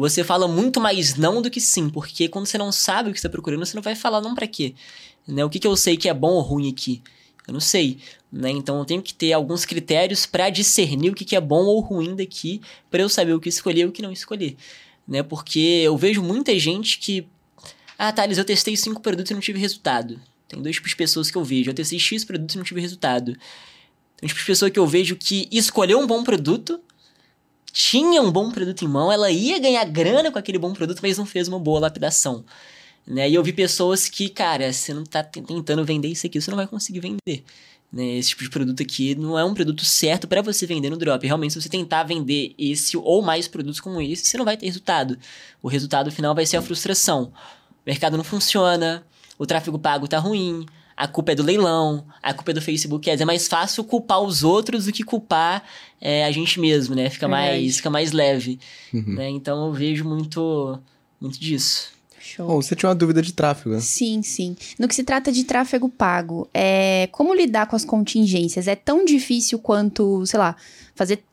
[0.00, 3.18] você fala muito mais não do que sim, porque quando você não sabe o que
[3.18, 4.74] está procurando, você não vai falar não para quê.
[5.26, 5.44] Né?
[5.44, 7.02] O que, que eu sei que é bom ou ruim aqui?
[7.46, 7.98] Eu não sei.
[8.32, 8.50] Né?
[8.50, 11.80] Então eu tenho que ter alguns critérios para discernir o que, que é bom ou
[11.80, 14.56] ruim daqui, para eu saber o que escolher e o que não escolher.
[15.06, 15.22] Né?
[15.22, 17.26] Porque eu vejo muita gente que.
[17.98, 20.20] Ah, Thales, eu testei cinco produtos e não tive resultado.
[20.48, 21.70] Tem dois tipos de pessoas que eu vejo.
[21.70, 23.36] Eu testei X produtos e não tive resultado.
[24.16, 26.80] Tem um tipo de pessoa que eu vejo que escolheu um bom produto,
[27.72, 31.18] tinha um bom produto em mão, ela ia ganhar grana com aquele bom produto, mas
[31.18, 32.44] não fez uma boa lapidação.
[33.06, 33.28] Né?
[33.28, 36.56] E eu vi pessoas que, cara, você não tá tentando vender isso aqui, você não
[36.56, 37.44] vai conseguir vender.
[37.92, 38.18] Né?
[38.18, 41.26] Esse tipo de produto aqui não é um produto certo para você vender no drop.
[41.26, 44.66] Realmente, se você tentar vender esse ou mais produtos como esse, você não vai ter
[44.66, 45.18] resultado.
[45.62, 47.32] O resultado final vai ser a frustração.
[47.84, 49.04] O mercado não funciona,
[49.38, 50.66] o tráfego pago tá ruim,
[51.00, 53.22] a culpa é do leilão, a culpa é do Facebook Ads.
[53.22, 55.64] É mais fácil culpar os outros do que culpar
[55.98, 57.08] é, a gente mesmo, né?
[57.08, 58.60] Fica, mais, fica mais leve.
[58.92, 59.14] Uhum.
[59.14, 59.30] Né?
[59.30, 60.78] Então eu vejo muito,
[61.18, 61.90] muito disso.
[62.20, 62.46] Show.
[62.46, 63.80] Bom, você tinha uma dúvida de tráfego, né?
[63.80, 64.54] Sim, sim.
[64.78, 68.68] No que se trata de tráfego pago, é como lidar com as contingências?
[68.68, 70.54] É tão difícil quanto, sei lá,
[70.94, 71.24] fazer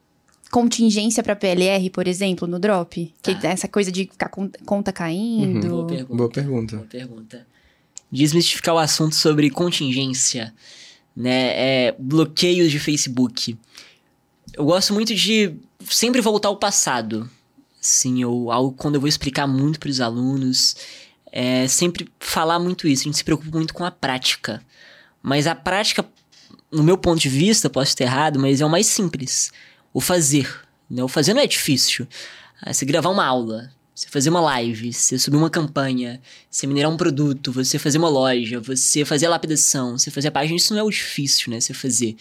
[0.49, 3.13] contingência para PLR, por exemplo, no drop?
[3.22, 3.36] Tá.
[3.36, 4.30] Que essa coisa de ficar
[4.65, 5.65] conta caindo.
[5.65, 5.72] Uhum.
[5.72, 6.15] Boa pergunta.
[6.15, 6.76] Boa pergunta.
[6.78, 7.57] Boa pergunta
[8.12, 10.53] desmistificar o assunto sobre contingência,
[11.16, 11.88] né?
[11.88, 13.58] É, bloqueios de Facebook.
[14.53, 15.55] Eu gosto muito de
[15.89, 17.30] sempre voltar ao passado.
[17.80, 20.76] Sim, eu, algo quando eu vou explicar muito para os alunos,
[21.32, 23.03] é sempre falar muito isso.
[23.03, 24.62] A gente se preocupa muito com a prática.
[25.22, 26.05] Mas a prática,
[26.72, 29.51] no meu ponto de vista, posso estar errado, mas é o mais simples.
[29.93, 30.49] O fazer.
[30.89, 31.03] Né?
[31.03, 32.08] O fazer não é difícil.
[32.62, 36.22] Ah, você gravar uma aula, você fazer uma live, você subir uma campanha,
[36.52, 40.32] você minerar um produto, você fazer uma loja, você fazer a lapidação, você fazer a
[40.32, 41.60] página, isso não é o difícil, né?
[41.60, 42.16] Você fazer.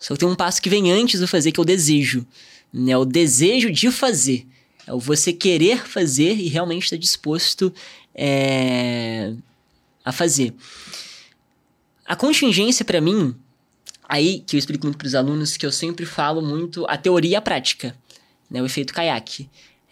[0.00, 2.26] Só que tem um passo que vem antes do fazer, que é o desejo.
[2.72, 2.96] Né?
[2.96, 4.48] O desejo de fazer.
[4.84, 7.72] É o você querer fazer e realmente estar disposto
[8.12, 9.32] é,
[10.04, 10.52] a fazer.
[12.04, 13.32] A contingência, para mim,
[14.08, 17.30] aí que eu explico muito para os alunos, que eu sempre falo muito a teoria
[17.30, 17.96] e a prática.
[18.50, 18.60] Né?
[18.60, 19.48] O efeito caiaque.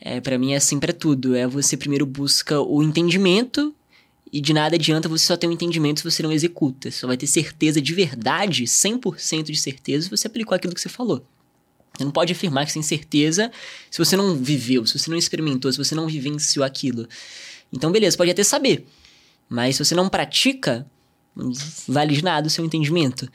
[0.07, 1.35] É, para mim é assim para tudo.
[1.35, 3.75] É você primeiro busca o entendimento
[4.31, 6.91] e de nada adianta você só ter um entendimento se você não executa.
[6.91, 10.81] Você só vai ter certeza de verdade, 100% de certeza, se você aplicou aquilo que
[10.81, 11.27] você falou.
[11.97, 13.51] Você não pode afirmar que você tem certeza
[13.91, 17.09] se você não viveu, se você não experimentou, se você não vivenciou aquilo.
[17.73, 18.87] Então, beleza, pode até saber.
[19.49, 20.87] Mas se você não pratica,
[21.35, 21.51] não
[21.89, 23.27] vale de nada o seu entendimento.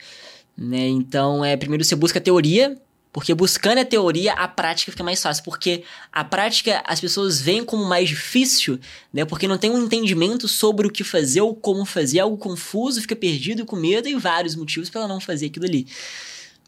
[0.56, 0.86] Né?
[0.86, 2.80] Então, é, primeiro você busca a teoria
[3.12, 5.42] Porque buscando a teoria, a prática fica mais fácil.
[5.42, 5.82] Porque
[6.12, 8.78] a prática as pessoas veem como mais difícil,
[9.12, 9.24] né?
[9.24, 13.16] Porque não tem um entendimento sobre o que fazer ou como fazer, algo confuso, fica
[13.16, 15.86] perdido com medo e vários motivos para não fazer aquilo ali.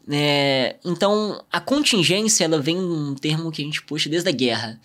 [0.09, 4.79] É, então, a contingência, ela vem um termo que a gente puxa desde a guerra.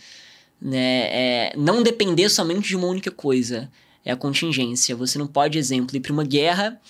[0.61, 1.09] Né?
[1.11, 3.69] É, não depender somente de uma única coisa.
[4.05, 4.95] É a contingência.
[4.95, 6.81] Você não pode, exemplo, ir para uma guerra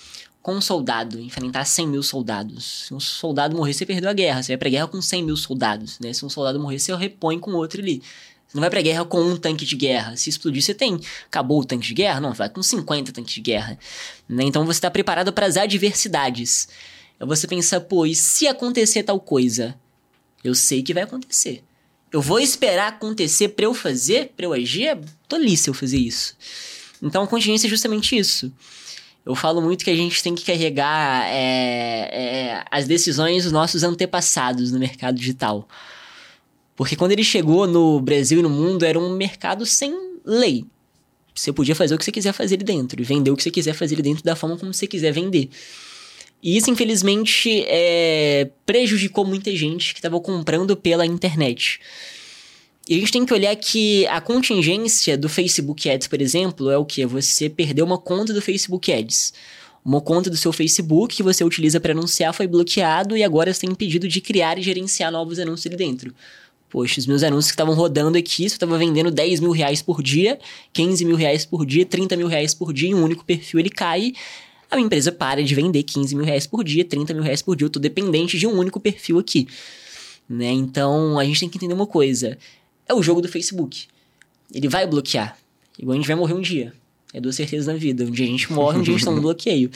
[0.48, 2.86] com um soldado, enfrentar 100 mil soldados.
[2.86, 4.42] Se um soldado morrer, você perdeu a guerra.
[4.42, 6.10] Você vai pra guerra com 100 mil soldados, né?
[6.14, 7.98] Se um soldado morrer, você repõe com outro ali.
[8.46, 10.16] Você não vai pra guerra com um tanque de guerra.
[10.16, 10.98] Se explodir, você tem.
[11.26, 12.18] Acabou o tanque de guerra?
[12.18, 13.78] Não, vai com 50 tanques de guerra.
[14.26, 14.44] Né?
[14.44, 16.70] Então você está preparado para as adversidades.
[17.20, 19.78] É você pensar, pô, e se acontecer tal coisa?
[20.42, 21.62] Eu sei que vai acontecer.
[22.10, 24.86] Eu vou esperar acontecer para eu fazer, para eu agir?
[24.86, 26.34] É tolice eu fazer isso.
[27.02, 28.50] Então a contingência é justamente isso.
[29.28, 33.82] Eu falo muito que a gente tem que carregar é, é, as decisões dos nossos
[33.82, 35.68] antepassados no mercado digital.
[36.74, 40.64] Porque quando ele chegou no Brasil e no mundo, era um mercado sem lei.
[41.34, 43.50] Você podia fazer o que você quiser fazer ali dentro, e vender o que você
[43.50, 45.50] quiser fazer ali dentro da forma como você quiser vender.
[46.42, 51.80] E isso, infelizmente, é, prejudicou muita gente que estava comprando pela internet.
[52.88, 56.78] E a gente tem que olhar que a contingência do Facebook Ads, por exemplo, é
[56.78, 57.04] o que?
[57.04, 59.34] Você perdeu uma conta do Facebook Ads.
[59.84, 63.60] Uma conta do seu Facebook que você utiliza para anunciar foi bloqueado e agora você
[63.60, 66.14] tem impedido de criar e gerenciar novos anúncios ali dentro.
[66.70, 69.82] Poxa, os meus anúncios que estavam rodando aqui, se eu estava vendendo 10 mil reais
[69.82, 70.38] por dia,
[70.72, 73.70] 15 mil reais por dia, 30 mil reais por dia, em um único perfil ele
[73.70, 74.14] cai,
[74.70, 77.54] a minha empresa para de vender 15 mil reais por dia, 30 mil reais por
[77.54, 79.46] dia, eu estou dependente de um único perfil aqui.
[80.28, 80.50] Né?
[80.50, 82.36] Então, a gente tem que entender uma coisa
[82.88, 83.86] é o jogo do Facebook.
[84.52, 85.36] Ele vai bloquear.
[85.78, 86.72] Igual a gente vai morrer um dia.
[87.12, 88.04] É duas certezas na vida.
[88.04, 89.70] Um dia a gente morre, um dia a gente tá no bloqueio.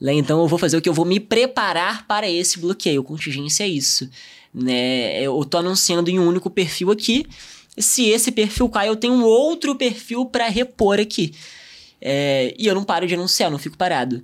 [0.00, 0.14] Né?
[0.14, 0.88] Então eu vou fazer o que?
[0.88, 3.04] Eu vou me preparar para esse bloqueio.
[3.04, 4.08] Contingência é isso.
[4.52, 5.22] Né?
[5.22, 7.26] Eu tô anunciando em um único perfil aqui.
[7.78, 11.32] Se esse perfil cai, eu tenho um outro perfil para repor aqui.
[12.00, 14.22] É, e eu não paro de anunciar, não fico parado.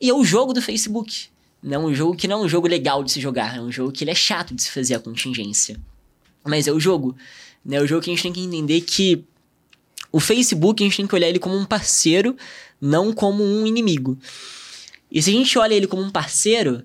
[0.00, 1.28] E é o jogo do Facebook.
[1.62, 1.78] Né?
[1.78, 3.56] Um jogo que não é um jogo legal de se jogar.
[3.56, 5.80] É um jogo que ele é chato de se fazer a contingência.
[6.44, 7.16] Mas é o jogo.
[7.64, 7.80] Né?
[7.80, 9.24] O jogo que a gente tem que entender que
[10.12, 12.36] o Facebook a gente tem que olhar ele como um parceiro,
[12.80, 14.18] não como um inimigo.
[15.10, 16.82] E se a gente olha ele como um parceiro,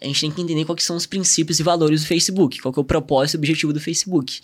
[0.00, 2.80] a gente tem que entender quais são os princípios e valores do Facebook, qual é
[2.80, 4.40] o propósito e objetivo do Facebook.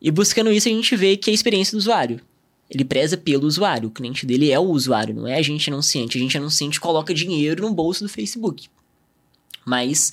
[0.00, 2.20] E buscando isso, a gente vê que é a experiência do usuário.
[2.68, 6.18] Ele preza pelo usuário, o cliente dele é o usuário, não é a gente anunciante.
[6.18, 8.68] A gente anunciante coloca dinheiro no bolso do Facebook.
[9.64, 10.12] Mas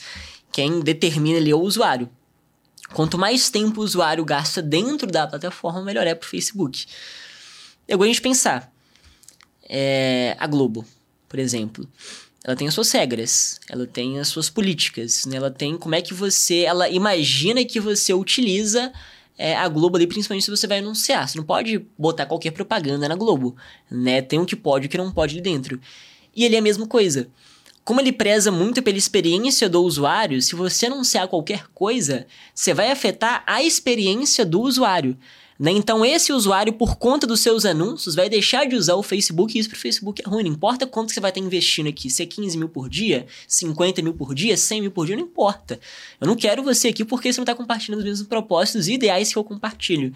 [0.51, 2.09] quem determina ali é o usuário.
[2.91, 6.85] Quanto mais tempo o usuário gasta dentro da plataforma, melhor é para o Facebook.
[7.87, 8.71] Eu gosto de pensar.
[9.67, 10.85] É, a Globo,
[11.27, 11.87] por exemplo,
[12.43, 15.37] ela tem as suas regras, ela tem as suas políticas, né?
[15.37, 18.91] ela tem como é que você, ela imagina que você utiliza
[19.37, 21.27] é, a Globo ali, principalmente se você vai anunciar.
[21.27, 23.55] Você não pode botar qualquer propaganda na Globo,
[23.89, 24.21] né?
[24.21, 25.79] Tem o que pode e o que não pode ali dentro.
[26.35, 27.27] E ele é a mesma coisa.
[27.83, 32.89] Como ele preza muito pela experiência do usuário, se você anunciar qualquer coisa, você vai
[32.89, 35.17] afetar a experiência do usuário.
[35.59, 35.71] Né?
[35.71, 39.59] Então, esse usuário, por conta dos seus anúncios, vai deixar de usar o Facebook e
[39.59, 40.43] isso para o Facebook é ruim.
[40.43, 44.01] Não importa quanto você vai estar investindo aqui, se é 15 mil por dia, 50
[44.01, 45.79] mil por dia, 100 mil por dia, não importa.
[46.19, 49.31] Eu não quero você aqui porque você não está compartilhando os mesmos propósitos e ideais
[49.31, 50.13] que eu compartilho.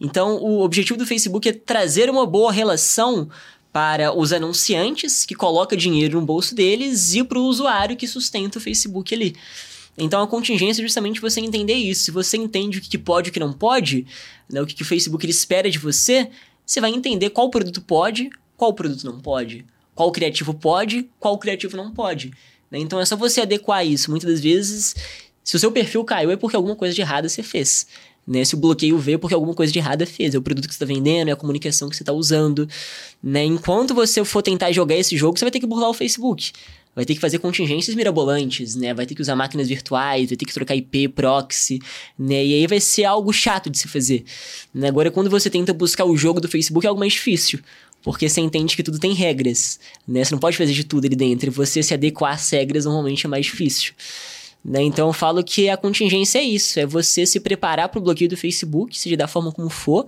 [0.00, 3.28] Então, o objetivo do Facebook é trazer uma boa relação
[3.78, 8.58] para os anunciantes, que coloca dinheiro no bolso deles, e para o usuário que sustenta
[8.58, 9.36] o Facebook ali.
[9.96, 12.02] Então a contingência é justamente você entender isso.
[12.02, 14.04] Se você entende o que pode e o que não pode,
[14.50, 16.28] né, o que o Facebook espera de você,
[16.66, 19.64] você vai entender qual produto pode, qual produto não pode,
[19.94, 22.32] qual criativo pode, qual criativo não pode.
[22.72, 22.80] Né?
[22.80, 24.10] Então é só você adequar isso.
[24.10, 24.96] Muitas das vezes,
[25.44, 27.86] se o seu perfil caiu, é porque alguma coisa de errado você fez.
[28.28, 28.44] Né?
[28.44, 30.84] Se o bloqueio veio porque alguma coisa de errada fez, é o produto que você
[30.84, 32.68] está vendendo, é a comunicação que você está usando.
[33.22, 33.42] Né?
[33.42, 36.52] Enquanto você for tentar jogar esse jogo, você vai ter que burlar o Facebook.
[36.94, 38.92] Vai ter que fazer contingências mirabolantes, né?
[38.92, 41.78] Vai ter que usar máquinas virtuais, vai ter que trocar IP, proxy,
[42.18, 42.44] né?
[42.44, 44.24] E aí vai ser algo chato de se fazer.
[44.74, 44.88] Né?
[44.88, 47.60] Agora, quando você tenta buscar o jogo do Facebook, é algo mais difícil.
[48.02, 50.24] Porque você entende que tudo tem regras, né?
[50.24, 51.52] Você não pode fazer de tudo ali dentro.
[51.52, 53.92] Você se adequar às regras normalmente é mais difícil.
[54.64, 54.82] Né?
[54.82, 58.28] Então eu falo que a contingência é isso, é você se preparar para o bloqueio
[58.28, 60.06] do Facebook, seja da forma como for.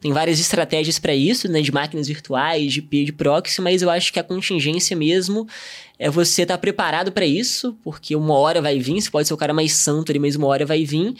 [0.00, 3.90] Tem várias estratégias para isso, né, de máquinas virtuais, de IP, de proxy, mas eu
[3.90, 5.46] acho que a contingência mesmo
[5.98, 9.34] é você estar tá preparado para isso, porque uma hora vai vir, você pode ser
[9.34, 11.16] o cara mais santo ali, mas uma hora vai vir,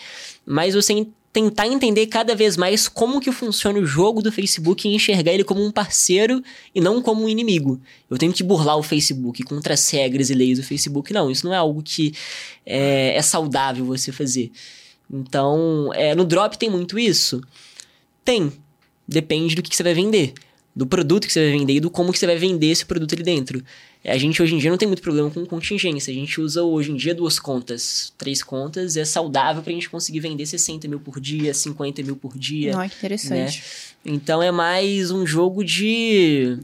[0.46, 0.92] mas você
[1.32, 5.44] tentar entender cada vez mais como que funciona o jogo do Facebook e enxergar ele
[5.44, 6.42] como um parceiro
[6.74, 7.80] e não como um inimigo.
[8.10, 11.12] Eu tenho que burlar o Facebook contra as regras e leis do Facebook.
[11.12, 12.14] Não, isso não é algo que
[12.64, 14.50] é, é saudável você fazer.
[15.10, 17.42] Então, é, no Drop tem muito isso?
[18.24, 18.52] Tem.
[19.06, 20.34] Depende do que, que você vai vender
[20.78, 23.12] do produto que você vai vender e do como que você vai vender esse produto
[23.12, 23.64] ali dentro.
[24.04, 26.12] A gente hoje em dia não tem muito problema com contingência.
[26.12, 28.96] A gente usa hoje em dia duas contas, três contas.
[28.96, 32.78] É saudável para a gente conseguir vender 60 mil por dia, 50 mil por dia.
[32.78, 33.58] Olha que interessante.
[34.04, 34.14] Né?
[34.14, 36.58] Então é mais um jogo de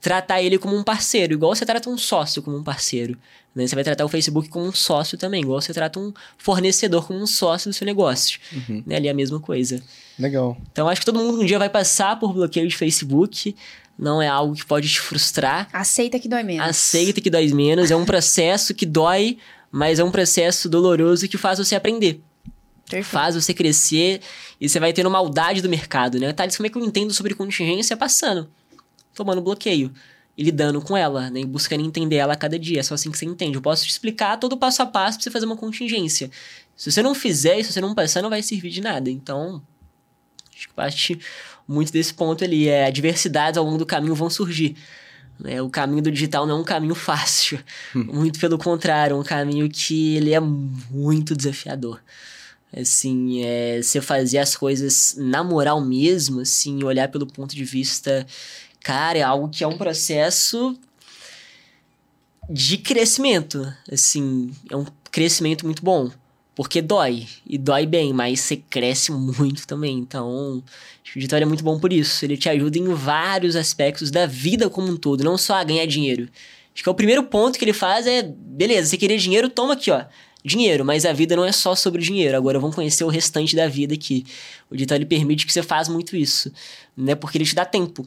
[0.00, 3.16] tratar ele como um parceiro, igual você trata um sócio como um parceiro.
[3.54, 3.66] Né?
[3.66, 7.20] Você vai tratar o Facebook como um sócio também, igual você trata um fornecedor como
[7.20, 8.40] um sócio do seu negócio.
[8.52, 8.82] Uhum.
[8.86, 8.96] Né?
[8.96, 9.80] Ali é a mesma coisa.
[10.18, 10.56] Legal.
[10.72, 13.54] Então acho que todo mundo um dia vai passar por bloqueio de Facebook.
[13.96, 15.68] Não é algo que pode te frustrar.
[15.72, 16.66] Aceita que dói menos.
[16.66, 17.92] Aceita que dói menos.
[17.92, 19.38] É um processo que dói,
[19.70, 22.20] mas é um processo doloroso que faz você aprender.
[22.90, 23.12] Perfeito.
[23.12, 24.20] Faz você crescer
[24.60, 26.32] e você vai tendo maldade do mercado, né?
[26.32, 27.96] Thales, como é que eu entendo sobre contingência?
[27.96, 28.50] Passando,
[29.14, 29.92] tomando bloqueio
[30.36, 31.40] e lidando com ela, né?
[31.40, 32.80] E buscando entender ela a cada dia.
[32.80, 33.56] É só assim que você entende.
[33.56, 36.30] Eu posso te explicar todo o passo a passo pra você fazer uma contingência.
[36.76, 39.10] Se você não fizer, se você não passar, não vai servir de nada.
[39.10, 39.62] Então,
[40.54, 41.18] acho que parte
[41.68, 42.68] muito desse ponto ali.
[42.68, 44.76] É, adversidades ao longo do caminho vão surgir.
[45.38, 45.62] Né?
[45.62, 47.58] O caminho do digital não é um caminho fácil.
[47.94, 52.00] Muito pelo contrário, é um caminho que ele é muito desafiador.
[52.76, 58.26] Assim, é, você fazer as coisas na moral mesmo, assim, olhar pelo ponto de vista
[58.84, 60.78] Cara, é algo que é um processo
[62.50, 63.66] de crescimento.
[63.90, 66.10] Assim, é um crescimento muito bom.
[66.54, 67.26] Porque dói.
[67.46, 69.98] E dói bem, mas você cresce muito também.
[69.98, 70.28] Então,
[70.58, 70.62] o
[71.16, 72.26] Vitória é muito bom por isso.
[72.26, 75.86] Ele te ajuda em vários aspectos da vida como um todo, não só a ganhar
[75.86, 76.28] dinheiro.
[76.74, 79.72] Acho que é o primeiro ponto que ele faz é: beleza, você queria dinheiro, toma
[79.72, 80.04] aqui, ó.
[80.44, 82.36] Dinheiro, mas a vida não é só sobre dinheiro.
[82.36, 84.26] Agora vamos conhecer o restante da vida aqui.
[84.70, 86.52] O Digital ele permite que você faça muito isso,
[86.94, 87.14] né?
[87.14, 88.06] Porque ele te dá tempo.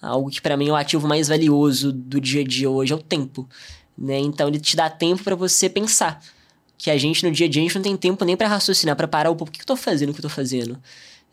[0.00, 2.96] Algo que para mim é o ativo mais valioso do dia a dia hoje é
[2.96, 3.48] o tempo,
[3.96, 4.18] né?
[4.18, 6.22] Então ele te dá tempo para você pensar.
[6.78, 8.96] Que a gente no dia a dia a gente não tem tempo nem para raciocinar,
[8.96, 10.80] para parar o por que eu tô fazendo o que eu tô fazendo,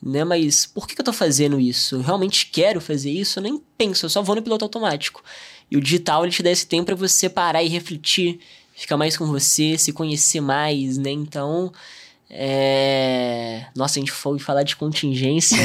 [0.03, 0.25] né?
[0.25, 1.95] Mas por que eu tô fazendo isso?
[1.95, 3.39] Eu realmente quero fazer isso?
[3.39, 5.23] Eu nem penso, eu só vou no piloto automático.
[5.71, 8.39] E o digital ele te dá esse tempo para você parar e refletir,
[8.75, 11.11] ficar mais com você, se conhecer mais, né?
[11.11, 11.71] Então,
[12.29, 13.65] é...
[13.75, 15.57] Nossa, a gente foi falar de contingência.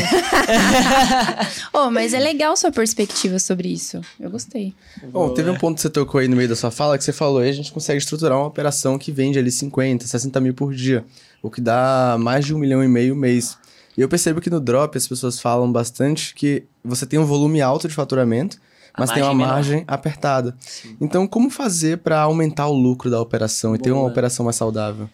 [1.72, 4.00] oh, mas é legal sua perspectiva sobre isso.
[4.20, 4.72] Eu gostei.
[5.10, 7.12] Bom, teve um ponto que você tocou aí no meio da sua fala que você
[7.12, 10.72] falou aí, a gente consegue estruturar uma operação que vende ali 50, 60 mil por
[10.72, 11.04] dia,
[11.42, 13.58] o que dá mais de um milhão e meio mês.
[13.96, 17.60] E eu percebo que no Drop as pessoas falam bastante que você tem um volume
[17.60, 18.58] alto de faturamento,
[18.96, 19.84] mas tem uma margem menor.
[19.88, 20.56] apertada.
[20.60, 20.96] Sim.
[21.00, 23.78] Então, como fazer para aumentar o lucro da operação Boa.
[23.78, 25.08] e ter uma operação mais saudável?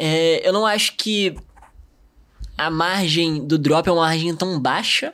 [0.00, 1.34] É, eu não acho que
[2.56, 5.12] a margem do drop é uma margem tão baixa.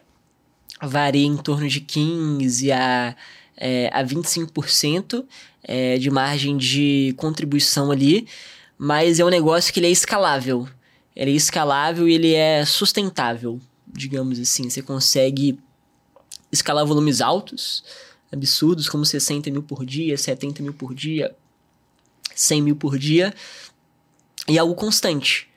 [0.82, 3.16] Varia em torno de 15% a,
[3.56, 5.24] é, a 25%
[5.62, 8.28] é, de margem de contribuição ali.
[8.76, 10.68] Mas é um negócio que ele é escalável.
[11.16, 13.58] Ele é escalável e ele é sustentável,
[13.90, 14.68] digamos assim.
[14.68, 15.58] Você consegue
[16.52, 17.82] escalar volumes altos,
[18.30, 21.34] absurdos, como 60 mil por dia, 70 mil por dia,
[22.34, 23.32] 100 mil por dia,
[24.48, 25.48] e algo constante.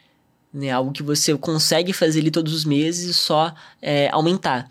[0.53, 0.71] Né?
[0.71, 4.69] Algo que você consegue fazer ali todos os meses e só é, aumentar.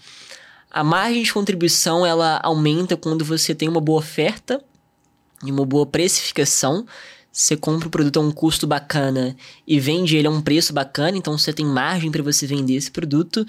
[0.70, 4.62] A margem de contribuição ela aumenta quando você tem uma boa oferta
[5.44, 6.86] e uma boa precificação.
[7.32, 9.36] Você compra o produto a um custo bacana
[9.66, 12.90] e vende ele a um preço bacana, então você tem margem para você vender esse
[12.90, 13.46] produto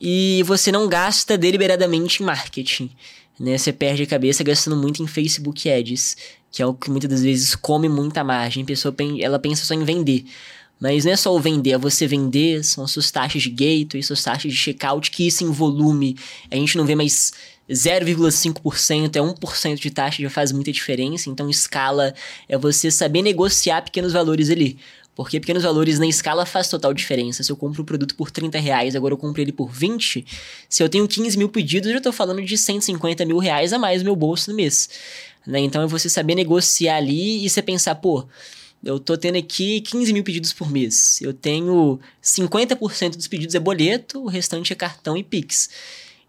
[0.00, 2.90] e você não gasta deliberadamente em marketing.
[3.38, 3.56] Né?
[3.56, 6.16] Você perde a cabeça gastando muito em Facebook Ads
[6.52, 8.62] que é o que muitas das vezes come muita margem.
[8.62, 10.26] A pessoa ela pensa só em vender.
[10.78, 14.02] Mas não é só o vender, é você vender, são as suas taxas de gateway,
[14.02, 16.16] suas taxas de checkout, que isso em volume,
[16.50, 17.32] a gente não vê mais
[17.70, 21.30] 0,5%, é 1% de taxa já faz muita diferença.
[21.30, 22.12] Então, escala
[22.48, 24.76] é você saber negociar pequenos valores ali.
[25.14, 27.42] Porque pequenos valores na escala faz total diferença.
[27.42, 30.24] Se eu compro um produto por 30 reais, agora eu compro ele por 20,
[30.68, 33.78] se eu tenho 15 mil pedidos, eu já estou falando de 150 mil reais a
[33.78, 34.88] mais no meu bolso no mês.
[35.46, 35.60] Né?
[35.60, 38.26] Então é você saber negociar ali e você pensar, pô,
[38.82, 41.20] eu tô tendo aqui 15 mil pedidos por mês.
[41.20, 45.70] Eu tenho 50% dos pedidos é boleto, o restante é cartão e Pix.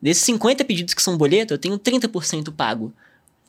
[0.01, 2.93] Desses 50 pedidos que são boleto, eu tenho 30% pago.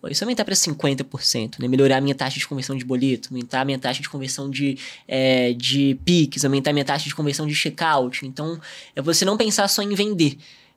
[0.04, 1.66] Pô, isso aumentar para 50%, né?
[1.66, 4.76] Melhorar a minha taxa de conversão de boleto, aumentar a minha taxa de conversão de,
[5.08, 8.26] é, de Pix, aumentar a minha taxa de conversão de checkout.
[8.26, 8.60] Então,
[8.94, 10.36] é você não pensar só em vender.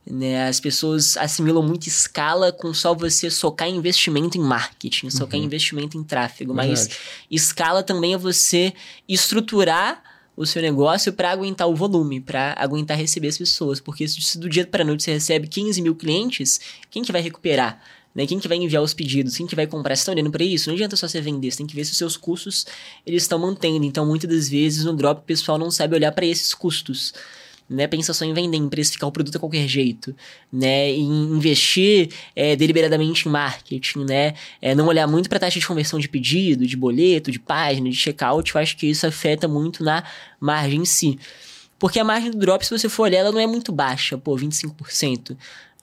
[0.10, 0.48] Né?
[0.48, 5.46] As pessoas assimilam muito escala com só você socar investimento em marketing, socar uhum.
[5.46, 6.54] investimento em tráfego.
[6.54, 6.88] Verdade.
[6.88, 6.98] Mas
[7.30, 8.74] escala também é você
[9.10, 10.02] estruturar
[10.38, 13.82] o seu negócio para aguentar o volume, para aguentar receber as pessoas.
[13.82, 17.82] Porque se do dia para noite você recebe 15 mil clientes, quem que vai recuperar?
[18.18, 18.26] Né?
[18.26, 19.38] Quem que vai enviar os pedidos?
[19.38, 19.96] Quem que vai comprar?
[19.96, 20.70] Você está olhando para isso?
[20.70, 22.66] Não adianta só você vender, você tem que ver se os seus custos
[23.06, 23.86] eles estão mantendo.
[23.86, 27.14] Então, muitas das vezes no drop o pessoal não sabe olhar para esses custos
[27.70, 27.86] né?
[27.86, 30.16] Pensa só em vender, em precificar o produto a qualquer jeito,
[30.52, 30.90] né?
[30.90, 34.34] Em investir é, deliberadamente em marketing, né?
[34.62, 37.96] É, não olhar muito para taxa de conversão de pedido, de boleto, de página, de
[37.96, 38.56] checkout.
[38.56, 40.04] Eu acho que isso afeta muito na
[40.40, 41.20] margem em si.
[41.78, 44.36] Porque a margem do drop, se você for olhar, ela não é muito baixa, pô,
[44.36, 45.38] 25%.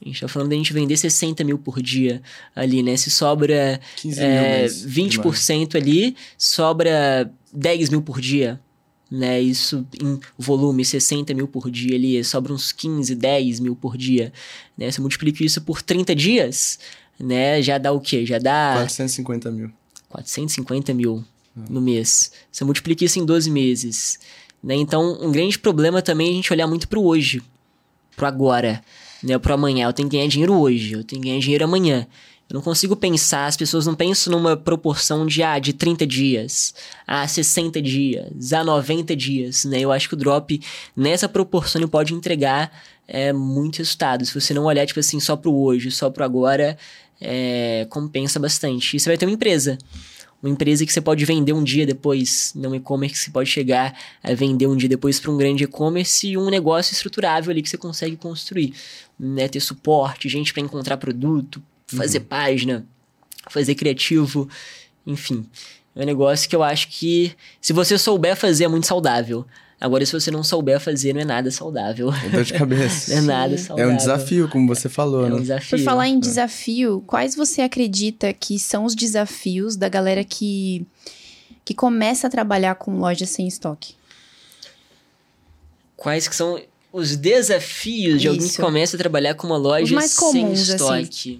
[0.05, 2.21] A gente tá falando da gente vender 60 mil por dia
[2.55, 2.95] ali, né?
[2.95, 8.61] Se sobra 15 é, 20% ali, sobra 10 mil por dia,
[9.09, 9.41] né?
[9.41, 14.31] Isso em volume, 60 mil por dia ali, sobra uns 15, 10 mil por dia,
[14.77, 14.91] né?
[14.91, 16.77] Se eu multiplico isso por 30 dias,
[17.19, 17.59] né?
[17.63, 18.27] Já dá o quê?
[18.27, 18.73] Já dá...
[18.75, 19.71] 450 mil.
[20.09, 21.25] 450 mil
[21.67, 22.31] no mês.
[22.51, 24.19] Você multiplica isso em 12 meses,
[24.61, 24.75] né?
[24.75, 27.41] Então, um grande problema também é a gente olhar muito pro hoje,
[28.15, 28.83] pro agora,
[29.25, 29.37] né?
[29.37, 29.87] Pro amanhã.
[29.87, 32.07] Eu tenho que ganhar dinheiro hoje, eu tenho que ganhar dinheiro amanhã.
[32.47, 36.75] Eu não consigo pensar, as pessoas não pensam numa proporção de, ah, de 30 dias,
[37.07, 39.79] a 60 dias, a 90 dias, né?
[39.79, 40.61] Eu acho que o drop,
[40.95, 42.71] nessa proporção, ele pode entregar
[43.07, 44.23] é, muito resultado.
[44.23, 46.77] Se você não olhar, tipo assim, só pro hoje, só pro agora,
[47.19, 48.95] é, compensa bastante.
[48.95, 49.79] E você vai ter uma empresa.
[50.43, 53.49] Uma empresa que você pode vender um dia depois, não um e-commerce que você pode
[53.49, 57.63] chegar a vender um dia depois para um grande e-commerce e um negócio estruturável ali
[57.63, 58.71] que você consegue construir.
[59.19, 59.47] Né?
[59.47, 62.25] Ter suporte, gente para encontrar produto, fazer uhum.
[62.25, 62.85] página,
[63.49, 64.49] fazer criativo,
[65.05, 65.45] enfim.
[65.95, 69.45] É um negócio que eu acho que, se você souber fazer, é muito saudável.
[69.79, 72.11] Agora, se você não souber fazer, não é nada saudável.
[72.13, 73.11] É dor de cabeça.
[73.11, 73.91] não é nada saudável.
[73.91, 75.35] É um desafio, como você falou, é né?
[75.35, 75.77] Um desafio.
[75.77, 80.85] Por falar em desafio, quais você acredita que são os desafios da galera que,
[81.63, 83.95] que começa a trabalhar com loja sem estoque?
[85.95, 86.59] Quais que são
[86.95, 90.73] os desafios de alguém que começa a trabalhar com uma loja comuns, sem assim.
[90.75, 91.03] estoque?
[91.03, 91.39] Assim.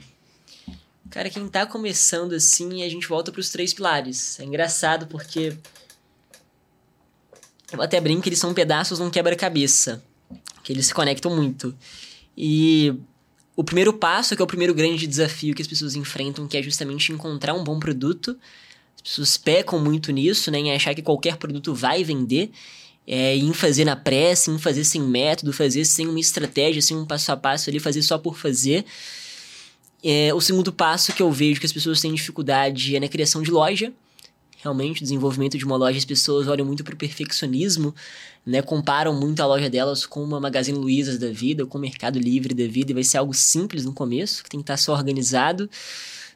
[1.10, 4.38] Cara, quem tá começando assim, a gente volta pros três pilares.
[4.38, 5.56] É engraçado porque.
[7.72, 10.03] Eu até brinco que eles são pedaços num quebra-cabeça.
[10.61, 11.73] Que eles se conectam muito.
[12.36, 12.94] E
[13.56, 16.61] o primeiro passo, que é o primeiro grande desafio que as pessoas enfrentam, que é
[16.61, 18.38] justamente encontrar um bom produto.
[18.98, 20.60] As pessoas pecam muito nisso, né?
[20.60, 22.52] Em achar que qualquer produto vai vender.
[23.07, 27.06] É, em fazer na pressa, em fazer sem método, fazer sem uma estratégia, sem um
[27.06, 28.84] passo a passo ali, fazer só por fazer.
[30.03, 33.41] É, o segundo passo que eu vejo que as pessoas têm dificuldade é na criação
[33.41, 33.91] de loja.
[34.61, 37.94] Realmente, o desenvolvimento de uma loja, as pessoas olham muito para o perfeccionismo,
[38.45, 38.61] né?
[38.61, 42.53] Comparam muito a loja delas com uma Magazine Luiza da vida, com o Mercado Livre
[42.53, 45.69] da vida, e vai ser algo simples no começo, que tem que estar só organizado,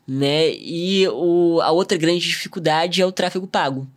[0.08, 0.52] né?
[0.52, 3.88] E o, a outra grande dificuldade é o tráfego pago.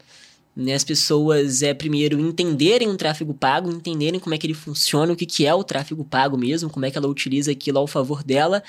[0.55, 5.13] Né, as pessoas é primeiro entenderem o tráfego pago, entenderem como é que ele funciona,
[5.13, 7.87] o que, que é o tráfego pago mesmo, como é que ela utiliza aquilo ao
[7.87, 8.63] favor dela,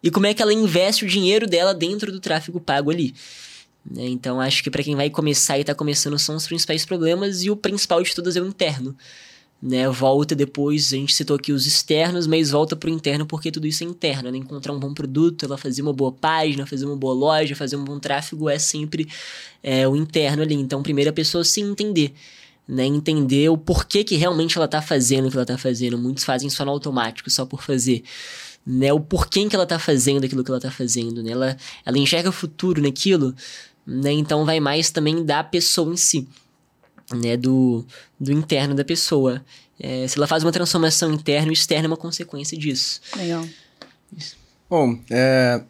[0.00, 3.12] e como é que ela investe o dinheiro dela dentro do tráfego pago ali.
[3.84, 4.06] Né?
[4.06, 7.50] Então, acho que para quem vai começar e está começando são os principais problemas e
[7.50, 8.96] o principal de todas é o interno.
[9.62, 9.88] Né?
[9.88, 13.66] Volta depois, a gente citou aqui os externos, mas volta para o interno porque tudo
[13.66, 14.30] isso é interno.
[14.30, 14.38] Né?
[14.38, 17.84] Encontrar um bom produto, ela fazer uma boa página, fazer uma boa loja, fazer um
[17.84, 19.08] bom tráfego é sempre
[19.62, 20.54] é, o interno ali.
[20.54, 22.12] Então, primeiro a pessoa se entender.
[22.68, 25.96] Né, entender o porquê que realmente ela está fazendo o que ela está fazendo.
[25.96, 28.02] Muitos fazem só no automático, só por fazer
[28.66, 28.92] né?
[28.92, 31.30] O porquê que ela tá fazendo aquilo que ela tá fazendo, né?
[31.30, 33.32] Ela, ela enxerga o futuro naquilo,
[33.86, 34.12] né?
[34.12, 36.26] Então vai mais também da pessoa em si,
[37.14, 37.36] né?
[37.36, 37.84] Do,
[38.18, 39.44] do interno da pessoa.
[39.78, 43.00] É, se ela faz uma transformação interna, o externo é uma consequência disso.
[43.16, 43.44] Legal.
[44.16, 44.36] Isso.
[44.68, 45.60] Bom, é,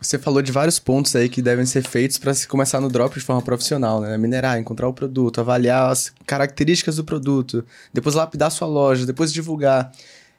[0.00, 3.18] você falou de vários pontos aí que devem ser feitos para se começar no drop
[3.18, 4.16] de forma profissional, né?
[4.16, 9.92] Minerar, encontrar o produto, avaliar as características do produto, depois lapidar sua loja, depois divulgar.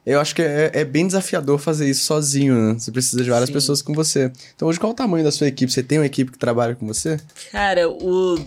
[0.06, 2.80] Eu acho que é, é, bem desafiador fazer isso sozinho, né?
[2.80, 3.54] Você precisa de várias Sim.
[3.54, 4.32] pessoas com você.
[4.56, 5.72] Então, hoje, qual o tamanho da sua equipe?
[5.72, 7.20] Você tem uma equipe que trabalha com você?
[7.52, 8.40] Cara, o.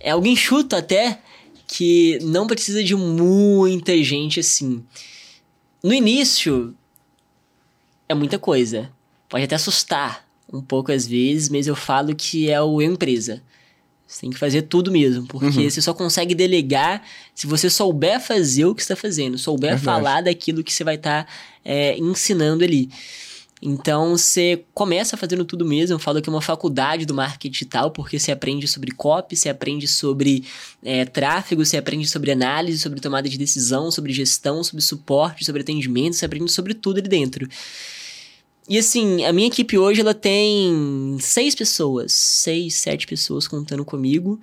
[0.00, 1.20] É alguém chuta até
[1.66, 4.82] que não precisa de muita gente assim.
[5.82, 6.74] No início,
[8.08, 8.90] é muita coisa.
[9.28, 13.42] Pode até assustar um pouco às vezes, mas eu falo que é o empresa.
[14.06, 15.70] Você tem que fazer tudo mesmo, porque uhum.
[15.70, 17.02] você só consegue delegar
[17.34, 19.84] se você souber fazer o que está fazendo, souber Verdade.
[19.84, 22.88] falar daquilo que você vai estar tá, é, ensinando ali.
[23.60, 25.94] Então você começa fazendo tudo mesmo.
[25.94, 29.48] Eu falo que é uma faculdade do marketing digital, porque você aprende sobre copy, você
[29.48, 30.44] aprende sobre
[30.82, 35.62] é, tráfego, você aprende sobre análise, sobre tomada de decisão, sobre gestão, sobre suporte, sobre
[35.62, 37.48] atendimento, você aprende sobre tudo ali dentro.
[38.68, 44.40] e assim, a minha equipe hoje ela tem seis pessoas, seis, sete pessoas contando comigo.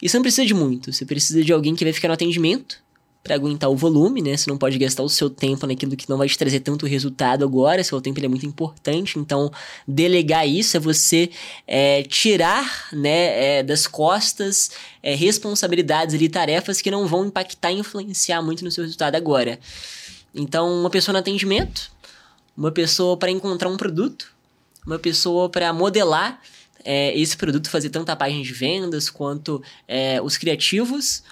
[0.00, 2.83] E você não precisa de muito, você precisa de alguém que vai ficar no atendimento
[3.24, 4.36] para aguentar o volume, né?
[4.36, 7.42] Você não pode gastar o seu tempo naquilo que não vai te trazer tanto resultado
[7.42, 7.82] agora.
[7.82, 9.50] Seu tempo é muito importante, então
[9.88, 11.30] delegar isso é você
[11.66, 14.72] é, tirar, né, é, das costas
[15.02, 19.58] é, responsabilidades e tarefas que não vão impactar e influenciar muito no seu resultado agora.
[20.34, 21.90] Então, uma pessoa no atendimento,
[22.54, 24.30] uma pessoa para encontrar um produto,
[24.86, 26.42] uma pessoa para modelar
[26.84, 31.22] é, esse produto, fazer tanto a página de vendas quanto é, os criativos.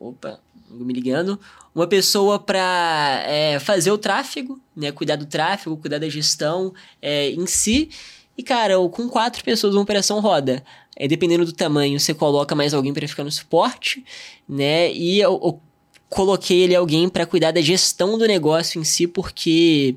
[0.00, 0.40] Opa,
[0.70, 1.38] me ligando.
[1.74, 4.92] Uma pessoa para é, fazer o tráfego, né?
[4.92, 7.90] Cuidar do tráfego, cuidar da gestão é, em si.
[8.36, 10.64] E, cara, com quatro pessoas uma operação roda.
[10.96, 14.04] É, dependendo do tamanho, você coloca mais alguém para ficar no suporte,
[14.48, 14.92] né?
[14.92, 15.60] E eu, eu
[16.08, 19.96] coloquei ele alguém para cuidar da gestão do negócio em si, porque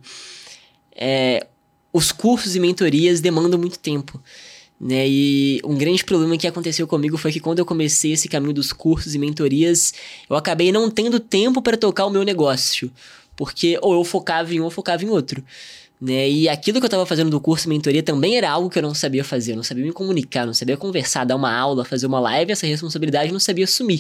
[0.93, 1.47] é,
[1.93, 4.21] os cursos e mentorias demandam muito tempo.
[4.79, 5.07] Né?
[5.07, 8.71] E um grande problema que aconteceu comigo foi que quando eu comecei esse caminho dos
[8.71, 9.93] cursos e mentorias,
[10.29, 12.89] eu acabei não tendo tempo para tocar o meu negócio,
[13.35, 15.43] porque ou eu focava em um ou focava em outro.
[16.01, 16.29] Né?
[16.29, 18.95] E aquilo que eu estava fazendo do curso mentoria também era algo que eu não
[18.95, 22.21] sabia fazer, eu não sabia me comunicar, não sabia conversar, dar uma aula, fazer uma
[22.21, 23.99] live, essa responsabilidade eu não sabia assumir.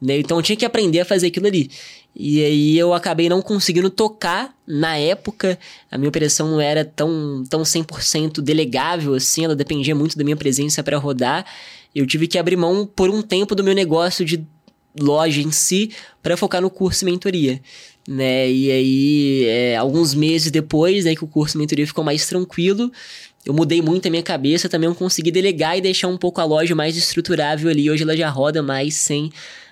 [0.00, 0.18] Né?
[0.18, 1.70] Então eu tinha que aprender a fazer aquilo ali.
[2.14, 5.58] E aí eu acabei não conseguindo tocar na época.
[5.90, 10.36] A minha operação não era tão, tão 100% delegável assim, ela dependia muito da minha
[10.36, 11.46] presença para rodar.
[11.94, 14.46] Eu tive que abrir mão por um tempo do meu negócio de
[14.98, 15.92] loja em si
[16.22, 17.62] para focar no curso mentoria
[18.10, 18.50] né?
[18.50, 22.90] E aí, é, alguns meses depois, né, que o curso de mentoria ficou mais tranquilo,
[23.46, 26.44] eu mudei muito a minha cabeça, também eu consegui delegar e deixar um pouco a
[26.44, 27.88] loja mais estruturável ali.
[27.88, 29.30] Hoje ela já roda mais sem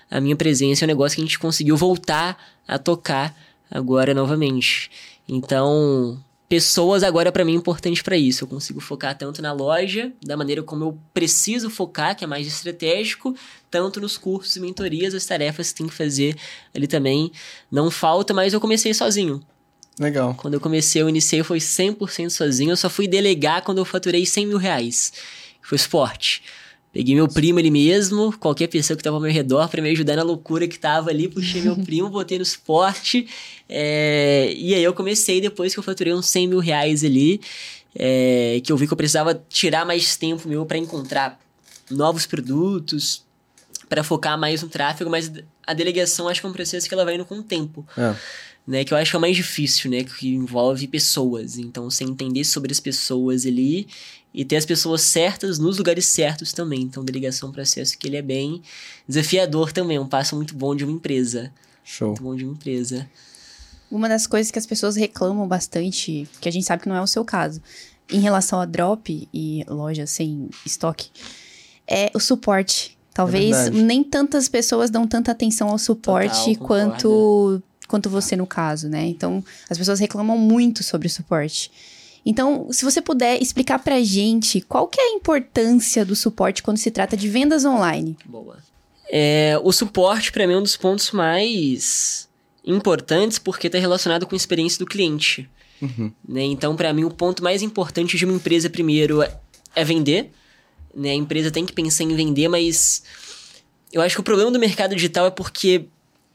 [0.09, 0.85] a minha presença.
[0.85, 3.35] É um negócio que a gente conseguiu voltar a tocar
[3.69, 4.89] agora novamente.
[5.27, 6.17] Então,
[6.49, 8.43] pessoas agora para mim é importante para isso.
[8.43, 12.47] Eu consigo focar tanto na loja, da maneira como eu preciso focar, que é mais
[12.47, 13.35] estratégico,
[13.69, 16.35] tanto nos cursos e mentorias, as tarefas que tem que fazer
[16.75, 17.31] ali também
[17.71, 19.39] não falta, mas eu comecei sozinho.
[19.99, 20.33] Legal.
[20.33, 22.71] Quando eu comecei, eu iniciei foi 100% sozinho.
[22.71, 25.13] Eu só fui delegar quando eu faturei 100 mil reais.
[25.61, 26.41] Foi esporte.
[26.91, 30.15] Peguei meu primo ele mesmo, qualquer pessoa que estava ao meu redor para me ajudar
[30.15, 33.27] na loucura que tava ali, puxei meu primo, botei no esporte.
[33.67, 37.41] É, e aí eu comecei depois que eu faturei uns 100 mil reais ali,
[37.95, 41.39] é, que eu vi que eu precisava tirar mais tempo meu para encontrar
[41.91, 43.23] novos produtos,
[43.87, 45.31] para focar mais no tráfego, mas
[45.65, 47.85] a delegação acho que é um processo que ela vai indo com o tempo.
[47.95, 48.15] É.
[48.67, 50.03] Né, que eu acho que é o mais difícil, né?
[50.03, 51.57] Que envolve pessoas.
[51.57, 53.87] Então, você entender sobre as pessoas ali
[54.33, 56.81] e ter as pessoas certas nos lugares certos também.
[56.81, 58.61] Então, delegação é um processo que ele é bem
[59.07, 61.51] desafiador também, um passo muito bom de uma empresa.
[61.83, 62.09] Show.
[62.09, 63.09] Muito bom de uma empresa.
[63.89, 67.01] Uma das coisas que as pessoas reclamam bastante, que a gente sabe que não é
[67.01, 67.59] o seu caso,
[68.11, 71.09] em relação a drop e loja sem estoque,
[71.87, 72.97] é o suporte.
[73.13, 78.45] Talvez é nem tantas pessoas dão tanta atenção ao suporte Total, quanto quanto você no
[78.45, 79.07] caso, né?
[79.07, 81.71] Então, as pessoas reclamam muito sobre o suporte.
[82.25, 86.77] Então, se você puder explicar pra gente qual que é a importância do suporte quando
[86.77, 88.17] se trata de vendas online.
[88.25, 88.57] Boa.
[89.11, 92.29] É, o suporte, para mim, é um dos pontos mais
[92.65, 95.49] importantes porque está relacionado com a experiência do cliente.
[95.81, 96.11] Uhum.
[96.27, 96.43] Né?
[96.43, 99.35] Então, para mim, o ponto mais importante de uma empresa, primeiro, é,
[99.75, 100.31] é vender.
[100.93, 101.11] Né?
[101.11, 103.03] A empresa tem que pensar em vender, mas
[103.91, 105.85] eu acho que o problema do mercado digital é porque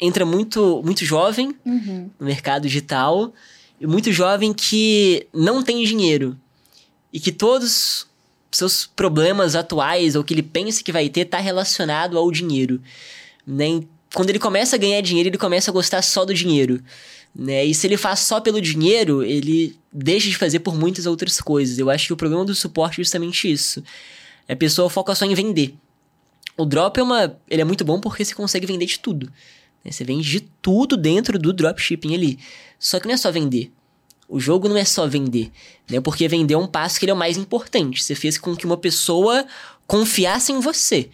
[0.01, 2.11] entra muito, muito jovem uhum.
[2.19, 3.33] no mercado digital
[3.81, 6.39] muito jovem que não tem dinheiro
[7.13, 8.07] e que todos
[8.51, 12.81] seus problemas atuais ou que ele pensa que vai ter tá relacionado ao dinheiro.
[13.47, 13.83] Né?
[14.15, 16.81] Quando ele começa a ganhar dinheiro, ele começa a gostar só do dinheiro.
[17.35, 17.65] Né?
[17.65, 21.79] E se ele faz só pelo dinheiro, ele deixa de fazer por muitas outras coisas.
[21.79, 23.83] Eu acho que o problema do suporte é justamente isso.
[24.49, 25.75] A pessoa foca só em vender.
[26.57, 29.33] O drop é uma, ele é muito bom porque você consegue vender de tudo.
[29.85, 29.93] Né?
[29.93, 32.39] Você vende de tudo dentro do dropshipping ali.
[32.79, 33.71] Só que não é só vender.
[34.29, 35.53] O jogo não é só vender,
[35.89, 36.01] né?
[36.01, 38.03] Porque vender é um passo que ele é o mais importante.
[38.03, 39.47] Você fez com que uma pessoa
[39.87, 41.11] confiasse em você.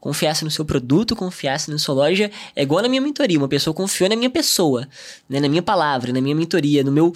[0.00, 2.30] Confiasse no seu produto, confiasse na sua loja.
[2.56, 3.38] É igual na minha mentoria.
[3.38, 4.88] Uma pessoa confiou na minha pessoa,
[5.28, 5.40] né?
[5.40, 7.14] na minha palavra, na minha mentoria, no meu.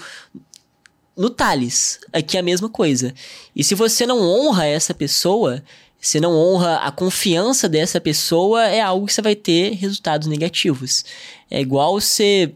[1.17, 1.99] No Thales.
[2.13, 3.13] Aqui é a mesma coisa.
[3.57, 5.63] E se você não honra essa pessoa,
[6.01, 11.05] se não honra a confiança dessa pessoa, é algo que você vai ter resultados negativos.
[11.51, 12.55] É igual você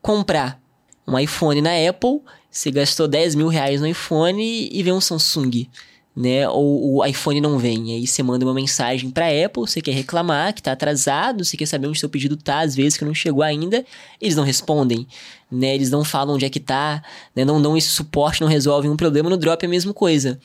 [0.00, 0.60] comprar
[1.06, 2.20] um iPhone na Apple,
[2.50, 5.68] você gastou 10 mil reais no iPhone e vê um Samsung.
[6.16, 6.48] né?
[6.48, 7.94] Ou o iPhone não vem.
[7.94, 11.66] Aí você manda uma mensagem pra Apple, você quer reclamar que tá atrasado, você quer
[11.66, 13.84] saber onde seu pedido tá, às vezes que não chegou ainda,
[14.20, 15.06] eles não respondem,
[15.50, 15.74] né?
[15.74, 17.02] Eles não falam onde é que tá,
[17.34, 17.44] né?
[17.44, 19.30] Não dão esse suporte, não resolvem um problema.
[19.30, 20.40] No Drop é a mesma coisa.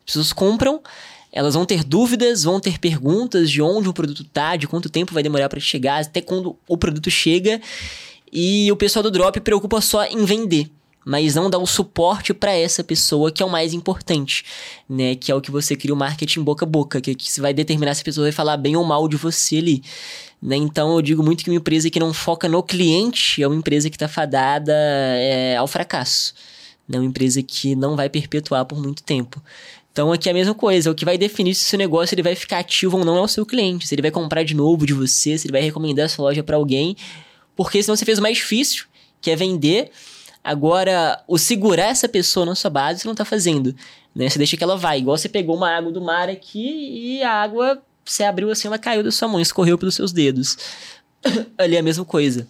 [0.00, 0.80] As pessoas compram,
[1.36, 5.12] elas vão ter dúvidas, vão ter perguntas de onde o produto tá, de quanto tempo
[5.12, 7.60] vai demorar para chegar, até quando o produto chega.
[8.32, 10.70] E o pessoal do Drop preocupa só em vender
[11.08, 14.44] mas não dá o suporte para essa pessoa, que é o mais importante,
[14.88, 15.14] né?
[15.14, 17.94] Que é o que você cria o marketing boca a boca, que, que vai determinar
[17.94, 19.84] se a pessoa vai falar bem ou mal de você ali.
[20.42, 20.56] Né?
[20.56, 23.88] Então eu digo muito que uma empresa que não foca no cliente é uma empresa
[23.88, 26.34] que está fadada é, ao fracasso.
[26.88, 26.98] Né?
[26.98, 29.40] Uma empresa que não vai perpetuar por muito tempo.
[29.96, 32.34] Então aqui é a mesma coisa, o que vai definir se o negócio ele vai
[32.34, 34.92] ficar ativo ou não é o seu cliente, se ele vai comprar de novo de
[34.92, 36.94] você, se ele vai recomendar a sua loja para alguém,
[37.56, 38.84] porque senão você fez o mais difícil,
[39.22, 39.90] que é vender,
[40.44, 43.74] Agora, o segurar essa pessoa na sua base, você não tá fazendo.
[44.14, 44.28] Né?
[44.28, 44.98] Você deixa que ela vai.
[44.98, 48.78] Igual você pegou uma água do mar aqui e a água, você abriu assim, ela
[48.78, 50.56] caiu da sua mão, escorreu pelos seus dedos.
[51.58, 52.46] Ali é a mesma coisa.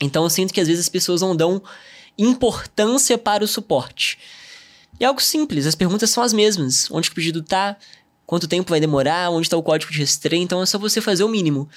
[0.00, 1.62] Então eu sinto que às vezes as pessoas não dão
[2.18, 4.18] importância para o suporte.
[4.98, 6.90] E é algo simples, as perguntas são as mesmas.
[6.90, 7.76] Onde o pedido tá?
[8.24, 9.30] Quanto tempo vai demorar?
[9.30, 10.42] Onde está o código de restreio?
[10.42, 11.68] Então é só você fazer o mínimo.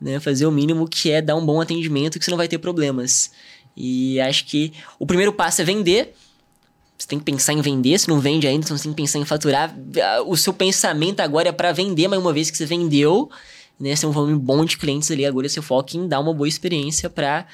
[0.00, 0.20] Né?
[0.20, 3.30] Fazer o mínimo que é dar um bom atendimento que você não vai ter problemas.
[3.76, 6.14] E acho que o primeiro passo é vender.
[6.98, 9.18] Você tem que pensar em vender, se não vende ainda, então você tem que pensar
[9.18, 9.74] em faturar.
[10.26, 13.30] O seu pensamento agora é para vender, mas uma vez que você vendeu,
[13.78, 16.32] né, você tem um volume bom de clientes ali, agora você foca em dar uma
[16.32, 17.46] boa experiência para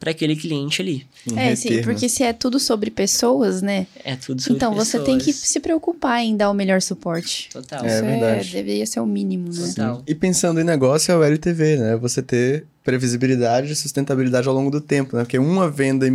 [0.00, 1.06] para aquele cliente ali.
[1.36, 1.82] É, sim, né?
[1.82, 3.86] porque se é tudo sobre pessoas, né?
[4.02, 4.88] É tudo sobre então, pessoas.
[4.94, 7.50] Então você tem que se preocupar em dar o melhor suporte.
[7.52, 7.84] Total.
[7.84, 8.48] É, é verdade.
[8.48, 9.68] É, deveria ser o mínimo, né?
[9.68, 10.02] Total.
[10.06, 11.96] E pensando em negócio é o LTV, né?
[11.96, 15.22] Você ter previsibilidade e sustentabilidade ao longo do tempo, né?
[15.22, 16.06] Porque uma venda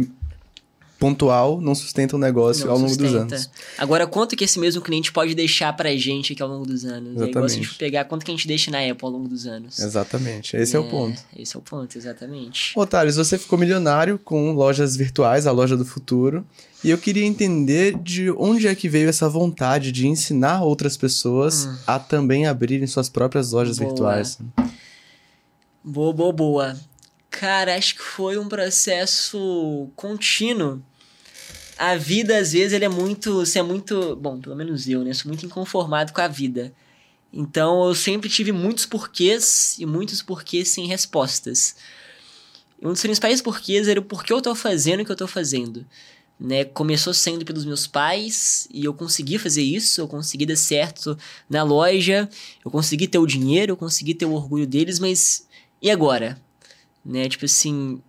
[1.06, 3.26] pontual não sustenta o um negócio não ao longo sustenta.
[3.26, 3.49] dos anos.
[3.77, 7.11] Agora, quanto que esse mesmo cliente pode deixar pra gente aqui ao longo dos anos?
[7.11, 7.27] Exatamente.
[7.27, 9.27] É igual se a gente pegar quanto que a gente deixa na Apple ao longo
[9.27, 9.80] dos anos.
[9.80, 11.22] Exatamente, esse é, é o ponto.
[11.38, 12.73] Esse é o ponto, exatamente.
[12.76, 16.45] Ô, Thales, você ficou milionário com lojas virtuais, a loja do futuro.
[16.84, 21.65] E eu queria entender de onde é que veio essa vontade de ensinar outras pessoas
[21.65, 21.77] hum.
[21.88, 23.90] a também abrirem suas próprias lojas boa.
[23.90, 24.40] virtuais.
[25.84, 26.80] Boa, boa, boa.
[27.30, 30.82] Cara, acho que foi um processo contínuo.
[31.77, 33.45] A vida, às vezes, ele é muito.
[33.45, 34.15] Você é muito.
[34.15, 35.14] Bom, pelo menos eu, né?
[35.14, 36.73] Sou muito inconformado com a vida.
[37.34, 41.76] Então, eu sempre tive muitos porquês e muitos porquês sem respostas.
[42.81, 45.85] Um dos principais porquês era o porquê eu tô fazendo o que eu tô fazendo.
[46.39, 46.64] Né?
[46.65, 51.18] Começou sendo pelos meus pais e eu consegui fazer isso, eu consegui dar certo
[51.49, 52.30] na loja,
[52.64, 55.47] eu consegui ter o dinheiro, eu consegui ter o orgulho deles, mas
[55.81, 56.38] e agora?
[57.06, 57.30] né?
[57.30, 58.02] Tipo assim,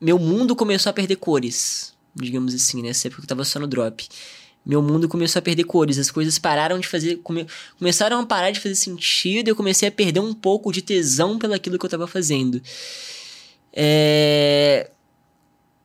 [0.00, 3.66] meu mundo começou a perder cores, digamos assim, nessa época que eu tava só no
[3.66, 4.06] drop.
[4.64, 7.16] Meu mundo começou a perder cores, as coisas pararam de fazer.
[7.22, 7.46] Come,
[7.78, 11.38] começaram a parar de fazer sentido e eu comecei a perder um pouco de tesão
[11.38, 12.60] pelaquilo que eu tava fazendo.
[13.72, 14.90] É...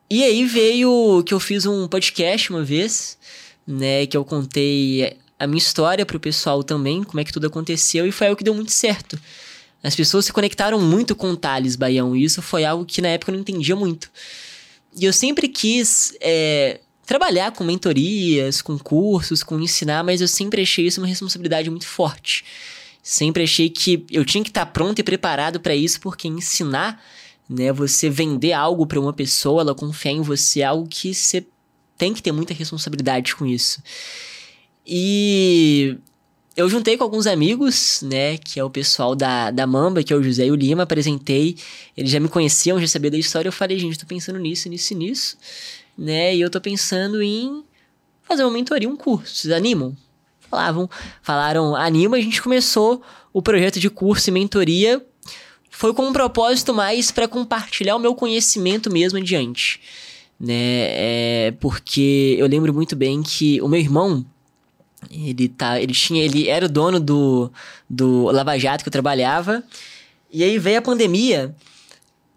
[0.09, 3.17] E aí veio que eu fiz um podcast uma vez,
[3.65, 4.05] né?
[4.05, 8.11] Que eu contei a minha história pro pessoal também, como é que tudo aconteceu, e
[8.11, 9.19] foi algo que deu muito certo.
[9.83, 13.09] As pessoas se conectaram muito com o Thales Baião, e isso foi algo que na
[13.09, 14.09] época eu não entendia muito.
[14.97, 20.61] E eu sempre quis é, trabalhar com mentorias, com cursos, com ensinar, mas eu sempre
[20.61, 22.45] achei isso uma responsabilidade muito forte.
[23.03, 27.03] Sempre achei que eu tinha que estar pronto e preparado para isso, porque ensinar,
[27.47, 31.45] né, você vender algo para uma pessoa, ela confiar em você, é algo que você
[31.97, 33.83] tem que ter muita responsabilidade com isso.
[34.85, 35.97] E
[36.55, 40.15] eu juntei com alguns amigos, né, que é o pessoal da, da Mamba, que é
[40.15, 41.57] o José e o Lima, apresentei,
[41.97, 44.93] eles já me conheciam, já sabiam da história, eu falei, gente, tô pensando nisso, nisso
[44.93, 45.37] e nisso,
[45.97, 47.63] né, e eu tô pensando em
[48.23, 49.95] fazer uma mentoria, um curso, vocês animam?
[50.49, 50.89] Falavam,
[51.21, 53.01] falaram, anima, a gente começou
[53.33, 55.05] o projeto de curso e mentoria,
[55.69, 59.81] foi com um propósito mais para compartilhar o meu conhecimento mesmo adiante,
[60.39, 64.25] né, é, porque eu lembro muito bem que o meu irmão,
[65.11, 67.51] ele tá, ele tinha, ele era o dono do,
[67.89, 69.63] do Lava Jato que eu trabalhava.
[70.31, 71.55] E aí veio a pandemia,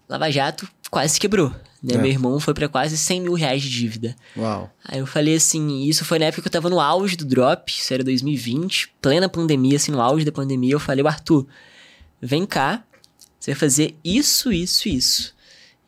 [0.07, 1.53] Lava Jato quase quebrou.
[1.81, 1.95] Né?
[1.95, 1.97] É.
[1.97, 4.15] Meu irmão foi para quase 100 mil reais de dívida.
[4.35, 4.69] Uau.
[4.83, 7.71] Aí eu falei assim, isso foi na época que eu tava no auge do drop,
[7.71, 10.73] isso era 2020, plena pandemia, assim, no auge da pandemia.
[10.73, 11.47] Eu falei, Arthur,
[12.21, 12.83] vem cá,
[13.39, 15.35] você vai fazer isso, isso, isso.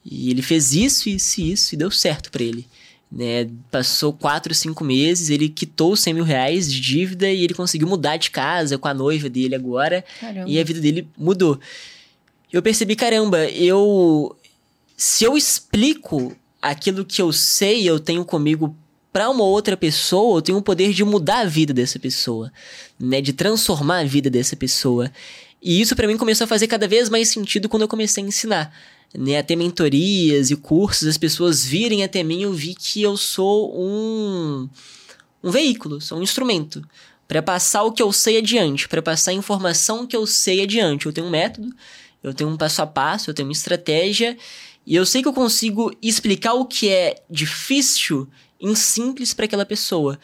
[0.04, 2.68] E ele fez isso, isso, isso, e deu certo para ele.
[3.12, 7.86] Né, passou quatro, cinco meses, ele quitou 100 mil reais de dívida e ele conseguiu
[7.86, 10.06] mudar de casa com a noiva dele agora.
[10.18, 10.50] Caramba.
[10.50, 11.60] E a vida dele mudou.
[12.54, 14.34] Eu percebi, caramba, eu.
[14.96, 18.74] Se eu explico aquilo que eu sei, eu tenho comigo
[19.12, 22.52] para uma outra pessoa, eu tenho o poder de mudar a vida dessa pessoa,
[23.00, 25.12] né, de transformar a vida dessa pessoa.
[25.62, 28.28] E isso para mim começou a fazer cada vez mais sentido quando eu comecei a
[28.28, 28.74] ensinar,
[29.18, 33.18] né, a ter mentorias e cursos, as pessoas virem até mim, eu vi que eu
[33.18, 34.70] sou um
[35.44, 36.84] um veículo, sou um instrumento
[37.28, 41.06] para passar o que eu sei adiante, para passar a informação que eu sei adiante.
[41.06, 41.74] Eu tenho um método,
[42.22, 44.38] eu tenho um passo a passo, eu tenho uma estratégia
[44.86, 48.28] e eu sei que eu consigo explicar o que é difícil
[48.60, 50.20] em simples para aquela pessoa.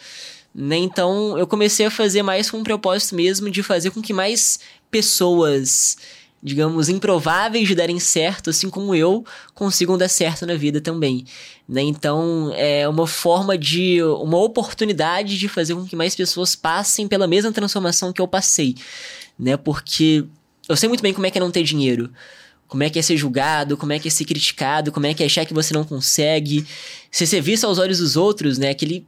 [0.54, 0.78] Né?
[0.78, 4.60] Então eu comecei a fazer mais com um propósito mesmo de fazer com que mais
[4.92, 5.98] pessoas,
[6.42, 11.26] digamos, improváveis de darem certo, assim como eu, consigam dar certo na vida também.
[11.68, 11.82] Né?
[11.82, 14.02] Então é uma forma de.
[14.04, 18.76] uma oportunidade de fazer com que mais pessoas passem pela mesma transformação que eu passei.
[19.38, 19.58] Né?
[19.58, 20.26] Porque
[20.70, 22.12] eu sei muito bem como é que é não ter dinheiro.
[22.68, 25.24] Como é que é ser julgado, como é que é ser criticado, como é que
[25.24, 26.66] é achar que você não consegue.
[27.10, 28.72] Se ser visto aos olhos dos outros, né?
[28.72, 29.06] Aquele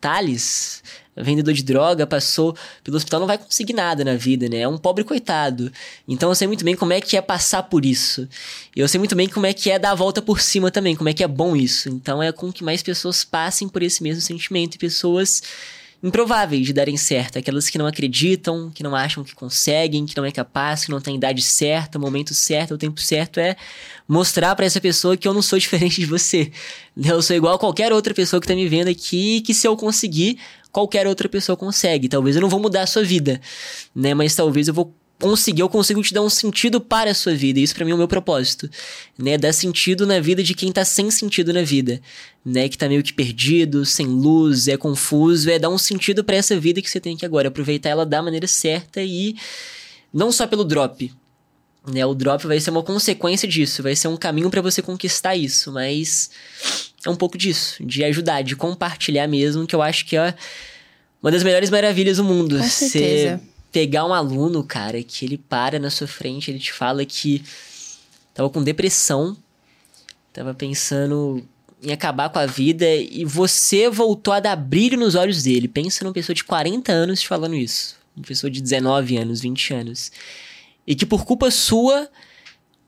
[0.00, 0.82] Thales,
[1.16, 4.58] vendedor de droga, passou pelo hospital, não vai conseguir nada na vida, né?
[4.58, 5.70] É um pobre coitado.
[6.08, 8.28] Então eu sei muito bem como é que é passar por isso.
[8.74, 10.96] E eu sei muito bem como é que é dar a volta por cima também,
[10.96, 11.88] como é que é bom isso.
[11.88, 15.42] Então é com que mais pessoas passem por esse mesmo sentimento e pessoas
[16.02, 20.24] improváveis de darem certo, aquelas que não acreditam, que não acham que conseguem, que não
[20.24, 23.56] é capaz, que não tem idade certa, o momento certo, o tempo certo é
[24.08, 26.50] mostrar para essa pessoa que eu não sou diferente de você.
[26.96, 29.76] Eu sou igual a qualquer outra pessoa que tá me vendo aqui, que se eu
[29.76, 30.38] conseguir,
[30.72, 32.08] qualquer outra pessoa consegue.
[32.08, 33.40] Talvez eu não vou mudar a sua vida,
[33.94, 34.14] né?
[34.14, 37.60] Mas talvez eu vou conseguir, eu consigo te dar um sentido para a sua vida.
[37.60, 38.68] Isso para mim é o meu propósito,
[39.16, 39.38] né?
[39.38, 42.00] Dar sentido na vida de quem tá sem sentido na vida,
[42.44, 42.68] né?
[42.68, 46.58] Que tá meio que perdido, sem luz, é confuso, é dar um sentido para essa
[46.58, 49.36] vida que você tem aqui agora, aproveitar ela da maneira certa e
[50.12, 51.12] não só pelo drop,
[51.86, 52.04] né?
[52.04, 55.70] O drop vai ser uma consequência disso, vai ser um caminho para você conquistar isso,
[55.70, 56.30] mas
[57.04, 60.34] é um pouco disso, de ajudar, de compartilhar mesmo, que eu acho que é
[61.22, 62.58] uma das melhores maravilhas do mundo.
[62.58, 63.38] Com certeza.
[63.38, 67.42] Você pegar um aluno, cara, que ele para na sua frente, ele te fala que
[68.34, 69.36] tava com depressão,
[70.32, 71.42] tava pensando
[71.82, 75.66] em acabar com a vida e você voltou a dar brilho nos olhos dele.
[75.66, 77.96] Pensa numa pessoa de 40 anos te falando isso.
[78.16, 80.12] Uma pessoa de 19 anos, 20 anos.
[80.86, 82.08] E que por culpa sua,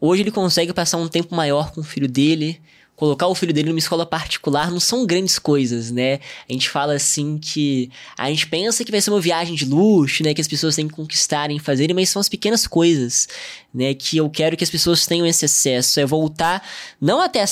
[0.01, 2.61] hoje ele consegue passar um tempo maior com o filho dele,
[2.97, 6.21] colocar o filho dele numa escola particular não são grandes coisas, né?
[6.49, 10.23] A gente fala assim que a gente pensa que vai ser uma viagem de luxo,
[10.23, 13.29] né, que as pessoas têm que conquistarem, fazerem, mas são as pequenas coisas,
[13.75, 16.67] né, que eu quero que as pessoas tenham esse acesso, é voltar
[17.01, 17.47] não até à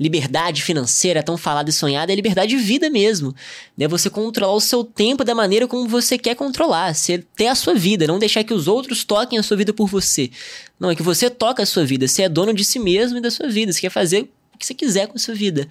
[0.00, 3.34] liberdade financeira tão falada e sonhada, é liberdade de vida mesmo,
[3.76, 3.86] né?
[3.88, 7.74] Você controlar o seu tempo da maneira como você quer controlar, você ter a sua
[7.74, 10.30] vida, não deixar que os outros toquem a sua vida por você.
[10.78, 13.20] Não, é que você toca a sua vida, você é dono de si mesmo e
[13.20, 15.68] da sua vida, você quer fazer o que você quiser com a sua vida.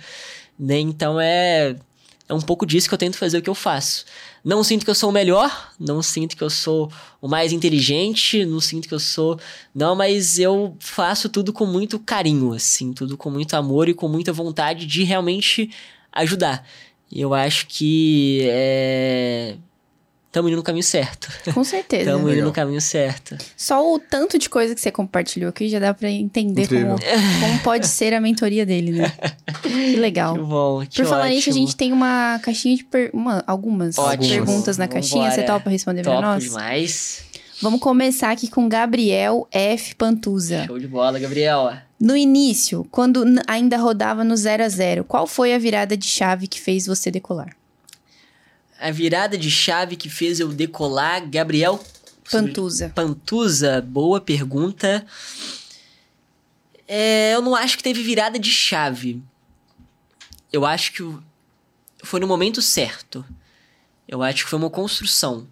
[0.58, 0.80] Né?
[0.80, 1.76] Então é,
[2.28, 4.06] é um pouco disso que eu tento fazer o que eu faço.
[4.44, 6.92] Não sinto que eu sou o melhor, não sinto que eu sou
[7.22, 9.40] o mais inteligente, não sinto que eu sou.
[9.74, 14.08] Não, mas eu faço tudo com muito carinho, assim, tudo com muito amor e com
[14.08, 15.70] muita vontade de realmente
[16.12, 16.68] ajudar.
[17.12, 19.56] Eu acho que é,
[20.36, 21.28] estamos indo no caminho certo.
[21.54, 22.12] Com certeza.
[22.12, 23.38] Estamos indo no caminho certo.
[23.56, 26.98] Só o tanto de coisa que você compartilhou aqui já dá pra entender como, Incrível.
[27.40, 29.12] como pode ser a mentoria dele, né?
[29.64, 30.34] Que legal.
[30.36, 33.10] Que bom, que Por falar nisso, a gente tem uma caixinha de per...
[33.14, 34.28] uma- algumas Ótimo.
[34.30, 35.30] perguntas na caixinha.
[35.32, 35.60] Você Vambora.
[35.60, 36.44] topa responder pra Topo nós?
[36.44, 37.24] demais.
[37.62, 39.96] Vamos começar aqui com Gabriel F.
[39.96, 40.66] Pantuza.
[40.66, 41.72] Show de bola, Gabriel.
[41.98, 46.48] No início, quando ainda rodava no 0 a 0 qual foi a virada de chave
[46.48, 47.56] que fez você decolar?
[48.80, 51.82] A virada de chave que fez eu decolar, Gabriel
[52.30, 52.92] Pantuza.
[52.94, 55.06] Pantuza, boa pergunta.
[56.88, 59.22] É, eu não acho que teve virada de chave.
[60.52, 61.04] Eu acho que
[62.04, 63.26] foi no momento certo.
[64.08, 65.48] Eu acho que foi uma construção.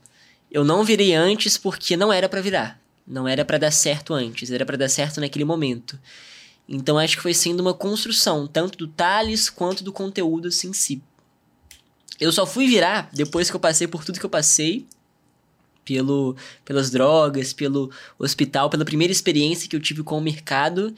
[0.52, 2.80] Eu não virei antes porque não era pra virar.
[3.06, 6.00] Não era pra dar certo antes, era pra dar certo naquele momento.
[6.68, 10.74] Então acho que foi sendo uma construção, tanto do Thales quanto do conteúdo assim, em
[10.74, 11.02] si.
[12.20, 14.86] Eu só fui virar depois que eu passei por tudo que eu passei,
[15.84, 20.94] pelo, pelas drogas, pelo hospital, pela primeira experiência que eu tive com o mercado.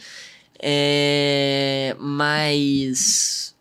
[0.60, 3.56] É, mas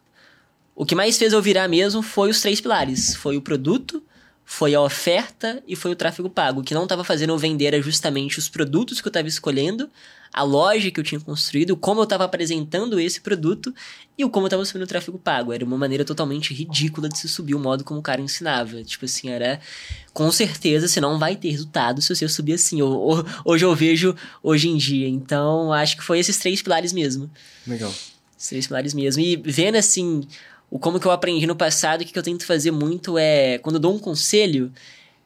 [0.74, 4.02] o que mais fez eu virar mesmo foi os três pilares: foi o produto,
[4.44, 6.60] foi a oferta e foi o tráfego pago.
[6.60, 9.88] O que não estava fazendo eu vender era justamente os produtos que eu estava escolhendo,
[10.36, 13.72] a loja que eu tinha construído, como eu estava apresentando esse produto
[14.18, 15.52] e o como eu estava subindo o tráfego pago.
[15.52, 18.82] Era uma maneira totalmente ridícula de se subir o modo como o cara ensinava.
[18.82, 19.60] Tipo assim, era
[20.12, 22.82] com certeza você não vai ter resultado se você subir assim.
[22.82, 25.08] Ou- Hoje eu vejo hoje em dia.
[25.08, 27.30] Então, acho que foi esses três pilares mesmo.
[27.64, 27.94] Legal.
[28.36, 29.22] Esses três pilares mesmo.
[29.22, 30.26] E vendo assim
[30.68, 33.58] o como que eu aprendi no passado, o que, que eu tento fazer muito é,
[33.58, 34.72] quando eu dou um conselho,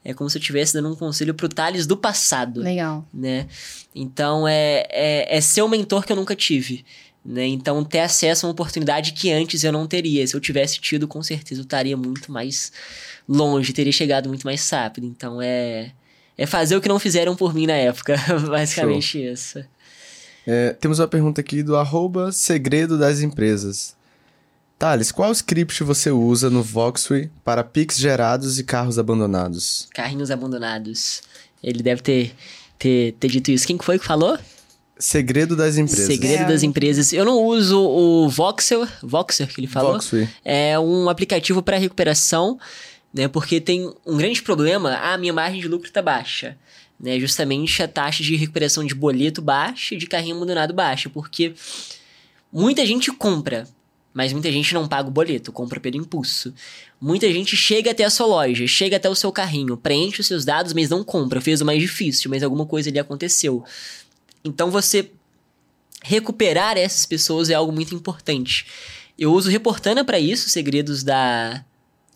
[0.09, 2.63] é como se eu estivesse dando um conselho pro Thales do passado.
[2.63, 3.07] Legal.
[3.13, 3.47] Né?
[3.95, 6.83] Então, é, é, é ser o mentor que eu nunca tive.
[7.23, 7.47] Né?
[7.49, 10.27] Então, ter acesso a uma oportunidade que antes eu não teria.
[10.27, 12.73] Se eu tivesse tido, com certeza eu estaria muito mais
[13.29, 15.07] longe, teria chegado muito mais rápido.
[15.07, 15.93] Então, é,
[16.39, 18.17] é fazer o que não fizeram por mim na época.
[18.49, 19.21] Basicamente Show.
[19.21, 19.65] isso.
[20.47, 23.95] É, temos uma pergunta aqui do arroba segredo das empresas.
[24.79, 29.89] Thales, qual script você usa no Voxway para Pix gerados e carros abandonados?
[29.93, 31.21] Carrinhos abandonados.
[31.61, 32.35] Ele deve ter,
[32.79, 33.67] ter, ter dito isso.
[33.67, 34.39] Quem foi que falou?
[34.97, 36.07] Segredo das empresas.
[36.07, 36.47] Segredo é.
[36.47, 37.13] das empresas.
[37.13, 39.95] Eu não uso o Voxel, Voxer que ele falou.
[39.95, 40.29] Voxway.
[40.45, 42.57] É um aplicativo para recuperação,
[43.13, 43.27] né?
[43.27, 46.57] Porque tem um grande problema, a ah, minha margem de lucro está baixa.
[47.01, 51.55] Né, justamente a taxa de recuperação de boleto baixa e de carrinho abandonado baixa, porque
[52.53, 53.69] muita gente compra,
[54.19, 56.53] mas muita gente não paga o boleto, compra pelo impulso.
[57.01, 60.45] Muita gente chega até a sua loja, chega até o seu carrinho, preenche os seus
[60.45, 63.63] dados, mas não compra, fez o mais difícil, mas alguma coisa ali aconteceu.
[64.45, 65.13] Então você
[66.03, 68.67] recuperar essas pessoas é algo muito importante.
[69.17, 71.65] Eu uso Reportana para isso, segredos da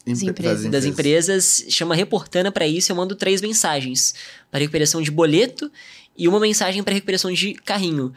[0.05, 0.71] das empresas.
[0.73, 4.13] das empresas, chama Reportana para isso, eu mando três mensagens
[4.51, 5.71] para recuperação de boleto
[6.19, 8.13] e uma mensagem para recuperação de carrinho.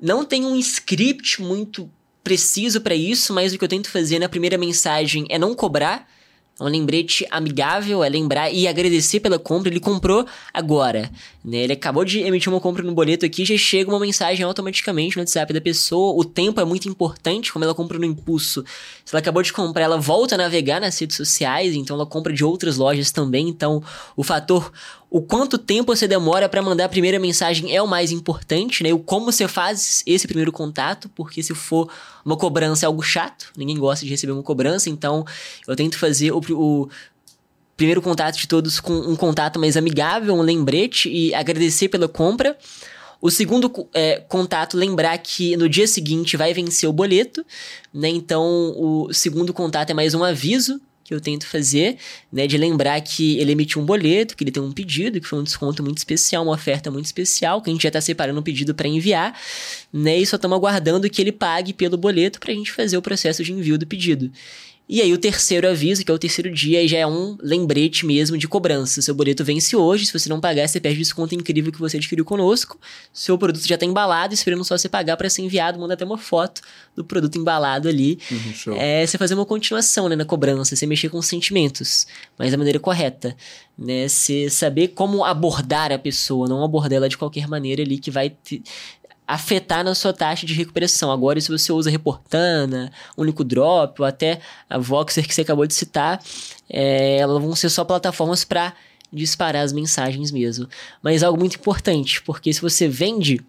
[0.00, 1.88] Não tem um script muito
[2.28, 6.06] preciso para isso, mas o que eu tento fazer na primeira mensagem é não cobrar.
[6.60, 9.70] É um lembrete amigável, é lembrar e agradecer pela compra.
[9.70, 11.10] Ele comprou agora,
[11.42, 11.58] né?
[11.58, 15.22] Ele acabou de emitir uma compra no boleto aqui, já chega uma mensagem automaticamente no
[15.22, 16.20] WhatsApp da pessoa.
[16.20, 18.62] O tempo é muito importante, como ela compra no impulso.
[19.04, 22.32] Se ela acabou de comprar, ela volta a navegar nas redes sociais, então ela compra
[22.32, 23.48] de outras lojas também.
[23.48, 23.82] Então,
[24.14, 24.70] o fator
[25.10, 28.92] o quanto tempo você demora para mandar a primeira mensagem é o mais importante, né?
[28.92, 31.90] O como você faz esse primeiro contato, porque se for
[32.24, 35.24] uma cobrança é algo chato, ninguém gosta de receber uma cobrança, então
[35.66, 36.88] eu tento fazer o, o
[37.74, 42.58] primeiro contato de todos com um contato mais amigável, um lembrete e agradecer pela compra.
[43.20, 47.44] O segundo é, contato, lembrar que no dia seguinte vai vencer o boleto,
[47.92, 48.08] né?
[48.08, 51.96] Então, o segundo contato é mais um aviso que eu tento fazer,
[52.30, 55.38] né, de lembrar que ele emitiu um boleto, que ele tem um pedido, que foi
[55.38, 58.42] um desconto muito especial, uma oferta muito especial, que a gente já está separando um
[58.42, 59.34] pedido para enviar,
[59.90, 63.00] né, e só estamos aguardando que ele pague pelo boleto para a gente fazer o
[63.00, 64.30] processo de envio do pedido.
[64.88, 68.38] E aí o terceiro aviso, que é o terceiro dia, já é um lembrete mesmo
[68.38, 69.02] de cobrança.
[69.02, 71.98] Seu boleto vence hoje, se você não pagar, você perde o desconto incrível que você
[71.98, 72.80] adquiriu conosco.
[73.12, 76.16] Seu produto já está embalado, esperando só você pagar para ser enviado, manda até uma
[76.16, 76.62] foto
[76.96, 78.18] do produto embalado ali.
[78.30, 82.06] Uhum, é você fazer uma continuação né, na cobrança, você mexer com sentimentos,
[82.38, 83.36] mas da maneira correta.
[83.76, 84.08] Né?
[84.08, 88.30] Você saber como abordar a pessoa, não abordar ela de qualquer maneira ali que vai
[88.30, 88.62] te,
[89.28, 91.12] afetar na sua taxa de recuperação.
[91.12, 94.40] Agora, se você usa Reportana, Único Drop ou até
[94.70, 96.18] a Voxer que você acabou de citar,
[96.66, 98.72] é, elas vão ser só plataformas para
[99.12, 100.66] disparar as mensagens mesmo.
[101.02, 103.44] Mas algo muito importante, porque se você vende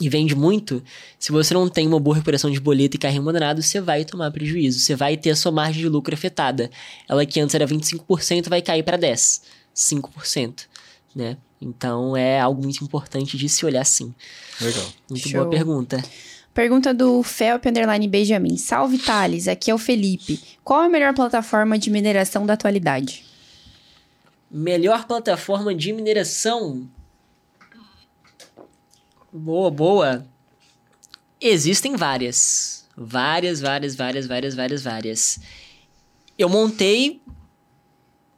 [0.00, 0.82] e vende muito,
[1.18, 4.30] se você não tem uma boa recuperação de boleto e carrinho abandonado, você vai tomar
[4.32, 6.68] prejuízo, você vai ter a sua margem de lucro afetada.
[7.08, 9.42] Ela que antes era 25% vai cair para 10,
[9.74, 10.66] 5%,
[11.14, 11.36] né?
[11.60, 14.14] Então é algo muito importante de se olhar sim.
[14.60, 14.86] Legal.
[15.08, 15.40] Muito Show.
[15.40, 16.02] boa pergunta.
[16.52, 18.56] Pergunta do Felp Underline Benjamin.
[18.56, 20.40] Salve Thales, aqui é o Felipe.
[20.64, 23.24] Qual é a melhor plataforma de mineração da atualidade?
[24.50, 26.88] Melhor plataforma de mineração?
[29.32, 30.26] Boa, boa.
[31.38, 32.86] Existem várias.
[32.96, 35.40] Várias, várias, várias, várias, várias, várias.
[36.38, 37.20] Eu montei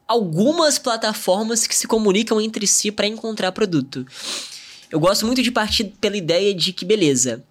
[0.09, 4.06] algumas plataformas que se comunicam entre si para encontrar produto.
[4.90, 7.44] Eu gosto muito de partir pela ideia de que, beleza,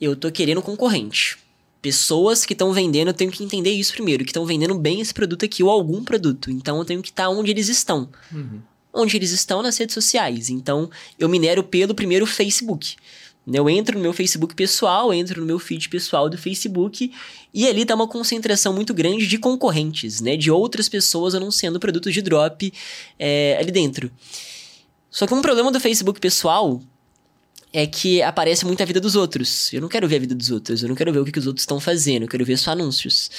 [0.00, 1.36] eu tô querendo concorrente.
[1.82, 5.12] Pessoas que estão vendendo, eu tenho que entender isso primeiro, que estão vendendo bem esse
[5.12, 6.50] produto aqui ou algum produto.
[6.50, 8.08] Então eu tenho que estar tá onde eles estão.
[8.32, 8.60] Uhum.
[8.92, 10.48] Onde eles estão nas redes sociais.
[10.48, 12.96] Então eu minero pelo primeiro Facebook.
[13.52, 17.12] Eu entro no meu Facebook pessoal, entro no meu feed pessoal do Facebook
[17.54, 20.36] e ali tá uma concentração muito grande de concorrentes, né?
[20.36, 22.72] De outras pessoas anunciando produtos de drop
[23.18, 24.10] é, ali dentro.
[25.10, 26.82] Só que um problema do Facebook pessoal
[27.72, 29.72] é que aparece muito a vida dos outros.
[29.72, 31.38] Eu não quero ver a vida dos outros, eu não quero ver o que, que
[31.38, 33.30] os outros estão fazendo, eu quero ver só anúncios.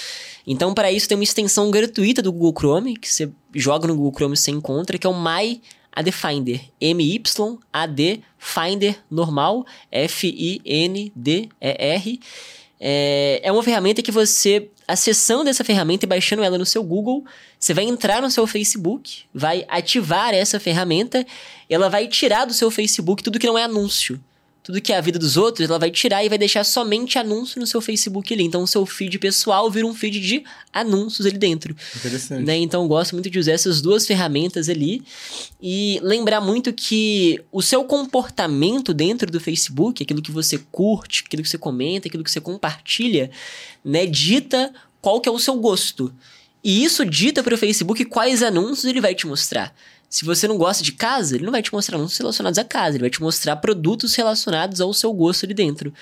[0.46, 4.14] Então, para isso, tem uma extensão gratuita do Google Chrome, que você joga no Google
[4.14, 5.62] Chrome e você encontra, que é o My
[5.98, 6.62] AD Finder.
[6.80, 11.10] M-Y-A-D Finder normal, F-I-N-D-E-R.
[12.80, 17.26] É, é uma ferramenta que você, acessando essa ferramenta e baixando ela no seu Google,
[17.60, 21.26] você vai entrar no seu Facebook, vai ativar essa ferramenta,
[21.68, 24.24] ela vai tirar do seu Facebook tudo que não é anúncio
[24.68, 27.58] tudo que é a vida dos outros, ela vai tirar e vai deixar somente anúncio
[27.58, 28.44] no seu Facebook ali.
[28.44, 31.74] Então o seu feed pessoal vira um feed de anúncios ali dentro.
[31.96, 32.44] Interessante.
[32.44, 32.58] Né?
[32.58, 35.02] Então eu gosto muito de usar essas duas ferramentas ali
[35.62, 41.44] e lembrar muito que o seu comportamento dentro do Facebook, aquilo que você curte, aquilo
[41.44, 43.32] que você comenta, aquilo que você compartilha,
[43.86, 46.14] né, dita qual que é o seu gosto.
[46.62, 49.74] E isso dita para o Facebook quais anúncios ele vai te mostrar.
[50.10, 52.96] Se você não gosta de casa, ele não vai te mostrar anúncios relacionados à casa,
[52.96, 55.94] ele vai te mostrar produtos relacionados ao seu gosto ali dentro.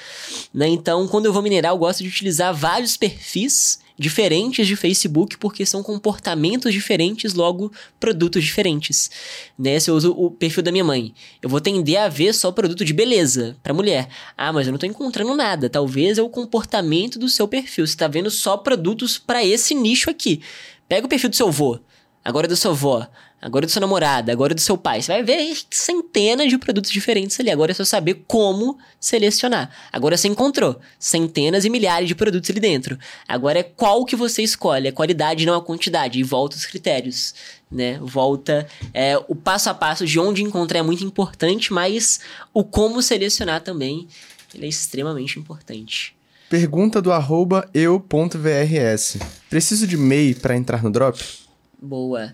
[0.54, 0.68] Né?
[0.68, 5.66] Então, quando eu vou minerar, eu gosto de utilizar vários perfis diferentes de Facebook, porque
[5.66, 9.10] são comportamentos diferentes, logo produtos diferentes.
[9.58, 9.80] Né?
[9.80, 12.86] Se eu uso o perfil da minha mãe, eu vou tender a ver só produto
[12.86, 14.08] de beleza para mulher.
[14.38, 15.70] Ah, mas eu não tô encontrando nada.
[15.70, 17.88] Talvez é o comportamento do seu perfil.
[17.88, 20.42] Você tá vendo só produtos para esse nicho aqui.
[20.88, 21.80] Pega o perfil do seu avô,
[22.24, 23.08] agora do seu avó
[23.46, 25.04] agora é do seu namorado, agora é do seu pai.
[25.04, 27.52] Você vai ver centenas de produtos diferentes ali.
[27.52, 29.70] Agora é só saber como selecionar.
[29.94, 32.98] Agora você encontrou centenas e milhares de produtos ali dentro.
[33.28, 36.20] Agora é qual que você escolhe, a qualidade não a quantidade.
[36.20, 37.36] E volta os critérios,
[37.72, 38.00] né?
[38.02, 43.00] Volta é, o passo a passo de onde encontrar é muito importante, mas o como
[43.00, 44.08] selecionar também
[44.56, 46.16] ele é extremamente importante.
[46.50, 49.18] Pergunta do arroba eu.vrs.
[49.52, 51.24] Preciso de MEI para entrar no Drop?
[51.80, 52.34] Boa.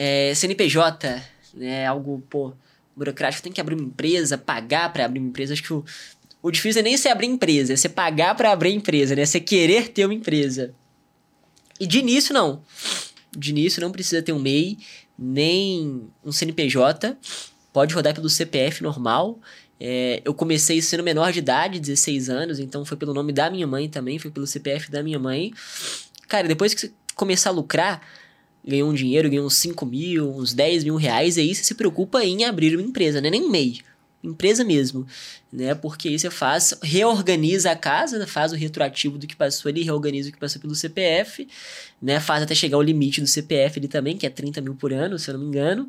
[0.00, 1.20] É, CNPJ,
[1.54, 2.52] né, algo, pô,
[2.94, 5.54] burocrático, tem que abrir uma empresa, pagar para abrir uma empresa.
[5.54, 5.84] Acho que o,
[6.40, 9.26] o difícil é nem você abrir empresa, é você pagar para abrir empresa, né?
[9.26, 10.72] Você querer ter uma empresa.
[11.80, 12.62] E de início, não.
[13.36, 14.78] De início, não precisa ter um MEI,
[15.18, 17.16] nem um CNPJ.
[17.72, 19.40] Pode rodar pelo CPF normal.
[19.80, 23.66] É, eu comecei sendo menor de idade, 16 anos, então foi pelo nome da minha
[23.66, 25.52] mãe também, foi pelo CPF da minha mãe.
[26.28, 28.00] Cara, depois que você começar a lucrar,
[28.66, 31.74] ganhou um dinheiro, ganhou uns 5 mil, uns 10 mil reais, e aí você se
[31.74, 33.30] preocupa em abrir uma empresa, né?
[33.30, 33.80] Nem MEI,
[34.22, 35.06] empresa mesmo,
[35.52, 35.74] né?
[35.74, 40.28] Porque aí você faz, reorganiza a casa, faz o retroativo do que passou ali, reorganiza
[40.28, 41.46] o que passou pelo CPF,
[42.02, 42.18] né?
[42.18, 45.18] Faz até chegar o limite do CPF ali também, que é 30 mil por ano,
[45.18, 45.88] se eu não me engano,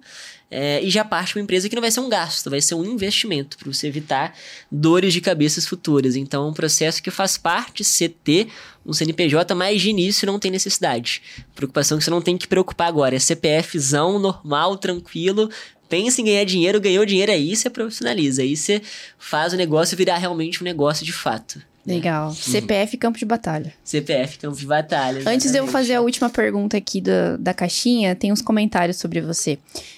[0.52, 2.86] é, e já parte uma empresa que não vai ser um gasto, vai ser um
[2.86, 4.36] investimento para você evitar
[4.72, 6.16] dores de cabeças futuras.
[6.16, 7.84] Então, é um processo que faz parte
[8.24, 8.48] ter
[8.86, 11.22] um CNPJ, mas de início não tem necessidade.
[11.56, 15.50] Preocupação que você não tem que preocupar agora, é CPFzão normal, tranquilo,
[15.90, 18.44] pensa em ganhar dinheiro, ganhou dinheiro aí, você profissionaliza.
[18.44, 18.82] Aí você
[19.18, 21.60] faz o negócio virar realmente um negócio de fato.
[21.86, 21.95] Né?
[21.95, 22.32] Legal.
[22.34, 23.74] CPF Campo de Batalha.
[23.84, 25.18] CPF Campo de Batalha.
[25.18, 25.36] Exatamente.
[25.36, 29.22] Antes de eu fazer a última pergunta aqui da, da caixinha, tem uns comentários sobre
[29.22, 29.57] você.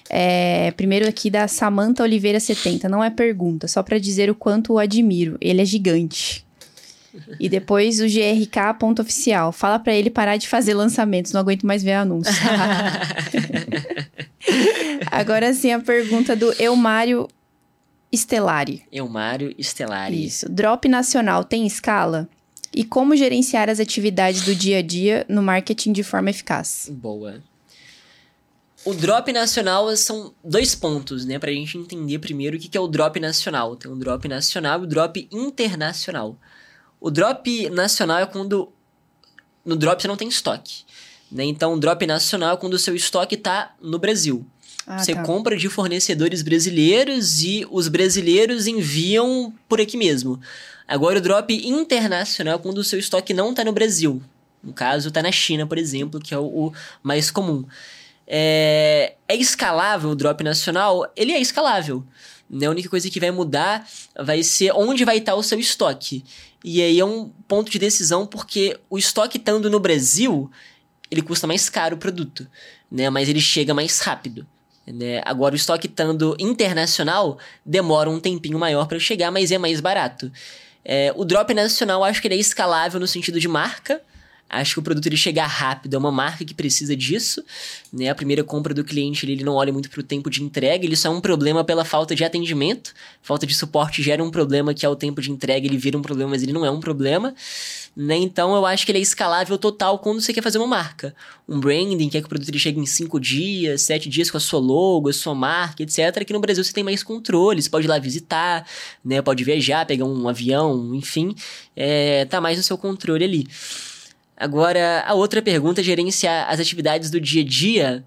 [0.09, 2.88] É, primeiro aqui da Samanta Oliveira 70.
[2.88, 5.38] Não é pergunta, só para dizer o quanto o admiro.
[5.41, 6.45] Ele é gigante.
[7.39, 9.51] E depois o GRK.oficial.
[9.51, 12.35] Fala para ele parar de fazer lançamentos, não aguento mais ver anúncios.
[15.11, 17.27] Agora sim, a pergunta do Eumário
[18.11, 18.83] Estelari.
[18.91, 20.25] Eumário Estelari.
[20.25, 20.49] Isso.
[20.49, 22.29] Drop nacional tem escala?
[22.73, 26.89] E como gerenciar as atividades do dia a dia no marketing de forma eficaz?
[26.91, 27.41] Boa.
[28.83, 31.38] O drop nacional são dois pontos, né?
[31.38, 33.75] Pra gente entender primeiro o que é o drop nacional.
[33.75, 36.35] Tem o drop nacional e o drop internacional.
[37.02, 38.72] O drop nacional é quando
[39.65, 40.84] no drop você não tem estoque.
[41.32, 41.45] Né?
[41.45, 44.45] Então, o drop nacional é quando o seu estoque está no Brasil.
[44.86, 45.23] Ah, você tá.
[45.23, 50.40] compra de fornecedores brasileiros e os brasileiros enviam por aqui mesmo.
[50.88, 54.22] Agora, o drop internacional é quando o seu estoque não está no Brasil.
[54.64, 57.65] No caso, está na China, por exemplo, que é o, o mais comum.
[58.28, 61.11] É, é, escalável o drop nacional?
[61.15, 62.03] Ele é escalável.
[62.49, 62.65] Né?
[62.65, 63.88] A única coisa que vai mudar
[64.19, 66.23] vai ser onde vai estar tá o seu estoque.
[66.63, 70.49] E aí é um ponto de decisão, porque o estoque estando no Brasil,
[71.09, 72.47] ele custa mais caro o produto,
[72.91, 73.09] né?
[73.09, 74.45] Mas ele chega mais rápido.
[74.85, 75.21] Né?
[75.25, 80.31] Agora, o estoque estando internacional demora um tempinho maior para chegar, mas é mais barato.
[80.83, 84.01] É, o drop nacional, acho que ele é escalável no sentido de marca,
[84.52, 87.41] Acho que o produto ele chegar rápido é uma marca que precisa disso,
[87.91, 88.10] né?
[88.10, 90.98] A primeira compra do cliente ele não olha muito para o tempo de entrega, ele
[90.98, 94.86] só é um problema pela falta de atendimento, falta de suporte gera um problema que
[94.86, 97.34] é o tempo de entrega, ele vira um problema, mas ele não é um problema,
[97.95, 98.18] né?
[98.18, 101.15] Então eu acho que ele é escalável total quando você quer fazer uma marca,
[101.48, 104.40] um branding, quer que o produto ele chegue em 5 dias, 7 dias com a
[104.41, 106.18] sua logo, a sua marca, etc.
[106.18, 108.68] Aqui no Brasil você tem mais controle, você pode ir lá visitar,
[109.03, 109.22] né?
[109.22, 111.34] Pode viajar, pegar um avião, enfim,
[111.73, 113.48] é, tá mais no seu controle ali.
[114.41, 118.03] Agora, a outra pergunta é gerenciar as atividades do dia a dia.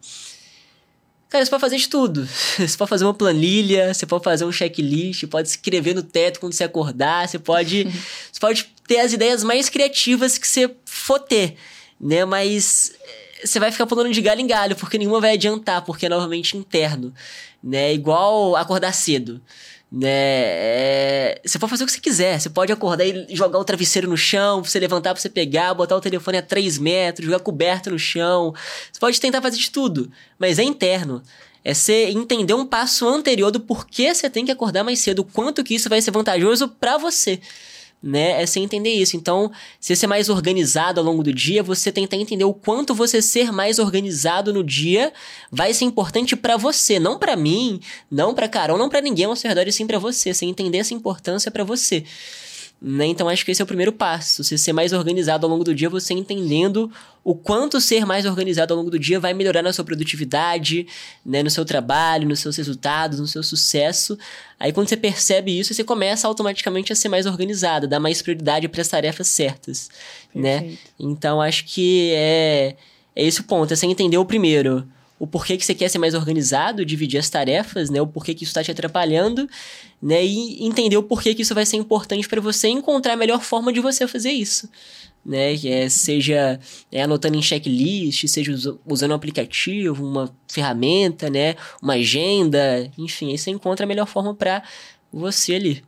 [1.28, 2.28] Cara, você pode fazer de tudo.
[2.59, 6.52] Você pode fazer uma planilha, você pode fazer um checklist, pode escrever no teto quando
[6.52, 7.85] você acordar, você pode,
[8.31, 11.56] você pode ter as ideias mais criativas que você for ter,
[12.01, 12.24] né?
[12.24, 12.93] Mas
[13.44, 16.56] você vai ficar pulando de galho em galho, porque nenhuma vai adiantar, porque é novamente
[16.56, 17.15] interno,
[17.62, 17.93] né?
[17.93, 19.40] Igual acordar cedo,
[19.95, 20.09] né?
[20.11, 21.41] É...
[21.45, 24.16] Você pode fazer o que você quiser, você pode acordar e jogar o travesseiro no
[24.16, 27.99] chão, você levantar pra você pegar, botar o telefone a 3 metros, jogar coberto no
[27.99, 28.53] chão,
[28.91, 31.23] você pode tentar fazer de tudo, mas é interno.
[31.62, 35.62] É você entender um passo anterior do porquê você tem que acordar mais cedo, quanto
[35.62, 37.41] que isso vai ser vantajoso para você
[38.05, 38.43] né?
[38.43, 39.16] É você entender isso.
[39.16, 39.51] Então,
[39.81, 43.22] se você ser mais organizado ao longo do dia, você tentar entender o quanto você
[43.22, 45.10] ser mais organizado no dia
[45.51, 49.35] vai ser importante para você, não para mim, não para Carol, não para ninguém ao
[49.35, 50.35] seu redor, e sim para você.
[50.35, 52.05] Você entender essa importância para você.
[52.86, 53.06] Né?
[53.06, 54.44] Então acho que esse é o primeiro passo.
[54.44, 56.93] Você ser mais organizado ao longo do dia, você entendendo
[57.24, 60.86] o quanto ser mais organizado ao longo do dia vai melhorar na sua produtividade,
[61.24, 61.43] né?
[61.43, 64.19] no seu trabalho, nos seus resultados, no seu sucesso.
[64.61, 68.69] Aí quando você percebe isso, você começa automaticamente a ser mais organizado, dar mais prioridade
[68.69, 69.89] para as tarefas certas.
[70.35, 70.77] Né?
[71.01, 72.77] Então acho que é,
[73.16, 74.86] é esse o ponto, é você entender o primeiro
[75.25, 78.01] o porquê que você quer ser mais organizado, dividir as tarefas, né?
[78.01, 79.49] O porquê que isso está te atrapalhando,
[80.01, 80.23] né?
[80.25, 83.73] E entender o porquê que isso vai ser importante para você encontrar a melhor forma
[83.73, 84.69] de você fazer isso,
[85.25, 85.57] né?
[85.57, 86.61] Que é, seja
[86.93, 88.53] é, anotando em checklist, seja
[88.87, 91.57] usando um aplicativo, uma ferramenta, né?
[91.83, 94.63] Uma agenda, enfim, aí você encontra a melhor forma para
[95.11, 95.83] você ali.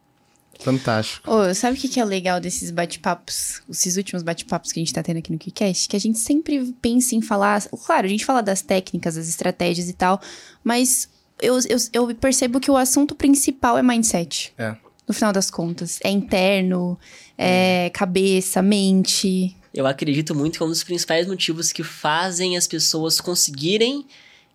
[0.59, 1.31] Fantástico.
[1.31, 5.03] Oh, sabe o que é legal desses bate-papos, esses últimos bate-papos que a gente tá
[5.03, 5.89] tendo aqui no KiCast?
[5.89, 7.63] Que a gente sempre pensa em falar.
[7.85, 10.21] Claro, a gente fala das técnicas, das estratégias e tal,
[10.65, 11.09] mas
[11.41, 14.53] eu, eu, eu percebo que o assunto principal é mindset.
[14.57, 14.75] É.
[15.07, 16.01] No final das contas.
[16.03, 16.99] É interno,
[17.39, 19.57] é cabeça, mente.
[19.73, 24.07] Eu acredito muito que é um dos principais motivos que fazem as pessoas conseguirem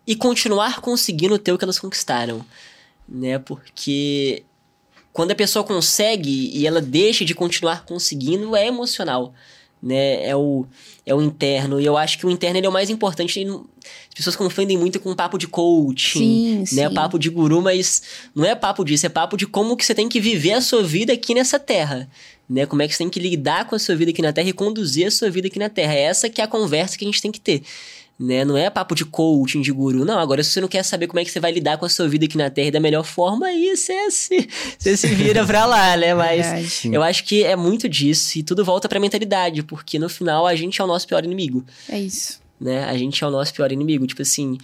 [0.06, 2.44] e continuar conseguindo ter o que elas conquistaram.
[3.08, 3.38] Né?
[3.38, 4.44] Porque
[5.12, 9.34] quando a pessoa consegue e ela deixa de continuar conseguindo, é emocional,
[9.82, 10.26] né?
[10.26, 10.64] É o,
[11.04, 11.80] é o interno.
[11.80, 13.44] E eu acho que o interno é o mais importante.
[13.44, 16.88] As pessoas confundem muito com papo de coaching, sim, né?
[16.88, 16.94] Sim.
[16.94, 18.02] Papo de guru, mas
[18.34, 20.82] não é papo disso, é papo de como que você tem que viver a sua
[20.82, 22.08] vida aqui nessa terra.
[22.48, 22.66] Né?
[22.66, 24.52] Como é que você tem que lidar com a sua vida aqui na Terra e
[24.52, 25.94] conduzir a sua vida aqui na Terra.
[25.94, 27.62] É essa que é a conversa que a gente tem que ter
[28.22, 28.44] né?
[28.44, 30.04] Não é papo de coaching, de guru.
[30.04, 31.88] Não, agora se você não quer saber como é que você vai lidar com a
[31.88, 35.66] sua vida aqui na Terra da melhor forma, aí você se, você se vira pra
[35.66, 36.14] lá, né?
[36.14, 40.46] Mas eu acho que é muito disso e tudo volta pra mentalidade, porque no final
[40.46, 41.64] a gente é o nosso pior inimigo.
[41.88, 42.40] É isso.
[42.60, 42.84] Né?
[42.84, 44.06] A gente é o nosso pior inimigo.
[44.06, 44.56] Tipo assim,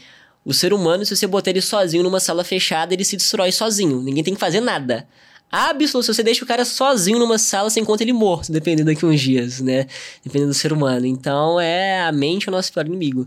[0.45, 4.01] o ser humano, se você botar ele sozinho numa sala fechada, ele se destrói sozinho.
[4.01, 5.07] Ninguém tem que fazer nada
[5.51, 6.07] absoluto.
[6.07, 9.21] Se você deixa o cara sozinho numa sala, você encontra ele morto, dependendo daqui uns
[9.21, 9.87] dias, né?
[10.25, 11.07] Dependendo do ser humano.
[11.07, 13.27] Então, é a mente é o nosso pior inimigo.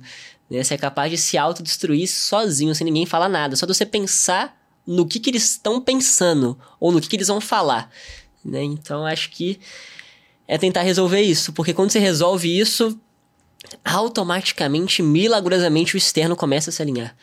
[0.50, 0.64] Né?
[0.64, 3.56] Você é capaz de se autodestruir sozinho, sem ninguém falar nada.
[3.56, 7.28] Só de você pensar no que, que eles estão pensando, ou no que, que eles
[7.28, 7.90] vão falar.
[8.44, 8.64] Né?
[8.64, 9.60] Então, acho que
[10.48, 11.54] é tentar resolver isso.
[11.54, 13.00] Porque quando você resolve isso,
[13.86, 17.16] automaticamente, milagrosamente, o externo começa a se alinhar.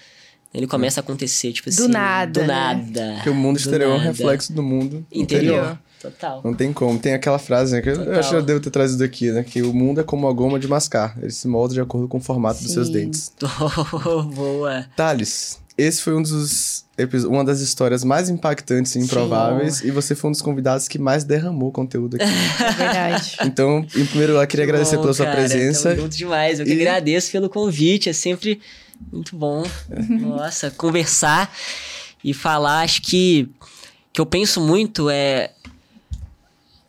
[0.52, 1.82] Ele começa a acontecer, tipo assim.
[1.82, 2.32] Do nada.
[2.32, 2.46] Do né?
[2.46, 3.12] nada.
[3.16, 5.56] Porque o mundo exterior é um reflexo do mundo interior.
[5.56, 5.78] interior.
[6.00, 6.40] Total.
[6.44, 6.98] Não tem como.
[6.98, 7.82] Tem aquela frase, né?
[7.82, 9.42] Que eu acho que eu devo ter trazido aqui, né?
[9.42, 11.16] Que o mundo é como a goma de mascar.
[11.20, 12.64] Ele se molda de acordo com o formato Sim.
[12.64, 13.32] dos seus dentes.
[14.34, 14.86] Boa.
[14.96, 16.86] Thales, esse foi um dos
[17.28, 19.76] uma das histórias mais impactantes e improváveis.
[19.76, 19.88] Sim.
[19.88, 22.24] E você foi um dos convidados que mais derramou conteúdo aqui.
[22.58, 23.36] É verdade.
[23.44, 25.90] Então, em primeiro lugar, queria que agradecer bom, pela sua cara, presença.
[25.90, 26.58] Tamo junto demais.
[26.58, 28.08] Eu que agradeço pelo convite.
[28.08, 28.60] É sempre
[29.12, 29.64] muito bom.
[30.20, 31.54] Nossa, conversar
[32.22, 33.48] e falar, acho que
[34.12, 35.52] que eu penso muito é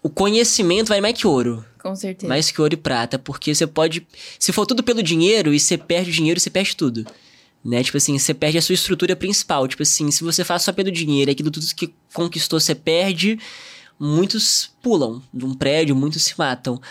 [0.02, 1.64] o conhecimento vai mais que ouro.
[1.82, 2.28] Com certeza.
[2.28, 4.06] Mais que ouro e prata, porque você pode,
[4.38, 7.06] se for tudo pelo dinheiro e você perde o dinheiro, você perde tudo.
[7.64, 7.84] Né?
[7.84, 9.68] Tipo assim, você perde a sua estrutura principal.
[9.68, 13.38] Tipo assim, se você faz só pelo dinheiro, aquilo tudo que conquistou você perde,
[14.00, 16.82] muitos pulam de um prédio, muitos se matam.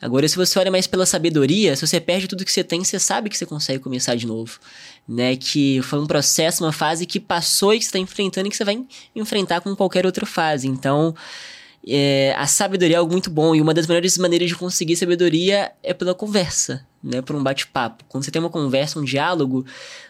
[0.00, 3.00] Agora, se você olha mais pela sabedoria, se você perde tudo que você tem, você
[3.00, 4.58] sabe que você consegue começar de novo.
[5.08, 5.36] Né?
[5.36, 8.56] Que foi um processo, uma fase que passou e que você está enfrentando e que
[8.56, 8.84] você vai
[9.14, 10.68] enfrentar com qualquer outra fase.
[10.68, 11.14] Então,
[11.86, 15.72] é, a sabedoria é algo muito bom e uma das melhores maneiras de conseguir sabedoria
[15.82, 17.22] é pela conversa, né?
[17.22, 18.04] Por um bate-papo.
[18.08, 19.64] Quando você tem uma conversa, um diálogo,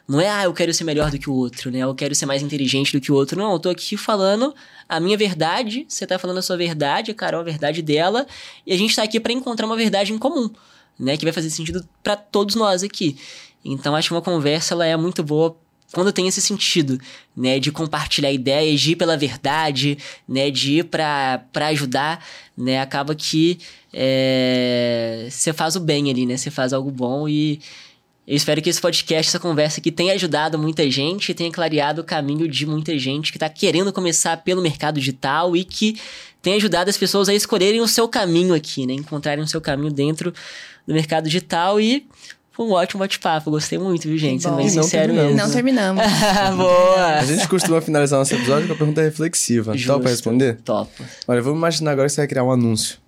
[0.06, 1.78] não é, ah, eu quero ser melhor do que o outro, né?
[1.80, 3.38] Eu quero ser mais inteligente do que o outro.
[3.38, 4.54] Não, eu tô aqui falando
[4.88, 8.26] a minha verdade, você tá falando a sua verdade, a Carol a verdade dela,
[8.66, 10.50] e a gente tá aqui para encontrar uma verdade em comum,
[10.98, 11.16] né?
[11.16, 13.18] Que vai fazer sentido para todos nós aqui.
[13.64, 15.56] Então, acho que uma conversa ela é muito boa
[15.92, 17.00] quando tem esse sentido,
[17.34, 19.96] né, de compartilhar ideias, de ir pela verdade,
[20.28, 22.22] né, de ir para ajudar,
[22.56, 23.58] né, acaba que
[23.90, 27.60] você é, faz o bem ali, né, você faz algo bom e
[28.26, 32.04] eu espero que esse podcast, essa conversa aqui tenha ajudado muita gente, tenha clareado o
[32.04, 35.98] caminho de muita gente que está querendo começar pelo mercado digital e que
[36.42, 39.90] tenha ajudado as pessoas a escolherem o seu caminho aqui, né, encontrarem o seu caminho
[39.92, 40.32] dentro
[40.86, 42.06] do mercado digital e
[42.52, 44.38] Foi um ótimo bate-papo, gostei muito, viu, gente?
[44.38, 44.56] Que Sendo bom.
[44.58, 45.32] bem E não sincero terminamos.
[45.32, 45.46] mesmo.
[45.46, 46.04] Não terminamos.
[46.58, 47.06] Boa!
[47.18, 49.76] A gente costuma finalizar nosso episódio com a pergunta reflexiva.
[49.76, 49.92] Justo.
[49.92, 50.56] Topa responder?
[50.64, 51.04] Topo.
[51.28, 52.98] Olha, vamos imaginar agora que você vai criar um anúncio.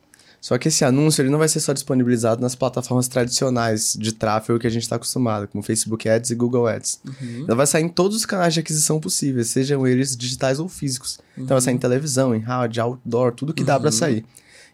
[0.40, 4.58] Só que esse anúncio ele não vai ser só disponibilizado nas plataformas tradicionais de tráfego
[4.58, 7.00] que a gente está acostumado, como Facebook Ads e Google Ads.
[7.46, 11.18] Ela vai sair em todos os canais de aquisição possíveis, sejam eles digitais ou físicos.
[11.36, 14.24] Então vai sair em televisão, em rádio, outdoor, tudo que dá para sair.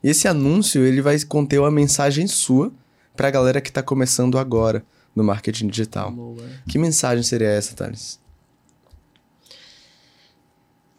[0.05, 2.73] E esse anúncio ele vai conter uma mensagem sua
[3.17, 4.85] para a galera que está começando agora
[5.17, 6.13] no marketing digital.
[6.13, 6.45] Boa.
[6.69, 8.21] Que mensagem seria essa, Thales?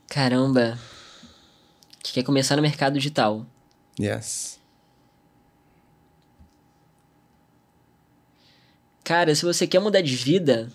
[0.10, 0.78] Caramba.
[2.04, 3.46] Que quer começar no mercado digital.
[4.00, 4.57] Yes.
[9.08, 10.70] Cara, se você quer mudar de vida,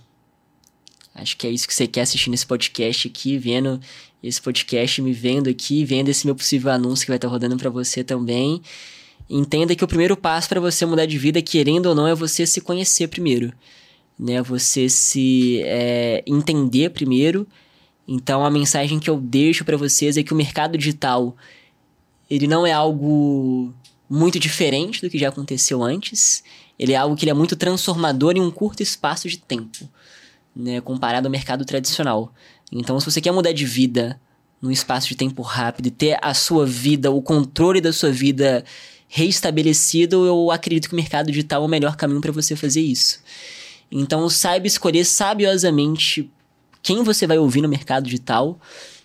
[1.15, 3.79] acho que é isso que você quer assistindo esse podcast aqui, vendo
[4.23, 7.69] esse podcast, me vendo aqui, vendo esse meu possível anúncio que vai estar rodando pra
[7.69, 8.63] você também.
[9.29, 12.47] Entenda que o primeiro passo pra você mudar de vida, querendo ou não, é você
[12.47, 13.53] se conhecer primeiro,
[14.19, 14.41] né?
[14.41, 17.47] Você se é, entender primeiro.
[18.09, 21.37] Então, a mensagem que eu deixo pra vocês é que o mercado digital
[22.31, 23.75] ele não é algo
[24.09, 26.43] muito diferente do que já aconteceu antes.
[26.83, 29.89] Ele é algo que ele é muito transformador em um curto espaço de tempo,
[30.55, 32.35] né, comparado ao mercado tradicional.
[32.73, 34.21] Então, se você quer mudar de vida
[34.61, 38.65] num espaço de tempo rápido e ter a sua vida, o controle da sua vida
[39.07, 43.21] reestabelecido, eu acredito que o mercado digital é o melhor caminho para você fazer isso.
[43.89, 46.29] Então, saiba escolher sabiosamente
[46.83, 48.59] quem você vai ouvir no mercado digital,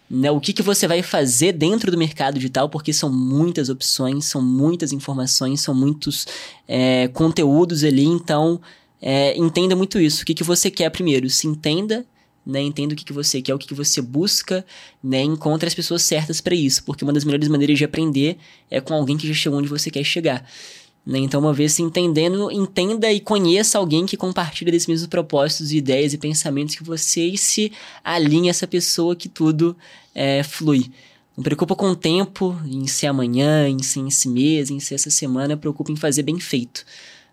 [0.09, 4.25] né, o que, que você vai fazer dentro do mercado digital, porque são muitas opções,
[4.25, 6.25] são muitas informações, são muitos
[6.67, 8.61] é, conteúdos ali, então
[9.01, 10.23] é, entenda muito isso.
[10.23, 11.29] O que, que você quer primeiro?
[11.29, 12.05] Se entenda,
[12.45, 14.65] né, entenda o que, que você quer, o que, que você busca,
[15.03, 18.38] né, encontre as pessoas certas para isso, porque uma das melhores maneiras de aprender
[18.71, 20.47] é com alguém que já chegou onde você quer chegar.
[21.07, 21.19] Né?
[21.19, 26.11] Então, uma vez se entendendo, entenda e conheça alguém que compartilha desses mesmos propósitos, ideias
[26.11, 27.71] e pensamentos que você e se
[28.03, 29.73] alinhe essa pessoa que tudo
[30.13, 30.91] é, flui.
[31.38, 35.09] Não preocupa com o tempo, em ser amanhã, em ser esse mês, em ser essa
[35.09, 36.84] semana, preocupa em fazer bem feito.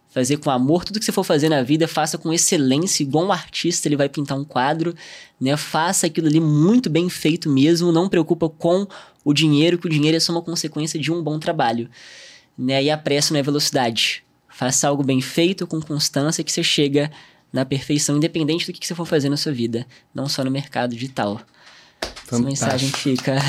[0.08, 3.32] Fazer com amor, tudo que você for fazer na vida, faça com excelência, igual um
[3.32, 4.94] artista, ele vai pintar um quadro,
[5.40, 5.56] né?
[5.56, 8.86] Faça aquilo ali muito bem feito mesmo, não preocupa com
[9.24, 11.90] o dinheiro, que o dinheiro é só uma consequência de um bom trabalho
[12.56, 12.82] né?
[12.82, 14.22] E a pressa não é velocidade.
[14.48, 17.10] Faça algo bem feito, com constância, que você chega
[17.52, 19.86] na perfeição, independente do que você for fazer na sua vida.
[20.14, 21.40] Não só no mercado digital.
[22.26, 23.36] Essa mensagem fica.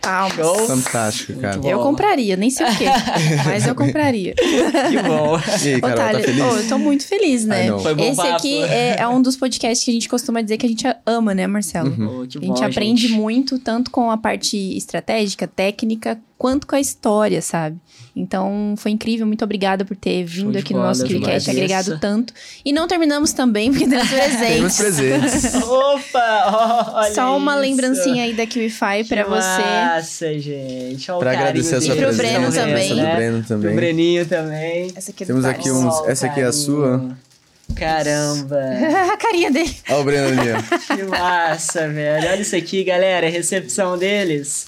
[0.00, 0.66] Palmas.
[0.66, 1.60] Fantástico, cara.
[1.62, 2.86] Eu compraria, nem sei o quê,
[3.44, 4.34] mas eu compraria.
[4.34, 5.38] que bom.
[5.62, 6.42] E aí, Ô, Carol, tá Thales, feliz?
[6.42, 7.66] ô, eu tô muito feliz, né?
[7.66, 8.28] Esse papo.
[8.30, 11.34] aqui é, é um dos podcasts que a gente costuma dizer que a gente ama,
[11.34, 11.90] né, Marcelo?
[11.90, 13.20] Pô, que A gente bom, aprende gente.
[13.20, 17.76] muito, tanto com a parte estratégica, técnica, quanto com a história, sabe?
[18.16, 19.26] Então, foi incrível.
[19.26, 21.74] Muito obrigada por ter vindo aqui no bola, nosso eu podcast, agradeço.
[21.90, 22.32] agregado tanto.
[22.64, 24.76] E não terminamos também, porque temos Temos presentes.
[24.78, 25.54] presentes.
[25.62, 26.92] Opa!
[26.94, 27.60] Olha Só uma isso.
[27.60, 29.60] lembrancinha aí da KiwiFi pra Que você.
[29.62, 31.10] Massa, gente.
[31.10, 32.94] Olha o Pra agradecer a sua deles, E pro Breno presença, também.
[32.96, 33.16] né?
[33.16, 33.76] Breno Pro também.
[33.76, 34.92] Breninho também.
[34.96, 37.10] Essa aqui é do Temos aqui uns- essa aqui é a sua.
[37.76, 38.56] Caramba.
[39.12, 39.76] a carinha dele.
[39.90, 40.62] Olha o Breno ali.
[40.96, 42.28] Que massa, velho.
[42.30, 43.26] Olha isso aqui, galera.
[43.26, 44.66] A recepção deles.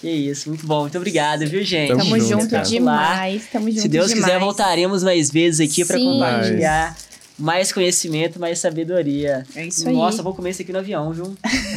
[0.00, 0.80] Que isso, muito bom.
[0.82, 1.88] Muito obrigado, viu, gente?
[1.88, 3.44] Tamo Tamo junto, junto demais.
[3.52, 4.24] Tamo junto Se Deus demais.
[4.24, 6.04] quiser, voltaremos mais vezes aqui pra Sim.
[6.04, 6.96] compartilhar
[7.38, 9.44] mais conhecimento, mais sabedoria.
[9.54, 9.94] É isso aí.
[9.94, 11.34] Nossa, vou comer isso aqui no avião, viu?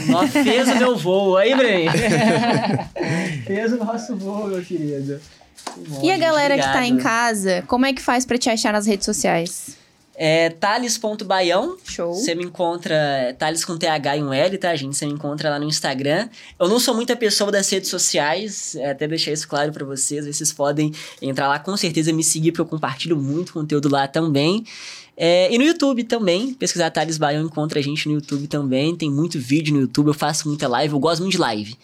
[0.07, 1.35] Nossa, fez o meu voo.
[1.37, 1.87] Aí, Bren.
[3.45, 5.19] fez o nosso voo, meu querido.
[5.73, 6.93] Que bom, E a gente, galera que tá obrigado.
[6.93, 9.77] em casa, como é que faz pra te achar nas redes sociais?
[10.15, 11.75] É thales.baião.
[11.83, 12.13] Show.
[12.13, 14.95] Você me encontra, é, Thales com TH e um L, tá, gente?
[14.95, 16.29] Você me encontra lá no Instagram.
[16.59, 20.25] Eu não sou muita pessoa das redes sociais, é, até deixar isso claro pra vocês.
[20.25, 24.63] Vocês podem entrar lá, com certeza me seguir, porque eu compartilho muito conteúdo lá também.
[25.17, 28.95] É, e no YouTube também, pesquisar Thales Baião, encontra a gente no YouTube também.
[28.95, 31.75] Tem muito vídeo no YouTube, eu faço muita live, eu gosto muito de live.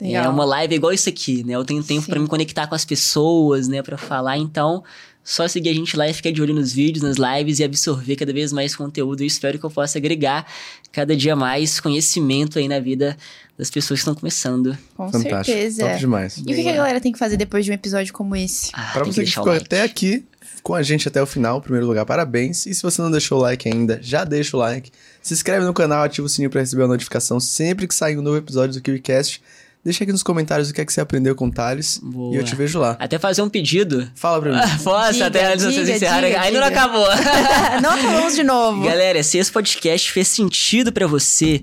[0.00, 0.26] Legal.
[0.26, 1.54] É uma live igual isso aqui, né?
[1.54, 3.82] Eu tenho tempo pra me conectar com as pessoas, né?
[3.82, 4.84] Pra falar, então...
[5.24, 8.16] Só seguir a gente lá e ficar de olho nos vídeos, nas lives e absorver
[8.16, 9.22] cada vez mais conteúdo.
[9.22, 10.46] Eu espero que eu possa agregar
[10.90, 13.14] cada dia mais conhecimento aí na vida
[13.58, 14.76] das pessoas que estão começando.
[14.96, 15.44] Com Fantástico.
[15.44, 15.84] certeza.
[15.86, 16.38] Top demais.
[16.38, 18.70] E o que, que a galera tem que fazer depois de um episódio como esse?
[18.72, 19.64] Ah, Pra você que o ficou like.
[19.66, 20.24] até aqui
[20.62, 22.64] com a gente até o final, em primeiro lugar, parabéns.
[22.66, 24.90] E se você não deixou o like ainda, já deixa o like.
[25.22, 28.22] Se inscreve no canal, ativa o sininho pra receber a notificação sempre que sair um
[28.22, 29.42] novo episódio do KiwiCast.
[29.88, 31.98] Deixa aqui nos comentários o que é que você aprendeu com o Thales.
[32.02, 32.34] Boa.
[32.34, 32.94] E eu te vejo lá.
[33.00, 34.06] Até fazer um pedido.
[34.14, 34.72] Fala pra mim.
[34.84, 36.30] Posso, Diga, até antes de vocês encerrarem.
[36.30, 36.80] diga, Ainda não diga.
[36.80, 37.06] acabou.
[37.80, 38.82] não acabamos de novo.
[38.82, 41.62] Galera, se esse podcast fez sentido pra você,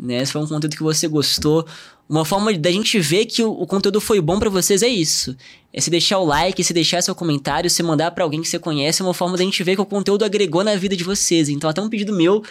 [0.00, 0.24] né?
[0.24, 1.66] Se foi um conteúdo que você gostou,
[2.08, 5.36] Uma forma da gente ver que o, o conteúdo foi bom para vocês é isso.
[5.70, 8.58] É se deixar o like, se deixar seu comentário, se mandar para alguém que você
[8.58, 11.48] conhece, é uma forma da gente ver que o conteúdo agregou na vida de vocês.
[11.50, 12.42] Então, até um pedido meu,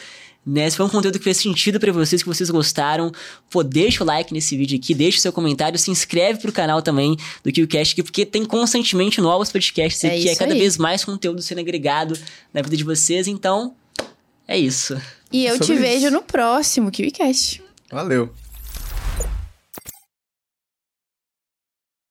[0.45, 0.69] né?
[0.69, 3.11] Se foi um conteúdo que fez sentido para vocês, que vocês gostaram,
[3.49, 6.81] pô, deixa o like nesse vídeo aqui, deixa o seu comentário, se inscreve pro canal
[6.81, 10.59] também do KillCast aqui, porque tem constantemente novos podcasts É aqui, é cada aí.
[10.59, 12.17] vez mais conteúdo sendo agregado
[12.53, 13.73] na vida de vocês, então
[14.47, 14.95] é isso.
[15.31, 16.11] E eu te Sobre vejo isso.
[16.11, 17.63] no próximo KiwiCast.
[17.91, 18.31] Valeu.